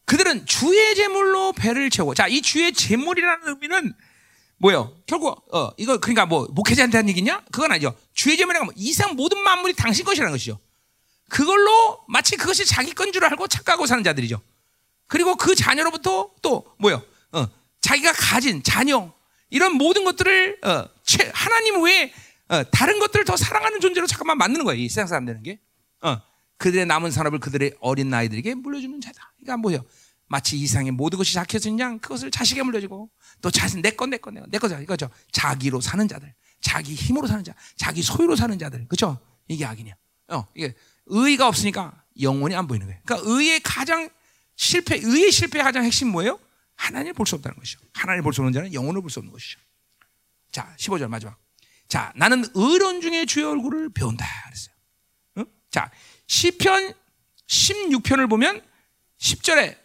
[0.07, 3.95] 그들은 주의 제물로 배를 채우고, 자, 이 주의 제물이라는 의미는
[4.59, 4.97] 뭐요?
[5.07, 7.45] 결국 어 이거 그러니까 뭐 목회자한테 한 얘기냐?
[7.53, 7.95] 그건 아니죠.
[8.17, 10.59] 주의 제물이란 뭐 이상 모든 만물이 당신 것이라는 것이죠.
[11.29, 14.41] 그걸로 마치 그것이 자기 건 줄 알고 착각하고 사는 자들이죠.
[15.07, 17.03] 그리고 그 자녀로부터 또 뭐요?
[17.33, 17.47] 어,
[17.81, 19.13] 자기가 가진 자녀
[19.51, 20.85] 이런 모든 것들을 어,
[21.33, 22.13] 하나님 외에
[22.49, 24.81] 어, 다른 것들을 더 사랑하는 존재로 잠깐만 만드는 거예요.
[24.81, 25.61] 이 세상 사람들은 게.
[26.03, 26.21] 어,
[26.59, 29.35] 그들의 남은 산업을 그들의 어린 나이들에게 물려주는 자다.
[29.37, 29.85] 그러니까 뭐예요?
[30.29, 33.11] 마치 이상의 모든 것이 작혀진 양 그것을 자식에 물려주고
[33.43, 36.35] 또 자신 내건 내건 내건 내 거죠 이거죠 자기로 사는 자들
[36.67, 39.95] 자기 힘으로 사는 자 자기 소유로 사는 자들 그렇죠 이게 악이냐
[40.29, 40.75] 어 이게
[41.07, 44.09] 의가 없으니까 영원히 안 보이는 거예요 그러니까 의의 가장
[44.57, 46.41] 실패 의의 실패의 가장 핵심 뭐예요
[46.75, 47.81] 하나님을 볼 수 없다는 것이죠.
[47.95, 49.59] 하나님을 볼 수 없는 자는 영혼을 볼 수 없는 것이죠.
[50.53, 51.39] 자, 15절 마지막.
[51.89, 54.27] 자, 나는 의론 중에 주의 얼굴을 배운다.
[54.45, 54.75] 그랬어요.
[55.39, 55.47] 응?
[55.71, 55.91] 자,
[56.27, 56.93] 시편
[57.47, 58.61] 16편을 보면
[59.19, 59.79] 10절에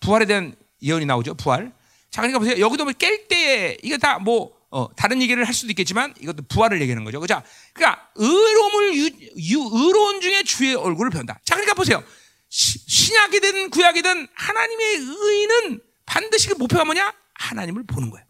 [0.00, 1.34] 부활에 대한 예언이 나오죠.
[1.34, 1.72] 부활.
[2.10, 2.58] 자, 그러니까 보세요.
[2.58, 7.04] 여기도 뭐 깰 때에 이거 다뭐 어, 다른 얘기를 할 수도 있겠지만 이것도 부활을 얘기하는
[7.04, 7.20] 거죠.
[7.20, 7.40] 그죠?
[7.72, 11.38] 그러니까 의로움을 유, 유, 의로운 중에 주의 얼굴을 배운다.
[11.44, 12.02] 자, 그러니까 보세요.
[12.48, 17.14] 시, 신약이든 구약이든 하나님의 의는 반드시 그 목표가 뭐냐?
[17.34, 18.26] 하나님을 보는 거예요.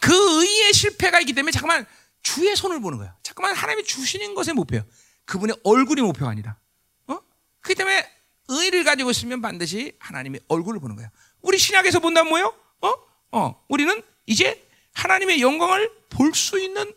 [0.00, 1.86] 그 의의 실패가 있기 때문에 잠깐만
[2.24, 3.14] 주의 손을 보는 거야.
[3.22, 4.84] 잠깐만 하나님이 주시는 것에 목표예요.
[5.24, 6.58] 그분의 얼굴이 목표가 아니다.
[7.06, 7.16] 어?
[7.60, 8.10] 그렇기 때문에
[8.48, 11.10] 의를 가지고 있으면 반드시 하나님의 얼굴을 보는 거야.
[11.42, 12.52] 우리 신약에서 본다면 뭐요?
[12.80, 12.94] 어?
[13.30, 16.92] 어, 우리는 이제 하나님의 영광을 볼 수 있는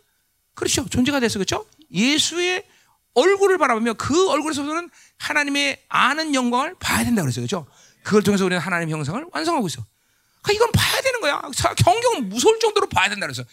[0.56, 0.88] 그렇죠.
[0.88, 1.39] 존재가 됐어.
[1.39, 1.66] 그렇죠?
[1.91, 2.64] 예수의
[3.16, 7.46] 얼굴을 바라보며 그 얼굴에서는 하나님의 아는 영광을 봐야 된다 그랬어요.
[7.46, 7.68] 그렇죠?
[8.04, 9.86] 그걸 통해서 우리는 하나님 의 형상을 완성하고 있어.
[10.41, 11.41] 그러니까 이건 봐야 되는 거야.
[11.78, 13.44] 경경은 무서울 정도로 봐야 된다 그래서.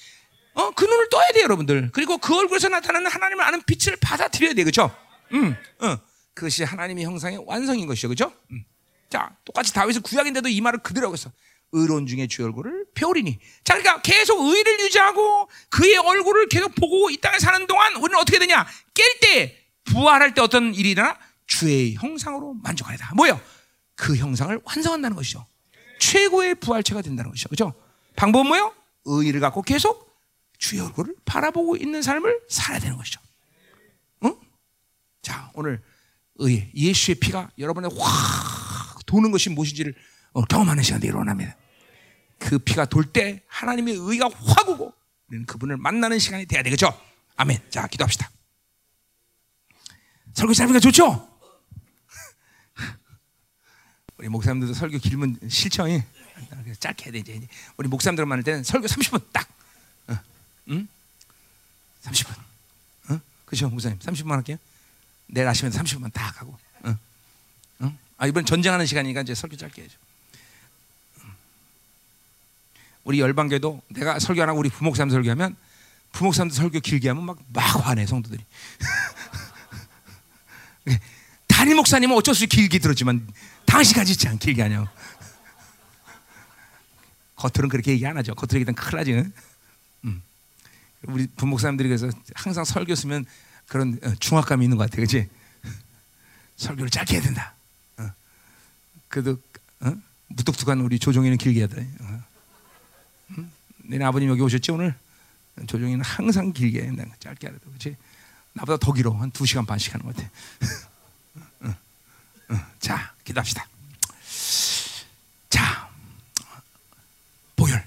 [0.55, 1.91] 어, 그 눈을 떠야 돼요, 여러분들.
[1.93, 4.64] 그리고 그 얼굴에서 나타나는 하나님을 아는 빛을 받아들여야 돼.
[4.64, 4.95] 그렇죠?
[5.32, 5.57] 음.
[5.80, 5.97] 어.
[6.34, 8.09] 그것이 하나님의 형상의 완성인 것이죠.
[8.09, 8.32] 그렇죠?
[8.51, 8.64] 음.
[9.09, 11.30] 자, 똑같이 다윗은 구약인데도 이 말을 그대로 하고 있어.
[11.72, 13.38] 의로운 중에 주의 얼굴을 배우리니.
[13.64, 18.38] 자, 그러니까 계속 의를 유지하고 그의 얼굴을 계속 보고 이 땅에 사는 동안 우리는 어떻게
[18.38, 18.66] 되냐?
[18.94, 21.16] 깰 때, 부활할 때 어떤 일이 일어나?
[21.46, 23.14] 주의 형상으로 만족하리다.
[23.14, 23.40] 뭐요?
[23.94, 25.46] 그 형상을 완성한다는 것이죠.
[26.00, 27.48] 최고의 부활체가 된다는 것이죠.
[27.48, 27.74] 그죠?
[28.16, 28.74] 방법은 뭐요?
[29.04, 30.10] 의를 갖고 계속
[30.58, 33.20] 주의 얼굴을 바라보고 있는 삶을 살아야 되는 것이죠.
[34.24, 34.36] 응?
[35.22, 35.82] 자, 오늘
[36.36, 39.98] 의, 예수의 피가 여러분의 확 도는 것이 무엇인지를 어,
[40.49, 41.57] 경험하는 시간이 일어납니다.
[42.39, 44.95] 그 피가 돌 때 하나님의 의가 확 오고
[45.28, 46.99] 우리는 그분을 만나는 시간이 돼야 되겠죠.
[47.37, 47.61] 아멘.
[47.70, 48.31] 자, 기도합시다.
[50.35, 51.28] 설교 짧으니까 좋죠?
[54.18, 56.03] 우리 목사님들도 설교 길면 실청이
[56.78, 57.47] 짧게 해야 돼 이제.
[57.76, 59.49] 우리 목사님들 만날 때는 설교 30분 딱.
[60.09, 60.18] 어,
[60.68, 60.89] 응?
[62.03, 62.31] 30분.
[63.11, 63.20] 어?
[63.45, 63.99] 그죠, 목사님?
[63.99, 64.57] 30분 할게요.
[65.26, 66.57] 내일 아침에 30분만 딱 하고.
[66.87, 66.99] 응?
[67.83, 67.99] 응?
[68.16, 69.97] 아 이번 전쟁하는 시간이니까 이제 설교 짧게 해줘.
[73.11, 75.56] 우리 열방교도 내가 설교 안 하고 우리 부목사님 설교하면
[76.12, 78.44] 부목사님도 설교 길게 하면 막 막 화내 성도들이.
[81.48, 83.26] 담임 목사님은 어쩔 수 없이 길게 들었지만
[83.66, 84.86] 당신까지 참 길게 하냐고.
[87.34, 88.36] 겉으로는 그렇게 얘기 안 하죠.
[88.36, 89.32] 겉으로 얘기하면 큰일 나지.
[90.04, 90.22] 음.
[91.02, 93.26] 우리 부목사님들이 그래서 항상 설교 쓰면
[93.66, 95.28] 그런 어, 중압감이 있는 것 같아, 그렇지?
[96.58, 97.54] 설교를 짧게 해야 된다.
[97.96, 98.08] 어.
[99.08, 99.36] 그래도
[99.80, 99.96] 어?
[100.28, 101.88] 무뚝뚝한 우리 조종이는 길게 해야 돼.
[102.02, 102.30] 어.
[103.93, 103.99] 음?
[103.99, 104.95] 네 아버님 여기 오셨지 오늘?
[105.66, 106.91] 조종이는 항상 길게 해.
[107.18, 107.97] 짧게 하래도 그렇지?
[108.53, 109.12] 나보다 더 길어.
[109.12, 110.30] 한 두 시간 반씩 하는 것 같아.
[112.80, 113.68] 자, 기도합시다.
[115.51, 115.88] 자,
[117.57, 117.84] 보혈.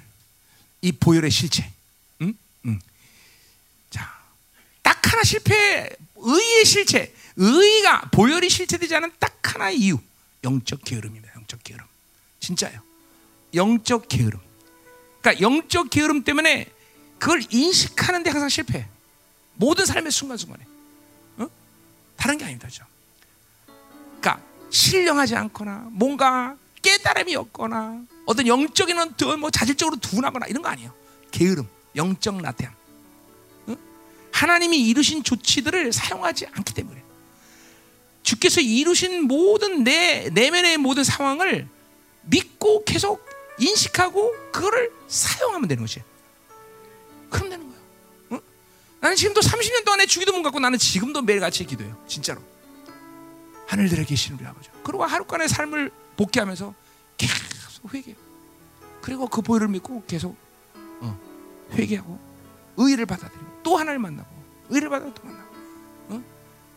[0.82, 1.70] 이 보혈의 실체.
[2.22, 2.34] 응?
[2.66, 2.80] 응.
[3.90, 4.14] 자,
[4.82, 5.90] 딱 하나 실패.
[6.16, 7.14] 의의 실체.
[7.36, 9.98] 의가 보혈이 실체되지 않은 딱 하나 이유.
[10.44, 11.34] 영적 게으름입니다.
[11.36, 11.86] 영적 게으름.
[12.40, 12.82] 진짜요.
[13.54, 14.40] 영적 게으름.
[15.24, 16.68] 그러니까 영적 게으름 때문에
[17.18, 18.86] 그걸 인식하는데 항상 실패.
[19.56, 20.66] 모든 삶의 순간순간에.
[21.38, 21.48] 어?
[22.18, 22.68] 다른 게 아닙니다.
[22.68, 22.86] 죠
[24.20, 28.98] 그러니까 신령하지 않거나 뭔가 깨달음이 없거나 어떤 영적인
[29.40, 30.94] 뭐 자질적으로 둔하거나 이런 거 아니에요.
[31.32, 32.74] 게으름, 영적 나태함.
[33.70, 33.78] 응?
[34.34, 37.02] 하나님이 이루신 조치들을 사용하지 않기 때문에
[38.24, 41.68] 주께서 이루신 모든 내 내면의 모든 상황을
[42.24, 46.06] 믿고 계속 인식하고 그거를 사용하면 되는 것이에요.
[47.30, 47.82] 그럼 되는 거예요.
[48.34, 48.40] 응?
[49.00, 51.98] 나는 지금도 30년 동안에 주기도 못 갖고 나는 지금도 매일같이 기도해요.
[52.08, 52.42] 진짜로.
[53.68, 54.70] 하늘들에 계시는 우리 아버지.
[54.84, 56.74] 그리고 하루간의 삶을 복귀하면서
[57.18, 58.16] 계속 회개.
[59.02, 60.36] 그리고 그 보혈을 믿고 계속
[61.02, 61.20] 어,
[61.72, 62.20] 회개하고
[62.78, 64.30] 의를 받아들이고 또 하나를 만나고
[64.70, 65.56] 의를 받아 또 만나고.
[66.10, 66.24] 어?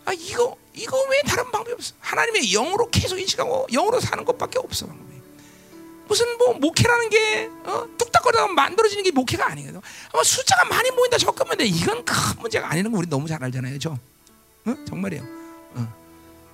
[0.06, 1.94] 아 이거 이거 왜 다른 방법이 없어?
[2.00, 5.15] 하나님의 영으로 계속 인식하고 영으로 사는 것밖에 없어 방법이.
[6.08, 7.86] 무슨 뭐 목회라는 게 어?
[7.98, 9.80] 뚝딱거리다가 만들어지는 게 목회가 아니거든.
[10.12, 11.66] 아마 숫자가 많이 모인다 적으면 돼.
[11.66, 13.90] 이건 큰 문제가 아니는 거 우리 너무 잘 알잖아요, 저.
[13.90, 14.74] 어?
[14.86, 15.22] 정말이에요.
[15.74, 16.06] 어.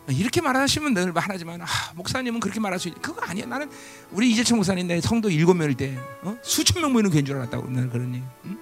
[0.09, 3.01] 이렇게 말하시면 늘 말하지만 아, 목사님은 그렇게 말할 수 있.
[3.01, 3.47] 그거 아니야.
[3.47, 3.71] 나는
[4.11, 6.37] 우리 이재철 목사님 내 성도 일곱 명일 때 어?
[6.43, 8.23] 수천 명 모이는 교인 줄 알았다고 나는 그러니.
[8.47, 8.59] 응?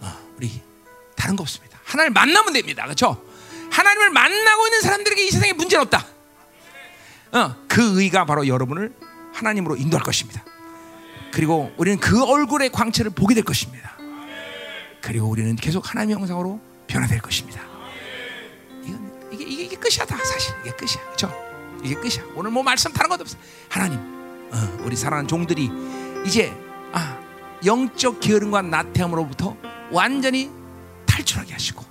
[0.00, 0.60] 어, 우리
[1.16, 1.78] 다른 거 없습니다.
[1.84, 2.84] 하나님을 만나면 됩니다.
[2.84, 3.24] 그렇죠?
[3.70, 6.06] 하나님을 만나고 있는 사람들에게 이 세상에 문제는 없다.
[7.32, 8.92] 어, 그 의가 바로 여러분을
[9.32, 10.44] 하나님으로 인도할 것입니다.
[11.32, 13.96] 그리고 우리는 그 얼굴의 광채를 보게 될 것입니다.
[15.00, 17.62] 그리고 우리는 계속 하나님의 형상으로 변화될 것입니다.
[19.30, 21.32] 이게, 이게, 이게 끝이야 다 사실 이게 끝이야 그렇죠?
[21.82, 23.36] 이게 끝이야 오늘 뭐 말씀 다른 것도 없어
[23.68, 23.98] 하나님
[24.50, 25.70] 어, 우리 사랑하는 종들이
[26.26, 26.52] 이제
[26.92, 27.20] 아,
[27.64, 29.56] 영적 게으름과 나태함으로부터
[29.90, 30.50] 완전히
[31.06, 31.84] 탈출하게 하시고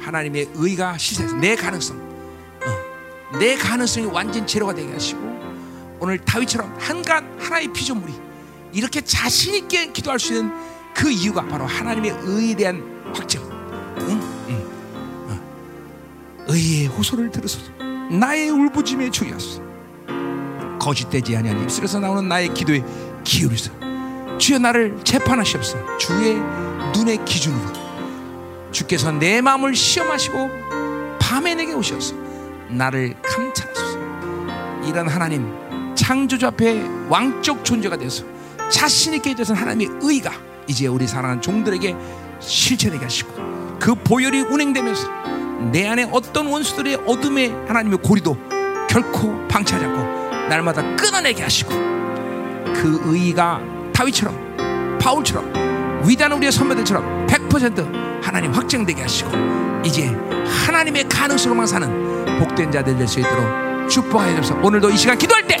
[0.00, 2.11] 하나님의 의가 시사해서 내 가능성 어,
[3.38, 5.20] 내 가능성이 완전 제로가 되게 하시고
[6.00, 8.12] 오늘 다윗처럼 한간 하나의 피조물이
[8.72, 10.52] 이렇게 자신 있게 기도할 수 있는
[10.94, 12.82] 그 이유가 바로 하나님의 의에 대한
[13.14, 13.40] 확증.
[13.98, 14.32] 응?
[16.48, 17.70] 의의 호소를 들으소서.
[18.10, 19.62] 나의 울부짐에 주의하소서.
[20.78, 22.82] 거짓되지 아니하니 입술에서 나오는 나의 기도에
[23.24, 23.72] 기울이소.
[24.38, 25.96] 주여 나를 재판하시옵소서.
[25.98, 26.34] 주의
[26.94, 27.72] 눈의 기준으로.
[28.72, 30.50] 주께서 내 마음을 시험하시고
[31.20, 32.21] 밤에 내게 오셔서
[32.72, 33.98] 나를 감찰하소서.
[34.86, 35.46] 이런 하나님
[35.94, 38.24] 창조주 앞에 왕적 존재가 되어서
[38.70, 40.32] 자신 있게 되어서 하나님의 의가
[40.66, 41.94] 이제 우리 사랑하는 종들에게
[42.40, 45.08] 실체되게 하시고 그 보혈이 운행되면서
[45.70, 48.36] 내 안에 어떤 원수들의 어둠의 하나님의 고리도
[48.88, 53.60] 결코 방치하지 않고 날마다 끊어내게 하시고 그 의가
[53.92, 59.30] 다윗처럼 바울처럼 위대한 우리의 선배들처럼 100% 하나님 확정되게 하시고
[59.84, 60.06] 이제
[60.66, 62.11] 하나님의 가능성으로만 사는
[62.42, 64.60] 복된 자들 될 수 있도록 축복하여 주옵소서.
[64.62, 65.52] 오늘도 이 시간 기도할 때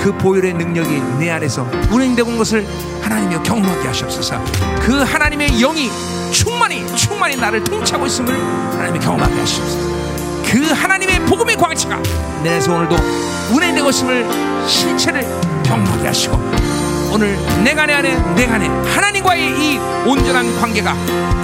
[0.00, 2.66] 그 보혈의 능력이 내 안에서 운행되고 있는 것을
[3.02, 4.42] 하나님이 경험하게 하시옵소서.
[4.80, 5.90] 그 하나님의 영이
[6.32, 9.88] 충만히 충만히 나를 통치하고 있음을 하나님이 경험하게 하시옵소서.
[10.46, 12.00] 그 하나님의 복음의 광채가
[12.42, 12.96] 내 안에서 오늘도
[13.52, 14.26] 운행되고 있음을
[14.68, 15.26] 실체를
[15.64, 16.36] 경험하게 하시고
[17.12, 20.94] 오늘 내가 내 안에 내가 안에 하나님과의 이 온전한 관계가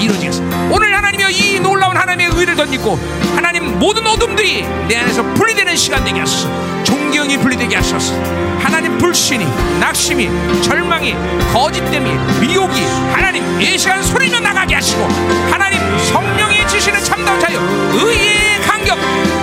[0.01, 0.68] 이루어지겠습니다.
[0.70, 2.99] 오늘 하나님이여 이 놀라운 하나님의 의를 던지고
[3.37, 6.49] 하나님 모든 어둠들이 내 안에서 분리되는 시간 되게 하소서.
[6.83, 8.15] 존경이 분리되게 하소서.
[8.59, 9.45] 하나님 불신이
[9.81, 10.31] 낙심이
[10.63, 11.15] 절망이
[11.53, 12.81] 거짓됨이 미혹이
[13.13, 15.07] 하나님 이 시간 소리며 나가게 하시고
[15.51, 17.59] 하나님 성령이 주시는 참다운 자유
[17.93, 18.99] 의의 간격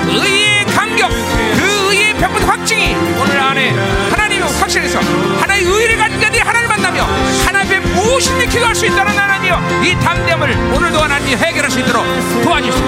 [0.10, 3.70] 의의 간격 그 의의 병분 확증이 오늘 안에
[4.10, 5.00] 하나님을 확신해서
[5.40, 7.04] 하나의 의를 가진 자들이 하나님을 만나며
[7.46, 12.04] 하나님 앞에 무엇이든 기도할 수 있다는 하나님이여 이 담대함을 오늘도 하나님 해결할 수 있도록
[12.44, 12.84] 도와주시오.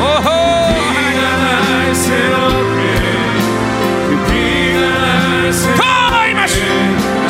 [0.00, 0.56] 오호!
[5.46, 7.26] 하나님 더 임하시오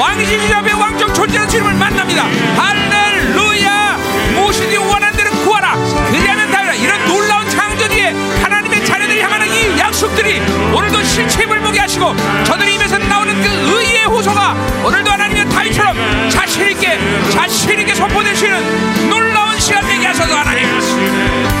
[0.00, 2.24] 앞에 왕적 존재하는 주님을 만납니다.
[2.56, 3.96] 할렐루야!
[4.36, 5.74] 무엇이든지 원하는 대로 구하라.
[6.10, 6.74] 그리하면 다이라.
[6.74, 10.40] 이런 놀라운 창조 뒤에 하나님의 자녀들이 향하는 이 약속들이
[10.72, 16.98] 오늘도 실체임을 보게 하시고 저들의 입에서 나오는 그 의의 호소가 오늘도 하나님의 다윗처럼 자신 있게
[17.30, 21.57] 자신 있게 선포되시는 놀라운 시간 되게 하셔서 하나님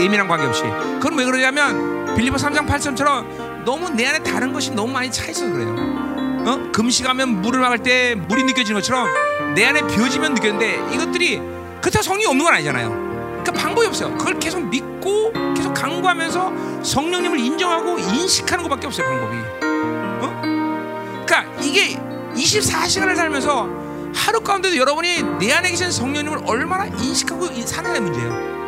[0.00, 0.62] 예민한 관계 없이.
[1.00, 5.50] 그건 왜 그러냐면, 빌리보 3장 8절처럼 너무 내 안에 다른 것이 너무 많이 차 있어서
[5.52, 5.74] 그래요.
[6.46, 6.70] 어?
[6.72, 9.08] 금식하면 물을 막을 때 물이 느껴지는 것처럼
[9.54, 11.38] 내 안에 비워지면 느꼈는데 이것들이
[11.80, 12.88] 그렇다고 성령이 없는 건 아니잖아요.
[13.42, 14.16] 그러니까 방법이 없어요.
[14.16, 19.06] 그걸 계속 믿고 계속 강구하면서 성령님을 인정하고 인식하는 것밖에 없어요.
[19.08, 19.36] 방법이.
[20.22, 20.40] 어?
[21.26, 21.98] 그러니까 이게
[22.34, 23.68] 24시간을 살면서
[24.14, 28.59] 하루 가운데도 여러분이 내 안에 계신 성령님을 얼마나 인식하고 애 문제예요.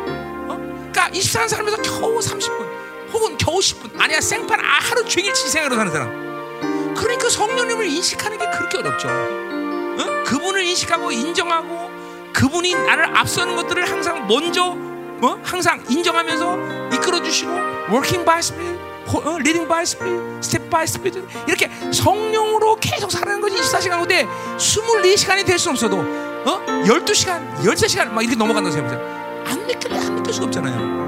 [1.13, 1.19] 어?
[1.19, 5.91] 그러니까 24시간 살면서 겨우 30분 혹은 겨우 10분 아니야 생판 아, 하루 종일 지생으로 사는
[5.91, 6.93] 사람.
[6.95, 9.07] 그러니까 성령님을 인식하는 게 그렇게 어렵죠.
[9.09, 10.23] 어?
[10.25, 11.91] 그분을 인식하고 인정하고
[12.33, 14.75] 그분이 나를 앞서는 것들을 항상 먼저
[15.21, 15.39] 어?
[15.43, 16.57] 항상 인정하면서
[16.95, 17.51] 이끌어 주시고
[17.89, 19.37] working by spirit, 어?
[19.39, 24.27] leading by spirit, step by spirit 이렇게 성령으로 계속 살아가는 것이 24시간 가운데
[24.57, 26.59] 24시간이 될 수 없어도 어?
[26.85, 29.43] 12시간, 13시간 막 이렇게 넘어간다고 생각해보세요.
[29.45, 31.02] 안 느낄래 안 느낄 수가 없잖아요.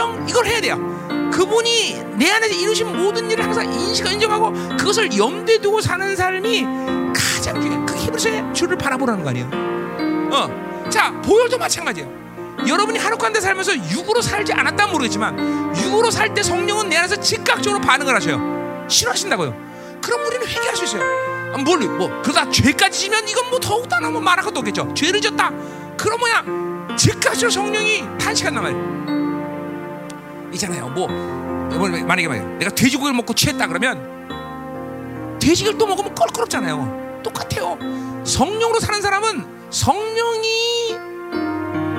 [0.00, 0.78] 인정 이걸 해야 돼요.
[1.30, 6.64] 그분이 내 안에서 이루신 모든 일을 항상 인식하고 인정하고 그것을 염두에 두고 사는 삶이
[7.14, 9.50] 가장 그 히브리서의 주를 바라보라는 거 아니에요.
[10.32, 10.88] 어.
[10.88, 12.20] 자, 보혈도 마찬가지예요.
[12.66, 17.80] 여러분이 하루 가운데 살면서 육으로 살지 않았다면 모르겠지만 육으로 살 때 성령은 내 안에서 즉각적으로
[17.80, 18.86] 반응을 하셔요.
[18.88, 19.54] 싫어하신다고요.
[20.02, 21.02] 그럼 우리는 회개할 수 있어요.
[21.54, 24.94] 아, 뭘, 뭐, 그러다 죄까지 지면 이건 뭐 더욱더 뭐 말할 것도 없겠죠.
[24.94, 25.50] 죄를 졌다.
[25.96, 26.96] 그럼 뭐야?
[26.96, 29.19] 즉각적으로 성령이 탄식한단 말이에요.
[30.52, 30.88] 있잖아요.
[30.88, 32.58] 뭐, 만약에 말이에요.
[32.58, 37.20] 내가 돼지고기를 먹고 취했다 그러면 돼지고기를 또 먹으면 껄끄럽잖아요.
[37.22, 37.78] 똑같아요.
[38.24, 40.96] 성령으로 사는 사람은 성령이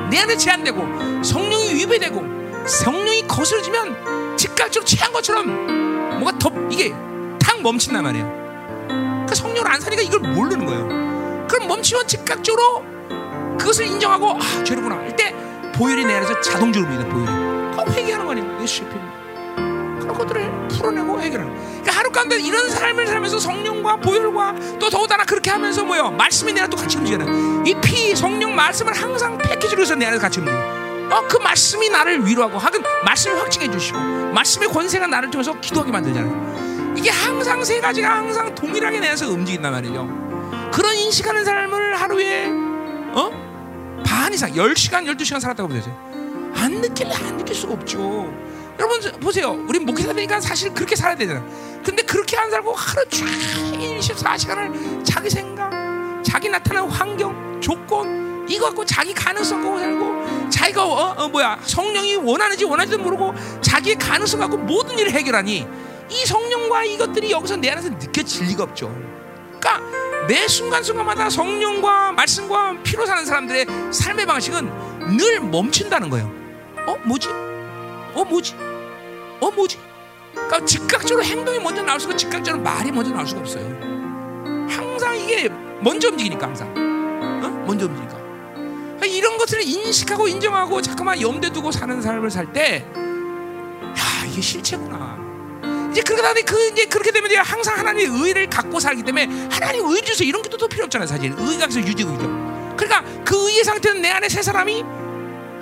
[0.09, 6.93] 내 안에 제한되고 성령이 위배되고 성령이 거스러지면 즉각적으로 취한 것처럼 뭐가 더 이게
[7.39, 9.25] 탁 멈춘단 말이에요.
[9.27, 11.47] 그 성령을 안 사니까 이걸 모르는 거예요.
[11.47, 12.83] 그럼 멈추면 즉각적으로
[13.57, 15.33] 그것을 인정하고 아 죄로구나 할 때
[15.75, 17.50] 보혈이 내 안에서 자동적으로 니다 보혈이.
[17.91, 18.61] 회개하는 거 아니에요.
[18.61, 18.95] 예수의 피.
[19.99, 21.53] 그런 것들을 풀어내고 해결하는.
[21.53, 26.11] 그러니까 하루 가운데 이런 삶을 살면서 성령과 보혈과 또 더군다나 그렇게 하면서 뭐요?
[26.11, 27.65] 말씀이 내 안에 또 같이 움직이는.
[27.65, 30.57] 이 피, 성령, 말씀을 항상 패키지로 해서 내 안에 같이 움직여.
[31.11, 33.97] 어, 그 말씀이 나를 위로하고 하긴 말씀을 확증해 주시고
[34.33, 36.95] 말씀의 권세가 나를 통해서 기도하게 만들잖아요.
[36.97, 40.07] 이게 항상 세 가지가 항상 동일하게 내 안에서 움직인단 말이죠.
[40.71, 42.47] 그런 인식하는 삶을 하루에
[43.13, 43.29] 어?
[44.05, 46.10] 반 이상 10시간, 12시간 살았다고 보세요.
[46.55, 48.31] 안 느낄래 안 느낄 수가 없죠.
[48.79, 49.51] 여러분 보세요.
[49.67, 51.45] 우리 목회자니까 사실 그렇게 살아야 되잖아.
[51.83, 53.33] 근데 그렇게 안 살고 하루 종일
[53.99, 55.71] 24시간을 자기 생각,
[56.23, 62.15] 자기 나타나는 환경, 조건 이거 갖고 자기 가능성 갖고 살고 자기가 어, 어 뭐야 성령이
[62.15, 65.67] 원하는지 원하지도 모르고 자기의 가능성 갖고 모든 일을 해결하니
[66.09, 68.93] 이 성령과 이것들이 여기서 내 안에서 느껴질 리가 없죠.
[69.59, 69.79] 그러니까
[70.27, 76.40] 매 순간순간마다 성령과 말씀과 피로 사는 사람들의 삶의 방식은 늘 멈춘다는 거예요.
[76.87, 77.29] 어 뭐지?
[78.13, 78.55] 어 뭐지?
[79.39, 79.79] 어 뭐지?
[80.33, 83.65] 그러니까 즉각적으로 행동이 먼저 나올 수가 즉각적으로 말이 먼저 나올 수가 없어요.
[84.69, 85.49] 항상 이게
[85.81, 86.67] 먼저 움직이니까 항상
[87.43, 87.49] 어?
[87.65, 88.17] 먼저 움직이니까
[89.01, 95.19] 그러니까 이런 것들을 인식하고 인정하고 잠깐만 염두에 두고 사는 삶을 살 때, 야 이게 실체구나.
[95.91, 100.01] 이제 그러다 그 이제 그렇게 되면 이제 항상 하나님의 의를 갖고 살기 때문에 하나님 의
[100.03, 102.27] 주세요 이런 게또 필요 없잖아요 사실 의가 계속 유지고 있죠.
[102.77, 104.83] 그러니까 그 의의 상태는 내 안에 새 사람이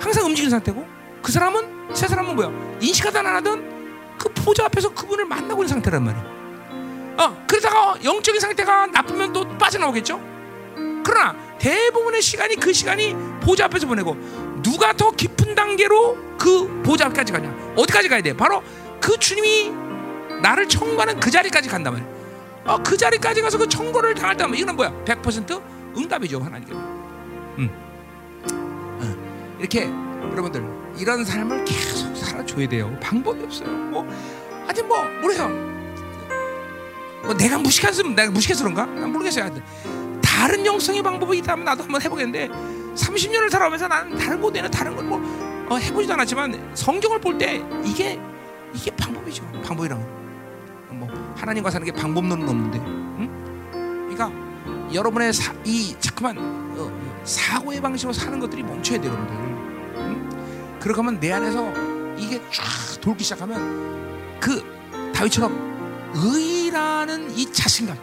[0.00, 0.86] 항상 움직이는 상태고
[1.22, 6.04] 그 사람은 새 사람은 뭐야 인식하든 안 하든 그 보좌 앞에서 그분을 만나고 있는 상태란
[6.04, 6.40] 말이야.
[7.18, 10.20] 어 그러다가 영적인 상태가 나쁘면 또 빠져나오겠죠.
[11.04, 14.14] 그러나 대부분의 시간이 그 시간이 보좌 앞에서 보내고
[14.62, 17.74] 누가 더 깊은 단계로 그 보좌 앞까지 가냐?
[17.76, 18.36] 어디까지 가야 돼?
[18.36, 18.62] 바로
[19.00, 19.72] 그 주님이
[20.42, 22.08] 나를 청구하는 그 자리까지 간단 말이야.
[22.66, 24.92] 어, 그 자리까지 가서 그 청구를 당할다면 이건 뭐야?
[25.04, 25.60] 100%
[25.96, 26.72] 응답이죠 하나님께.
[26.72, 27.70] 음.
[29.00, 29.56] 어.
[29.58, 29.84] 이렇게
[30.30, 32.96] 여러분들 이런 삶을 계속 살아줘야 돼요.
[33.00, 33.68] 방법이 없어요.
[33.68, 34.06] 뭐
[34.64, 35.48] 하여튼 뭐 모르겠어.
[37.24, 38.86] 뭐 내가 무식해서 내가 무식해서 그런가?
[38.86, 39.44] 난 모르겠어요.
[39.44, 39.62] 하여튼.
[40.22, 42.48] 다른 영성의 방법이 있다면 나도 한번 해보겠는데
[42.94, 45.20] 30년을 살아오면서 나는 다른 곳에는 다른 걸 뭐
[45.70, 48.18] 어, 해보지도 않았지만 성경을 볼 때 이게
[48.74, 49.44] 이게 방법이죠.
[49.64, 49.98] 방법이란
[50.90, 54.08] 뭐 하나님과 사는 게 방법론은 없는데, 응?
[54.10, 54.30] 그러니까
[54.92, 56.36] 여러분의 사, 이 잠깐만
[56.76, 56.90] 어,
[57.24, 59.49] 사고의 방식으로 사는 것들이 멈춰야 돼요, 여러분들.
[60.80, 60.82] 응?
[60.82, 61.72] 그렇게 하면 내 안에서
[62.16, 64.64] 이게 쫙 돌기 시작하면 그
[65.14, 65.70] 다윗처럼
[66.14, 67.96] 의라는 이 자신감,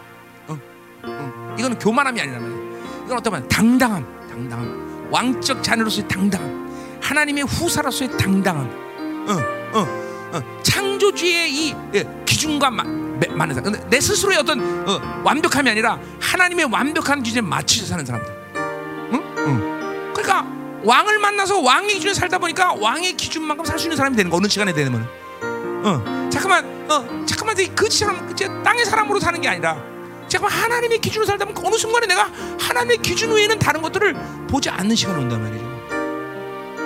[0.50, 0.60] 응?
[1.06, 1.56] 응.
[1.58, 2.78] 이거는 교만함이 아니란 말이에요.
[3.06, 3.48] 이건 어떤 말?
[3.48, 8.70] 당당함, 당당함, 왕적 자녀로서의 당당함, 하나님의 후사로서의 당당함,
[9.30, 9.38] 응,
[9.76, 10.08] 응.
[10.34, 13.72] 어, 창조주의 이 예, 기준과 마, 많은 사람.
[13.72, 18.34] 근데 내 스스로의 어떤 어, 완벽함이 아니라 하나님의 완벽한 기준에 맞춰서 사는 사람들.
[19.14, 19.24] 응?
[19.38, 20.14] 응.
[20.14, 24.38] 그러니까 왕을 만나서 왕의 기준에 살다 보니까 왕의 기준만큼 살 수 있는 사람이 되는 거
[24.38, 25.08] 어느 시간에 되면.
[25.84, 29.78] 어, 잠깐만, 어, 잠깐만, 그처럼 땅의 사람으로 사는 게 아니라,
[30.28, 32.30] 잠깐만 하나님의 기준으로 살다 보면 어느 순간에 내가
[32.60, 34.14] 하나님의 기준 외에는 다른 것들을
[34.50, 35.66] 보지 않는 시간이 온단 말이죠.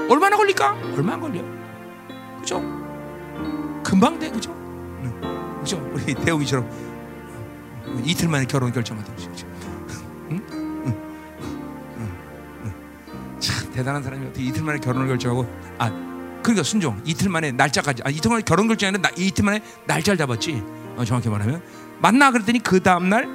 [0.10, 0.72] 얼마나 걸릴까?
[0.96, 1.42] 얼마 안 걸려.
[2.40, 2.60] 그죠?
[3.84, 4.52] 금방 돼, 그죠?
[4.52, 5.60] 응.
[5.62, 5.90] 그죠?
[5.94, 6.70] 우리 대웅이처럼
[8.04, 9.48] 이틀 만에 결혼 결정하듯이, 그죠?
[13.74, 15.90] 대단한 사람이 어떻게 이틀 만에 결혼을 결정하고 아
[16.42, 20.62] 그러니까 순종 이틀 만에 날짜까지 아 이틀 만에 결혼 결정했는데 이틀 만에 날짜를 잡았지.
[20.98, 21.62] 어, 정확히 말하면.
[22.00, 23.26] 만나 그랬더니 그 다음 날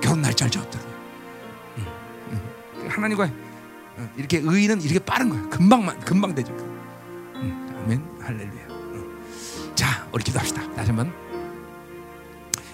[0.00, 0.90] 결혼 날짜를 잡았더라고.
[1.78, 1.84] 응,
[2.30, 2.88] 응.
[2.88, 3.24] 하나님과
[3.96, 5.48] 어, 이렇게 의인은 이렇게 빠른 거야.
[5.50, 6.52] 금방만 금방 되죠.
[7.36, 8.02] 응, 아멘.
[8.20, 8.64] 할렐루야.
[9.74, 10.62] 자 우리 기도합시다.
[10.74, 11.12] 다시 한번.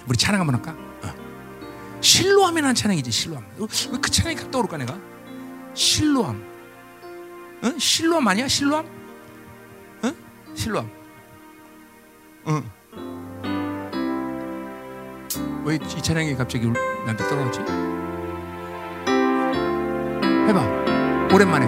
[0.07, 0.73] 우리 찬양 한번 할까?
[1.03, 2.01] 어.
[2.01, 4.99] 실로하면 찬양이지 실로함 왜그 찬양이 각 떠오를까 내가
[5.75, 6.43] 실로함.
[7.65, 7.79] 응?
[7.79, 8.49] 실로함 아니야?
[8.49, 8.87] 실로함?
[10.05, 10.15] 응?
[10.55, 10.91] 실로함.
[12.49, 12.71] 응.
[15.65, 17.61] 왜 이 찬양이 갑자기 나한테 떨어졌지?
[20.49, 21.31] 해봐.
[21.33, 21.67] 오랜만에.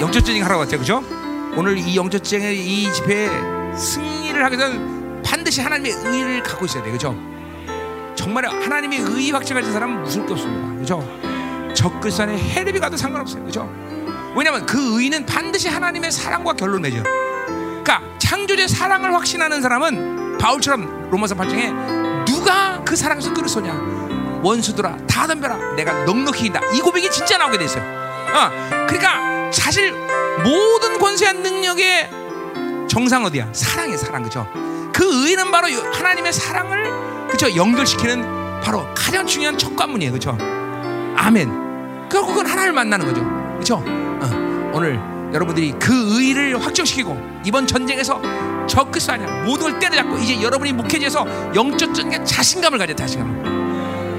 [0.00, 0.78] 영적 전쟁 하러 왔죠.
[0.78, 1.02] 그죠?
[1.56, 3.30] 오늘 이 영적 전쟁의 이 집회에
[3.74, 7.16] 승리를 하게 되면 반드시 하나님의 의를 갖고 있어야 돼 그죠?
[8.14, 10.78] 정말 하나님의 의의 확증 가진 사람은 무서울 게 없습니다.
[10.78, 11.72] 그죠?
[11.74, 13.44] 적글산에 헤르비 가도 상관없어요.
[13.44, 13.70] 그죠?
[14.36, 21.34] 왜냐하면 그 의는 반드시 하나님의 사랑과 결론 맺어요 그러니까 창조주의 사랑을 확신하는 사람은 바울처럼 로마서
[21.36, 23.72] 8장에 누가 그 사랑에서 끌어서냐?
[24.42, 25.74] 원수들아 다 덤벼라.
[25.76, 26.60] 내가 넉넉히 이긴다.
[26.74, 27.82] 이 고백이 진짜 나오게 됐어요.
[27.82, 29.92] 어, 그러니까 사실
[30.44, 32.10] 모든 권세한 능력의
[32.88, 33.48] 정상 어디야?
[33.52, 34.46] 사랑의 사랑 그죠?
[34.92, 37.54] 그 의는 바로 하나님의 사랑을 그죠?
[37.54, 40.36] 연결시키는 바로 가장 중요한 첫 관문이에요 그죠?
[41.16, 42.08] 아멘.
[42.08, 43.56] 결국은 하나님을 만나는 거죠.
[43.58, 43.82] 그죠?
[43.86, 45.00] 어, 오늘
[45.32, 48.20] 여러분들이 그 의를 확정시키고 이번 전쟁에서
[48.66, 53.65] 적그스 아니야 모든 걸 때려잡고 이제 여러분이 목회지에서 영적 전개 자신감을 가져 자신감.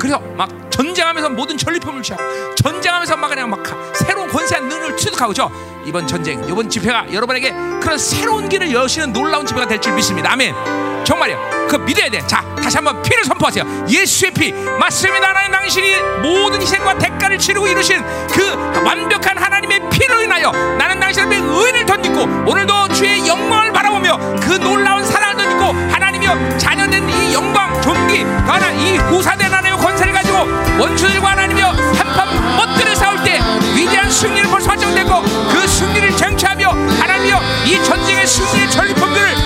[0.08, 2.24] 그래서 막 전쟁하면서 모든 전리품을 취하고
[2.56, 3.62] 전쟁하면서 막 그냥 막
[3.94, 5.52] 새로운 권세한 능력을 취득하고 죠
[5.86, 7.52] 이번 전쟁 이번 집회가 여러분에게
[7.82, 10.32] 그런 새로운 길을 여시는 놀라운 집회가 될 줄 믿습니다.
[10.32, 10.56] 아멘.
[11.04, 11.68] 정말이요.
[11.70, 12.26] 그 믿어야 돼.
[12.26, 13.64] 자, 다시 한번 피를 선포하세요.
[13.90, 14.52] 예수의 피.
[14.52, 15.30] 맞습니다.
[15.30, 18.02] 하나님 당신이 모든 희생과 대가를 치르고 이루신
[18.32, 18.56] 그
[18.86, 25.36] 완벽한 하나님의 피를 인하여 나는 당신의 의를 던지고 오늘도 주의 영광을 바라보며 그 놀라운 사랑을
[25.38, 29.67] 던지고 하나님이여 자녀된 이 영광, 존귀, 변한 이 후사된 하나
[29.98, 30.38] 권세를 가지고
[30.80, 33.40] 원수들과 하나님이여 한판 못들을 싸울 때
[33.76, 39.37] 위대한 승리를 벌써 확정되고 그 승리를 쟁취하며 하나님이여 이 전쟁의 승리의 전리품들을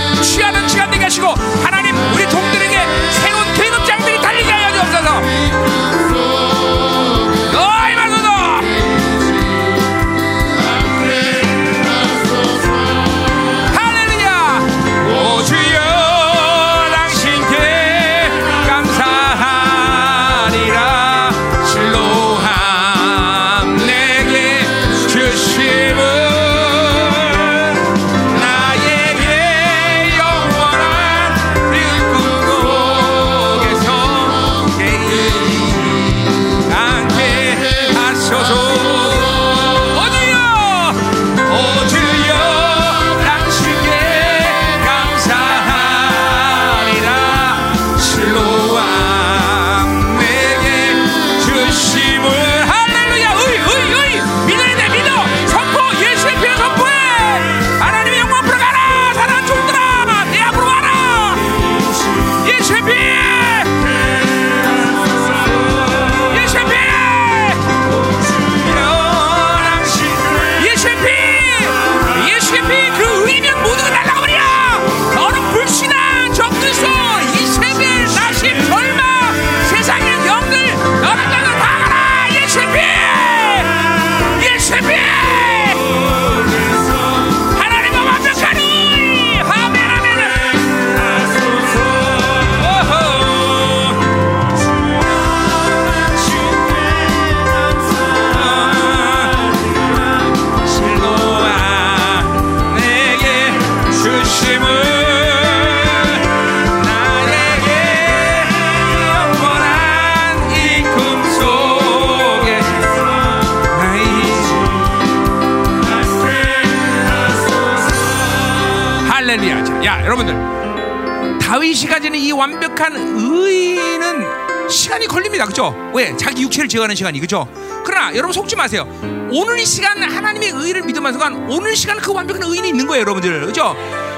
[122.42, 125.44] 완벽한 의는 시간이 걸립니다.
[125.44, 125.72] 그죠?
[125.94, 126.16] 왜?
[126.16, 127.20] 자기 육체를 제어하는 시간이.
[127.20, 127.46] 그죠?
[127.84, 128.84] 그러나 여러분 속지 마세요.
[129.30, 133.46] 오늘 이 시간 하나님의 의를 믿으면 순간 오늘 시간 그 완벽한 의인이 있는 거예요, 여러분들.
[133.46, 133.76] 그죠?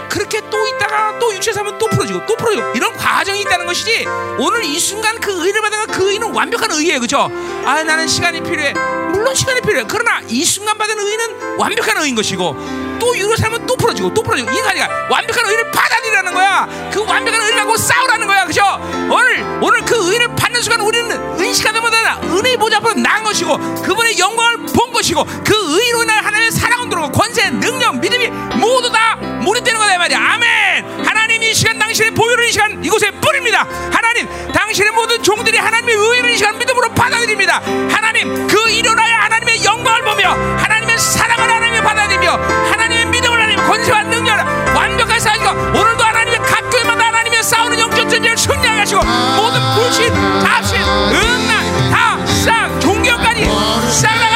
[0.08, 4.06] 그렇게 또 있다가 또 육체 사면 또 풀어지고 또 풀어지고 이런 과정이 있다는 것이지
[4.38, 7.28] 오늘 이 순간 그 의를 받은 그 의는 완벽한 의예요 그죠
[7.64, 8.74] 아 나는 시간이 필요해
[9.10, 14.14] 물론 시간이 필요해 그러나 이 순간 받은 의는 완벽한 의인 것이고 또 살면 또 풀어지고
[14.14, 16.68] 또 풀어지고 이게 아니라 완벽한 의를 받아들이라는 거야.
[16.92, 18.44] 그 완벽한 의를 갖고 싸우라는 거야.
[18.44, 18.62] 그죠?
[19.10, 24.18] 오늘 오늘 그 의를 받는 순간 우리는 은식하다 보다 은혜의 보좌 앞으로 나은 것이고 그분의
[24.18, 29.78] 영광을 본 것이고 그 의로 인한 하나님의 사랑은 들어오고 권세 능력 믿음이 모두 다 몰입되는
[29.78, 30.18] 거다 이 말이야.
[30.18, 31.06] 아멘!
[31.06, 33.66] 하나님 이 시간 당신의 보혈을 이 시간 이곳에 뿌립니다.
[33.92, 37.60] 하나님 당신의 모든 종들이 하나님의 의를 이 시간 믿음으로 받아들입니다.
[37.90, 41.33] 하나님 그 일어나야 하나님의 영광을 보며 하나님의 사랑
[48.14, 49.00] 전쟁을 승리하게 하시고
[49.36, 53.44] 모든 불신 잡신 음란 다 싹 종교까지
[53.90, 54.33] 싹나갈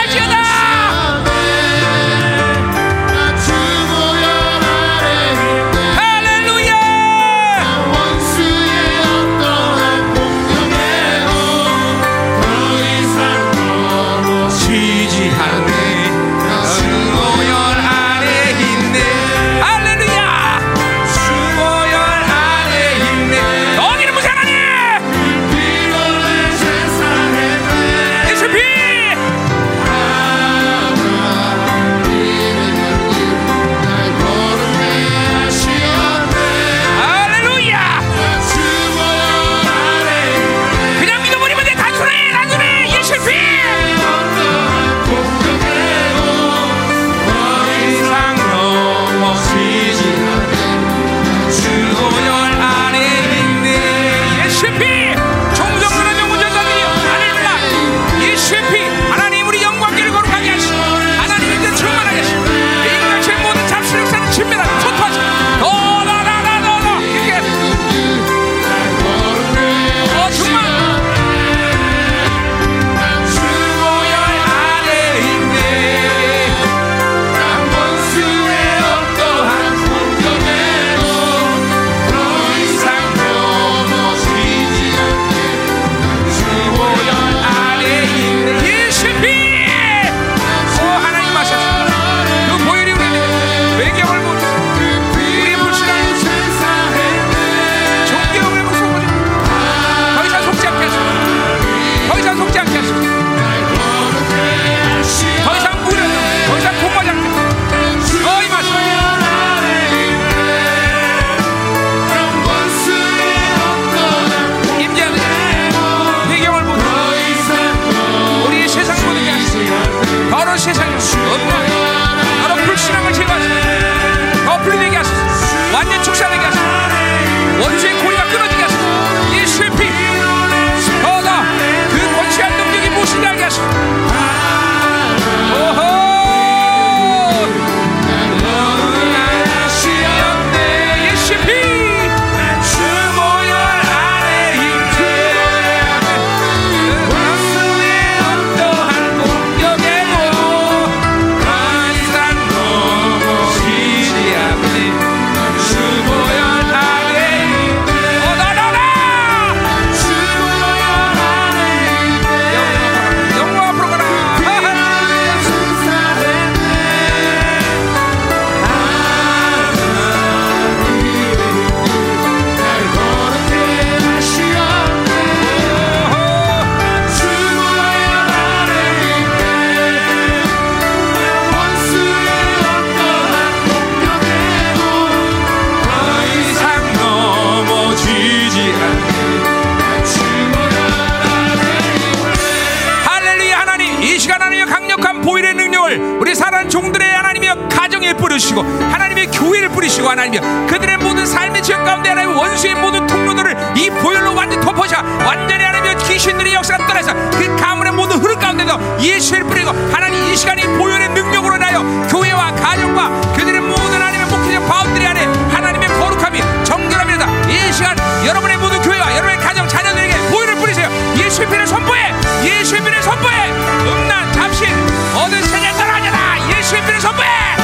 [209.29, 215.07] 예수를 뿌리고 하나님 이 시간이 보혈의 능력으로 인하여 교회와 가정과 그들의 모든 하나님의 목회자 바운들이
[215.07, 217.27] 안에 하나님의 거룩함이 정결함이다.
[217.51, 217.95] 이 시간
[218.25, 220.89] 여러분의 모든 교회와 여러분의 가정 자녀들에게 보혈을 뿌리세요.
[221.19, 222.15] 예수의 피를 선포해!
[222.43, 223.51] 예수의 피를 선포해!
[223.51, 224.69] 음란 잡신
[225.13, 227.58] 모든 세계 떠나져라 예수의 피를 선포해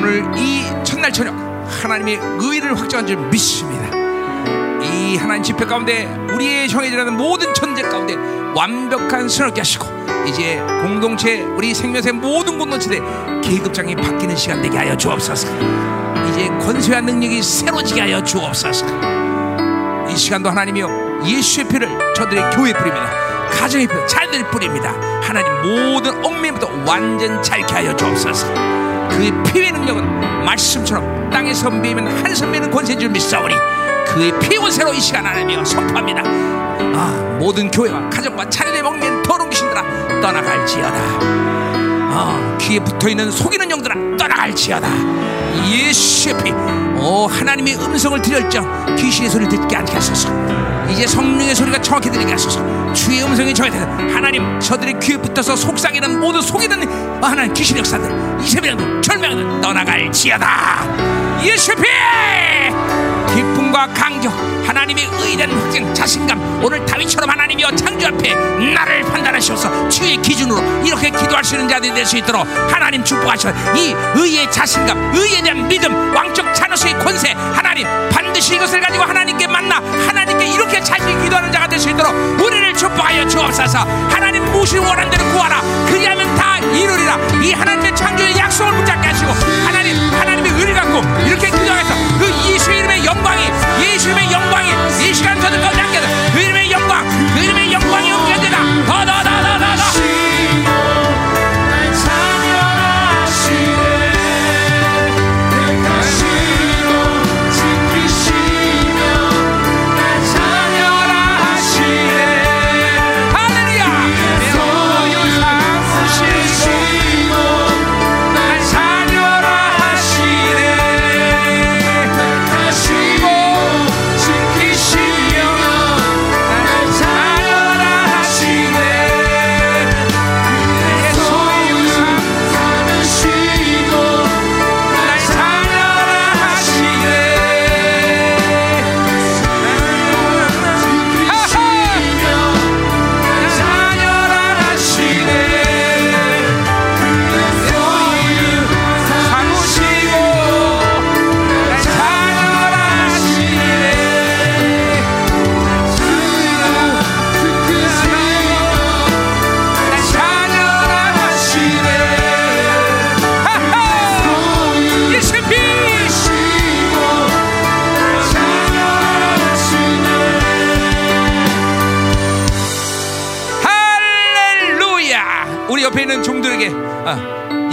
[0.00, 1.34] 오늘 이 첫날 저녁
[1.82, 3.86] 하나님의 의를 확정한 줄 믿습니다.
[4.82, 8.14] 이 하나님 집회 가운데 우리의 형제들하는 모든 천재 가운데
[8.54, 9.86] 완벽한 선을 하시고
[10.26, 13.02] 이제 공동체 우리 생명의 모든 공동체들
[13.42, 15.48] 계급장이 바뀌는 시간 되게 하여 주옵소서.
[16.30, 18.86] 이제 권세와 능력이 새로지게 하여 주옵소서.
[20.08, 23.10] 이 시간도 하나님이여 예수의 피를 저들의 교회 뿌립니다.
[23.52, 24.94] 가정의 피, 자녀들 뿌립니다.
[25.22, 28.79] 하나님 모든 얽매부터 완전 자유케 하여 주옵소서.
[29.20, 33.54] 그의 피의 능력은 말씀처럼 땅에 선비면 한 선비는 권세인 줄 믿사오니
[34.06, 36.22] 그의 피의 권세로 이 시간 하나님이여 선포합니다.
[36.24, 40.98] 아, 모든 교회와 가정과 자녀의 먹는 더러운 귀신들아 떠나갈지어다.
[42.12, 44.88] 아, 귀에 붙어있는 속이는 영들아 떠나갈지어다.
[45.70, 46.52] 예수의 피,
[46.98, 50.30] 오 하나님의 음성을 들을정 귀신의 소리를 듣게 않게 하소서.
[50.90, 52.79] 이제 성령의 소리가 정확히 들리게 하소서.
[52.94, 54.14] 주의 음성이 정확히 들려.
[54.14, 61.40] 하나님 저들의 귀에 붙어서 속삭이는 모든 속이는 하나님 귀신 역사들 이세배령들 절명들 떠나갈지어다.
[61.44, 61.82] 예수의 피.
[63.34, 64.32] 기쁨 과 강경
[64.66, 66.60] 하나님의 의된 확증 자신감.
[66.64, 69.88] 오늘 다윗처럼 하나님이여 창조 앞에 나를 판단하셔서.
[69.88, 73.50] 주의 기준으로 이렇게 기도할 수 있는 자들이 될 수 있도록 하나님 축복하셔.
[73.76, 79.76] 이 의의 자신감 의에 대한 믿음 왕적 자녀수의 권세 하나님 반드시 이것을 가지고 하나님께 만나
[80.08, 83.78] 하나님께 이렇게 자신히 기도하는 자가 될 수 있도록 우리를 축복하여 주옵소서.
[84.10, 85.60] 하나님 무엇을 원하는 대로 구하라.
[85.86, 87.16] 그리하면 다 이루리라.
[87.42, 89.30] 이 하나님의 창조의 약속을 붙잡게 하시고
[89.64, 93.44] 하나님 하나님의 의를 갖고 이렇게 기도하겠어 그 예수 이름의 영광이
[93.80, 94.70] 예수 이름의 영광이
[95.02, 96.00] 이 시간 저들 가운데 함께
[96.32, 97.59] 그 이름의 영광 그 이름의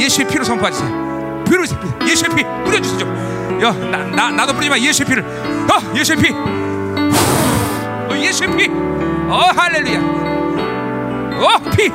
[0.07, 1.43] 예수의 피로 선포하세요.
[1.49, 1.63] 피로
[2.07, 2.43] 예수의 피.
[2.65, 3.05] 뿌려주시죠.
[3.61, 5.23] 야, 나, 나, 나도 뿌리지만 예수의 피를.
[5.23, 6.31] 어, 예수의 피.
[6.33, 8.69] 어, 예수의 피.
[9.29, 9.99] 어, 할렐루야.
[11.39, 11.91] 어, 피.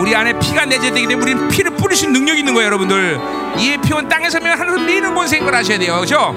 [0.00, 3.20] 우리 안에 피가 내재되기 때문에 우리는 피를 뿌리실 능력이 있는 거예요 여러분들.
[3.58, 5.96] 이 피온 땅에 서면 하늘을 미는 권세인 걸 아셔야 돼요.
[5.96, 6.34] 그렇죠?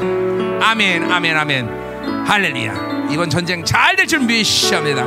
[0.62, 2.26] 아멘 아멘 아멘.
[2.28, 3.07] 할렐루야.
[3.12, 5.03] 이번 전쟁 잘 될 줄 믿습니다.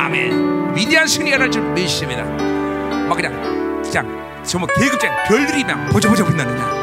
[0.00, 0.74] 아멘.
[0.76, 2.22] 위대한 승리가 날줄 믿습니다.
[3.08, 3.32] 막 그냥
[3.82, 6.24] 그냥 정말 계급장 별들이 그냥 보자보자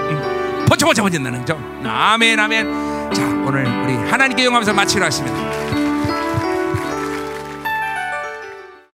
[0.09, 0.65] 응.
[0.67, 1.81] 보자보자 빛나는 점.
[1.85, 3.11] 아멘 아멘.
[3.13, 5.42] 자 오늘 우리 하나님께 영광하면서 마치러 하겠습니다